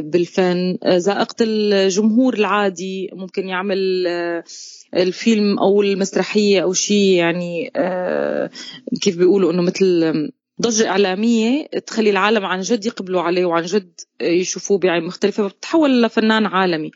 بالفن 0.03 0.77
زائقة 0.87 1.35
الجمهور 1.41 2.33
العادي 2.33 3.09
ممكن 3.13 3.47
يعمل 3.47 4.07
الفيلم 4.95 5.59
أو 5.59 5.81
المسرحية 5.81 6.61
أو 6.63 6.73
شيء 6.73 7.17
يعني 7.17 7.71
كيف 9.01 9.17
بيقولوا 9.17 9.51
إنه 9.51 9.61
مثل 9.61 10.13
ضجة 10.61 10.89
إعلامية 10.89 11.65
تخلي 11.67 12.09
العالم 12.09 12.45
عن 12.45 12.61
جد 12.61 12.85
يقبلوا 12.85 13.21
عليه 13.21 13.45
وعن 13.45 13.63
جد 13.63 13.91
يشوفوه 14.21 14.77
بعين 14.77 15.03
مختلفة 15.03 15.47
فبتحول 15.47 16.03
لفنان 16.03 16.45
عالمي. 16.45 16.91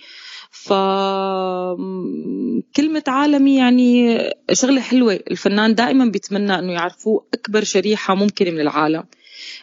فكلمة 0.52 1.78
عالمي 3.08 3.58
يعني 3.58 4.20
شغلة 4.52 4.82
حلوة. 4.82 5.14
الفنان 5.14 5.76
دائما 5.76 6.06
بيتمنى 6.06 6.60
أنه 6.60 6.74
يعرفوه 6.74 7.28
أكبر 7.34 7.64
شريحة 7.64 8.16
ممكنة 8.16 8.52
من 8.52 8.60
العالم. 8.60 9.04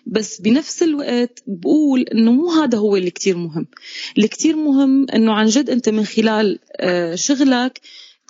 بس 0.07 0.41
بنفس 0.41 0.83
الوقت 0.83 1.43
بقول 1.47 2.01
إنه 2.01 2.33
مو 2.33 2.51
هذا 2.51 2.79
هو 2.79 2.97
اللي 2.97 3.11
كتير 3.11 3.37
مهم. 3.37 3.67
اللي 4.17 4.29
كتير 4.29 4.57
مهم 4.57 5.07
إنه 5.15 5.33
عن 5.33 5.47
جد 5.47 5.71
أنت 5.71 5.89
من 5.89 6.05
خلال 6.05 6.59
آه، 6.77 7.15
شغلك 7.15 7.81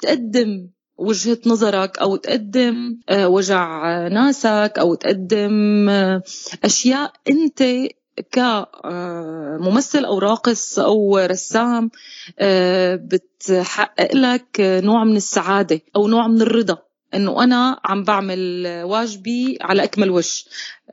تقدم 0.03 0.69
وجهة 0.97 1.39
نظرك 1.47 1.99
أو 1.99 2.17
تقدم 2.17 2.99
آه، 3.09 3.29
وجع 3.29 4.09
ناسك 4.09 4.73
أو 4.79 4.95
تقدم 4.95 5.89
آه، 5.89 6.23
أشياء 6.65 7.13
أنت 7.29 7.63
كممثل 8.33 10.05
أو 10.05 10.19
راقص 10.19 10.79
أو 10.79 11.19
رسام 11.19 11.91
آه، 12.39 12.97
بتحقق 12.97 14.15
لك 14.15 14.57
نوع 14.61 15.05
من 15.05 15.17
السعادة 15.17 15.81
أو 15.97 16.09
نوع 16.09 16.29
من 16.29 16.43
الرضا. 16.43 16.79
إنه 17.15 17.45
أنا 17.45 17.81
عم 17.85 18.05
بعمل 18.05 18.67
واجبي 18.85 19.59
على 19.61 19.85
أكمل 19.85 20.11
وجه. 20.11 20.45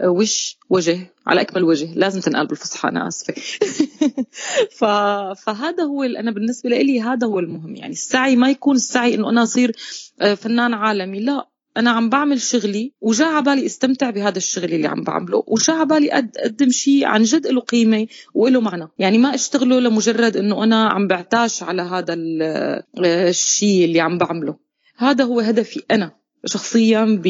وش 0.04 0.58
وجه؟ 0.70 1.14
على 1.28 1.42
أكمل 1.42 1.64
وجه. 1.64 1.94
لازم 1.94 2.22
تنقال 2.22 2.48
بالفصحى 2.48 2.90
أنا 2.90 3.08
آسفة. 3.08 3.34
فهذا 5.46 5.84
هو 5.84 6.04
أنا 6.04 6.32
بالنسبة 6.32 6.70
لي 6.70 7.02
هذا 7.02 7.28
هو 7.28 7.40
المهم. 7.40 7.76
يعني 7.76 7.92
السعي 7.92 8.36
ما 8.36 8.50
يكون 8.50 8.76
السعي 8.76 9.16
إنه 9.16 9.30
أنا 9.30 9.44
أصير 9.44 9.72
آه، 10.22 10.34
فنان 10.34 10.74
عالمي. 10.74 11.20
لا. 11.20 11.51
أنا 11.78 11.92
عم 11.92 12.10
بعمل 12.10 12.42
شغلي 12.42 12.94
وجا 13.02 13.26
على 13.26 13.46
بالي 13.46 13.66
استمتع 13.66 14.10
بهذا 14.10 14.38
الشغل 14.38 14.74
اللي 14.74 14.88
عم 14.88 15.04
بعمله 15.04 15.44
وجا 15.48 15.74
على 15.74 15.86
بالي 15.86 16.12
أقدم 16.12 16.70
شيء 16.70 17.06
عن 17.06 17.24
جد 17.24 17.48
له 17.48 17.62
قيمة 17.62 18.08
وله 18.34 18.62
معنى. 18.62 18.88
يعني 19.00 19.18
ما 19.18 19.36
أشتغله 19.36 19.80
لمجرد 19.80 20.38
إنه 20.38 20.64
أنا 20.64 20.88
عم 20.88 21.08
بعتاش 21.08 21.64
على 21.64 21.82
هذا 21.82 22.16
الشيء 23.06 23.86
اللي 23.86 24.00
عم 24.00 24.18
بعمله. 24.18 24.56
هذا 24.98 25.24
هو 25.24 25.40
هدفي 25.40 25.84
أنا 25.92 26.12
شخصيا 26.46 27.22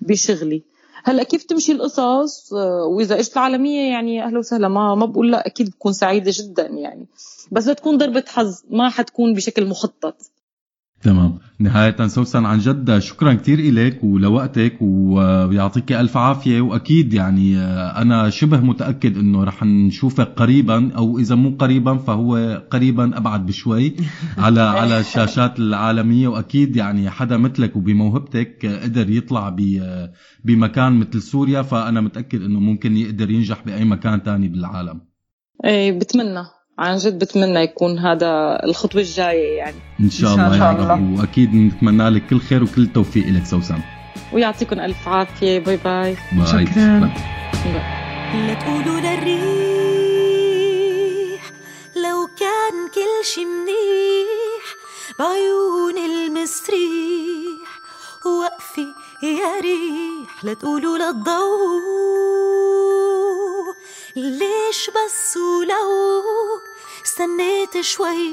بشغلي. 0.00 0.62
هلأ 1.04 1.22
كيف 1.22 1.42
تمشي 1.42 1.72
القصص؟ 1.72 2.52
وإذا 2.96 3.18
إجت 3.18 3.32
العالمية 3.32 3.90
يعني 3.90 4.24
أهلا 4.24 4.38
وسهلا 4.38 4.68
ما 4.68 4.94
ما 4.94 5.06
بقول 5.06 5.32
لا 5.32 5.46
أكيد 5.46 5.70
بكون 5.70 5.92
سعيدة 5.92 6.32
جدا 6.34 6.66
يعني. 6.66 7.06
بس 7.52 7.64
تكون 7.64 7.98
ضربة 7.98 8.24
حظ 8.28 8.62
ما 8.70 8.88
حتكون 8.88 9.34
بشكل 9.34 9.66
مخطط. 9.66 10.16
تمام. 11.02 11.38
نهاية 11.58 12.06
سوسن 12.06 12.44
عن 12.44 12.58
جد 12.58 12.98
شكرا 12.98 13.32
كثير 13.32 13.58
إليك 13.58 14.04
ولوقتك 14.04 14.76
ويعطيك 14.80 15.92
ألف 15.92 16.16
عافية. 16.16 16.60
وأكيد 16.60 17.14
يعني 17.14 17.58
أنا 18.02 18.30
شبه 18.30 18.60
متأكد 18.60 19.18
أنه 19.18 19.44
رح 19.44 19.62
نشوفك 19.62 20.28
قريبا 20.36 20.92
أو 20.96 21.18
إذا 21.18 21.34
مو 21.34 21.56
قريبا 21.58 21.96
فهو 21.96 22.62
قريبا 22.70 23.16
أبعد 23.16 23.46
بشوي 23.46 23.96
على 24.38 24.60
على 24.60 25.00
الشاشات 25.00 25.58
العالمية. 25.58 26.28
وأكيد 26.28 26.76
يعني 26.76 27.10
حدا 27.10 27.36
مثلك 27.36 27.76
وبموهبتك 27.76 28.66
قدر 28.66 29.10
يطلع 29.10 29.56
بمكان 30.44 30.92
مثل 30.92 31.22
سوريا. 31.22 31.62
فأنا 31.62 32.00
متأكد 32.00 32.42
أنه 32.42 32.60
ممكن 32.60 32.96
يقدر 32.96 33.30
ينجح 33.30 33.62
بأي 33.66 33.84
مكان 33.84 34.22
تاني 34.22 34.48
بالعالم. 34.48 35.00
إيه 35.64 35.98
بتمنى. 35.98 36.61
عن 36.82 36.96
جد 36.96 37.18
بتمنى 37.18 37.60
يكون 37.60 37.98
هذا 37.98 38.60
الخطوة 38.64 39.00
الجاية 39.00 39.56
يعني. 39.56 39.76
إن 40.00 40.10
شاء 40.10 40.34
الله, 40.34 40.46
إن 40.46 40.58
شاء 40.58 40.72
الله. 40.72 41.20
وأكيد 41.20 41.54
نتمنى 41.54 42.08
لك 42.10 42.26
كل 42.26 42.40
خير 42.40 42.62
وكل 42.62 42.86
توفيق 42.94 43.26
لك 43.26 43.46
سوسن 43.46 43.78
ويعطيكم 44.32 44.80
ألف 44.80 45.08
عافية. 45.08 45.58
باي 45.58 45.76
باي, 45.76 46.16
باي. 46.32 46.46
شكرا. 46.46 47.10
لا 48.34 48.54
تقولوا 48.54 49.00
للريح 49.00 49.32
لو 51.96 52.26
كان 52.40 52.88
كل 52.94 53.24
شي 53.34 53.44
منيح 53.44 54.64
بعيون 55.18 55.98
المسريح. 55.98 57.82
وقفي 58.24 58.86
يا 59.22 59.60
ريح 59.60 60.44
لا 60.44 60.54
تقولوا 60.54 60.98
للضوء 60.98 61.82
ليش 64.16 64.90
بس 64.90 65.36
ولو 65.36 65.88
استنيت 67.04 67.80
شوي 67.80 68.32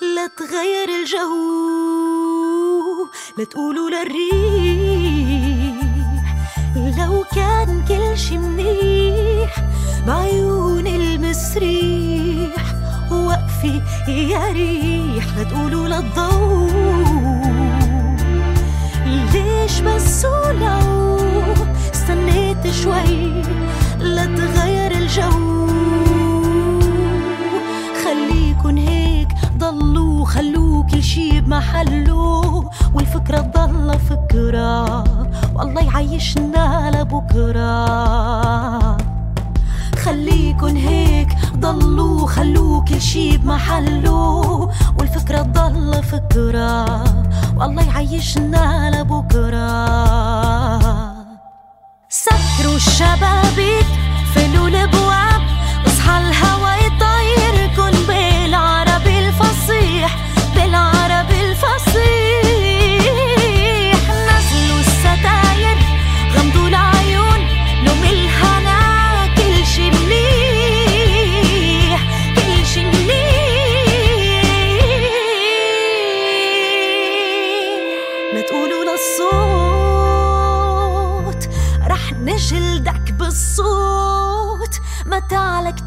لا 0.00 0.26
تغير 0.26 0.88
الجو. 1.00 1.28
لا 3.38 3.44
تقولوا 3.44 3.90
للريح 3.90 5.34
لو 6.98 7.24
كان 7.36 7.84
كل 7.88 8.18
شي 8.18 8.38
منيح 8.38 9.56
بعيون 10.06 10.86
المسريح. 10.86 12.64
وقفي 13.10 13.82
يا 14.08 14.52
ريح 14.52 15.24
لا 15.36 15.44
تقولوا 15.44 15.88
للضوء 15.88 16.72
ليش 19.06 19.80
بس 19.80 20.24
ولو 20.24 21.16
استنيت 21.94 22.70
شوي 22.82 23.42
لا 23.98 24.24
تغير 24.24 24.90
الجو. 24.90 25.62
خليكن 28.72 28.88
هيك 28.88 29.28
ضلوا 29.58 30.24
خلوا 30.24 30.84
كل 30.84 31.02
شي 31.02 31.40
بمحله 31.40 32.70
والفكرة 32.94 33.40
تضل 33.40 33.98
فكرة. 33.98 35.04
والله 35.54 35.82
يعيشنا 35.82 36.90
لبكرة. 36.94 37.76
خليكن 40.04 40.76
هيك 40.76 41.28
ضلوا 41.56 42.26
خلوا 42.26 42.84
كل 42.84 43.00
شي 43.00 43.36
بمحله 43.36 44.70
والفكرة 44.98 45.42
تضل 45.42 46.02
فكرة. 46.02 47.04
والله 47.56 47.82
يعيشنا 47.82 48.90
لبكرة. 48.90 49.68
سكروا 52.08 52.76
الشبابيك 52.76 53.86
فلوا 54.34 54.68
الأبواب 54.68 55.42
اصحى 55.86 56.18
الهوا 56.18 56.71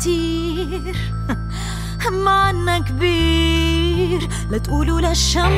كتير. 0.06 0.95
معنا 2.26 2.80
كبير. 2.80 4.30
لا 4.49 4.58
تقولوا 4.58 5.01
للشمس 5.01 5.51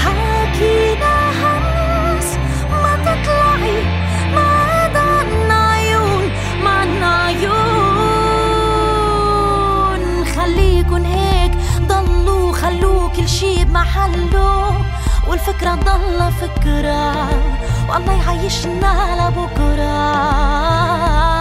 حاكينا 0.00 1.14
همس 1.40 2.28
ما 2.70 2.96
تطلعي. 3.04 3.82
ما 4.34 4.48
عنا 4.96 5.58
عيون. 5.70 6.24
ما 6.64 6.70
عنا 6.70 7.10
عيون. 7.24 7.48
خليكن 10.24 11.04
هيك. 11.04 11.52
ضلوا 11.80 12.52
خلوا 12.52 13.08
كل 13.08 13.28
شي 13.28 13.64
بمحله. 13.64 14.84
والفكرة 15.28 15.74
ضل 15.74 16.32
فكرة. 16.32 17.28
والله 17.88 18.22
يعيشنا 18.26 18.92
لبكرة. 19.20 21.37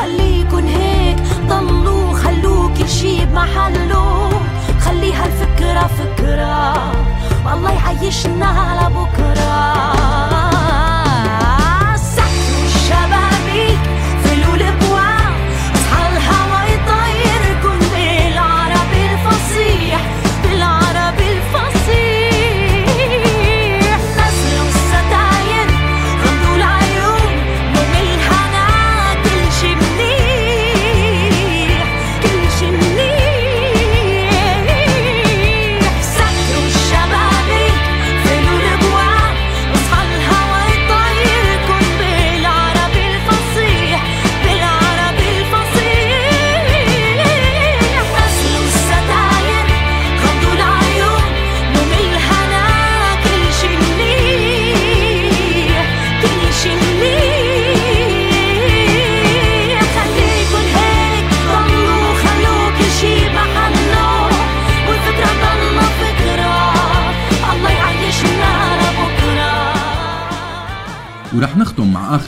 خليكن 0.00 0.66
هيك. 0.68 1.09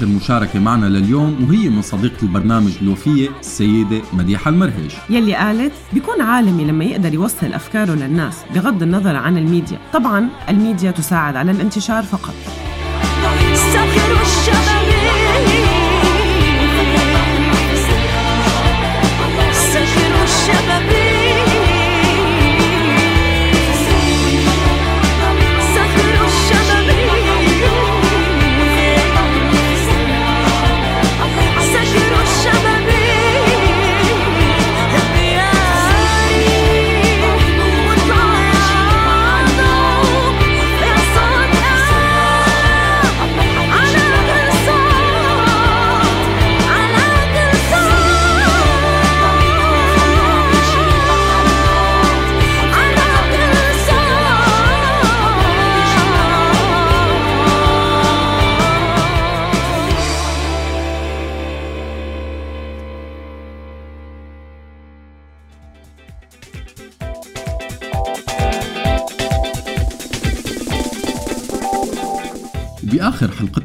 آخر 0.03 0.11
مشاركة 0.11 0.61
معنا 0.61 0.87
لليوم 0.87 1.47
وهي 1.49 1.69
من 1.69 1.83
صديقة 1.83 2.23
البرنامج 2.23 2.73
الوفية 2.83 3.29
السيدة 3.41 4.03
مديحة 4.13 4.49
المرهش 4.49 4.97
يلي 5.11 5.35
قالت 5.35 5.73
بيكون 5.93 6.21
عالمي 6.21 6.65
لما 6.65 6.85
يقدر 6.85 7.15
يوصل 7.15 7.53
أفكاره 7.53 7.93
للناس 7.93 8.45
بغض 8.55 8.83
النظر 8.83 9.17
عن 9.17 9.39
الميديا. 9.39 9.79
طبعا 9.93 10.29
الميديا 10.49 10.91
تساعد 10.91 11.37
على 11.37 11.51
الانتشار 11.51 12.03
فقط. 12.03 12.35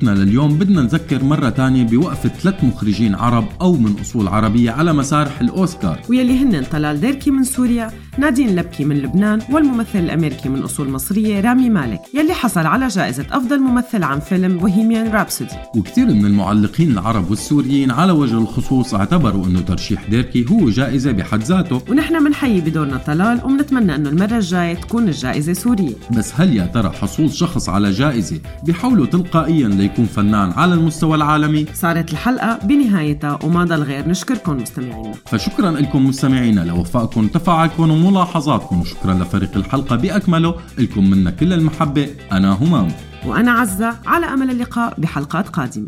حلقتنا 0.08 0.24
لليوم. 0.24 0.58
بدنا 0.58 0.82
نذكر 0.82 1.24
مرة 1.24 1.50
تانية 1.50 1.84
بوقفة 1.84 2.30
ثلاث 2.30 2.64
مخرجين 2.64 3.16
عرب 3.16 3.46
أو 3.62 3.74
من 3.74 3.96
أصول 4.02 4.28
عربية 4.28 4.72
على 4.72 4.94
مسارح 4.94 5.42
الأوسكار 5.42 6.00
ويلي 6.10 6.44
هن 6.44 6.64
طلال 6.64 7.02
ديركي 7.02 7.32
من 7.32 7.44
سوريا 7.44 7.92
نادين 8.18 8.56
لبكي 8.56 8.86
من 8.86 8.98
لبنان 8.98 9.40
والممثل 9.52 10.00
الأمريكي 10.00 10.50
من 10.50 10.64
أصول 10.64 10.90
مصرية 10.90 11.42
رامي 11.42 11.70
مالك 11.70 12.02
يلي 12.14 12.34
حصل 12.34 12.66
على 12.66 12.88
جائزة 12.88 13.26
أفضل 13.32 13.60
ممثل 13.60 14.04
عن 14.04 14.20
فيلم 14.20 14.58
بوهيميان 14.58 15.12
رابسودي. 15.12 15.56
وكثير 15.76 16.06
من 16.06 16.26
المعلقين 16.26 16.92
العرب 16.92 17.30
والسوريين 17.30 17.92
على 17.92 18.12
وجه 18.12 18.38
الخصوص 18.38 18.94
اعتبروا 18.94 19.46
أنه 19.46 19.60
ترشيح 19.60 20.10
ديركي 20.10 20.46
هو 20.52 20.70
جائزة 20.70 21.12
بحد 21.12 21.44
ذاته. 21.44 21.82
ونحن 21.90 22.24
منحيي 22.24 22.62
بدورنا 22.62 22.98
طلال 22.98 23.42
ومنتمنى 23.46 23.96
أنه 23.96 24.10
المرة 24.10 24.38
الجاية 24.38 24.74
تكون 24.74 25.08
الجائزة 25.08 25.54
سورية. 25.54 25.94
بس 26.18 26.34
هل 26.36 26.56
يا 26.56 26.66
ترى 26.66 26.90
حصول 26.90 27.32
شخص 27.32 27.70
على 27.70 27.92
جائزة 27.92 28.40
بحوله 28.68 29.06
تلقائيا 29.06 29.68
ليكون 29.68 29.97
فنان 30.06 30.52
على 30.52 30.74
المستوى 30.74 31.16
العالمي؟ 31.16 31.66
صارت 31.74 32.12
الحلقة 32.12 32.60
بنهايتها 32.64 33.40
وما 33.44 33.64
ضل 33.64 33.84
غير 33.84 34.08
نشكركم 34.08 34.58
مستمعينا. 34.58 35.14
فشكرا 35.26 35.72
لكم 35.72 36.06
مستمعينا 36.08 36.62
لوفائكم 36.62 37.28
تفاعلكم 37.28 37.92
وملاحظاتكم. 37.92 38.82
وشكرا 38.82 39.14
لفريق 39.14 39.58
الحلقة 39.58 39.96
بأكمله 39.96 40.56
لكم 40.78 41.10
منا 41.10 41.32
كل 41.32 41.54
المحبة. 41.54 42.10
أنا 42.32 42.52
همام. 42.52 42.88
وأنا 43.26 43.52
عزة 43.52 43.96
على 44.06 44.26
أمل 44.26 44.50
اللقاء 44.52 44.94
بحلقات 44.98 45.50
قادمة. 45.50 45.88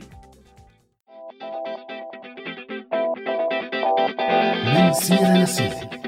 من 4.65 4.93
سيرة 4.93 5.43
لسيرة 5.43 5.98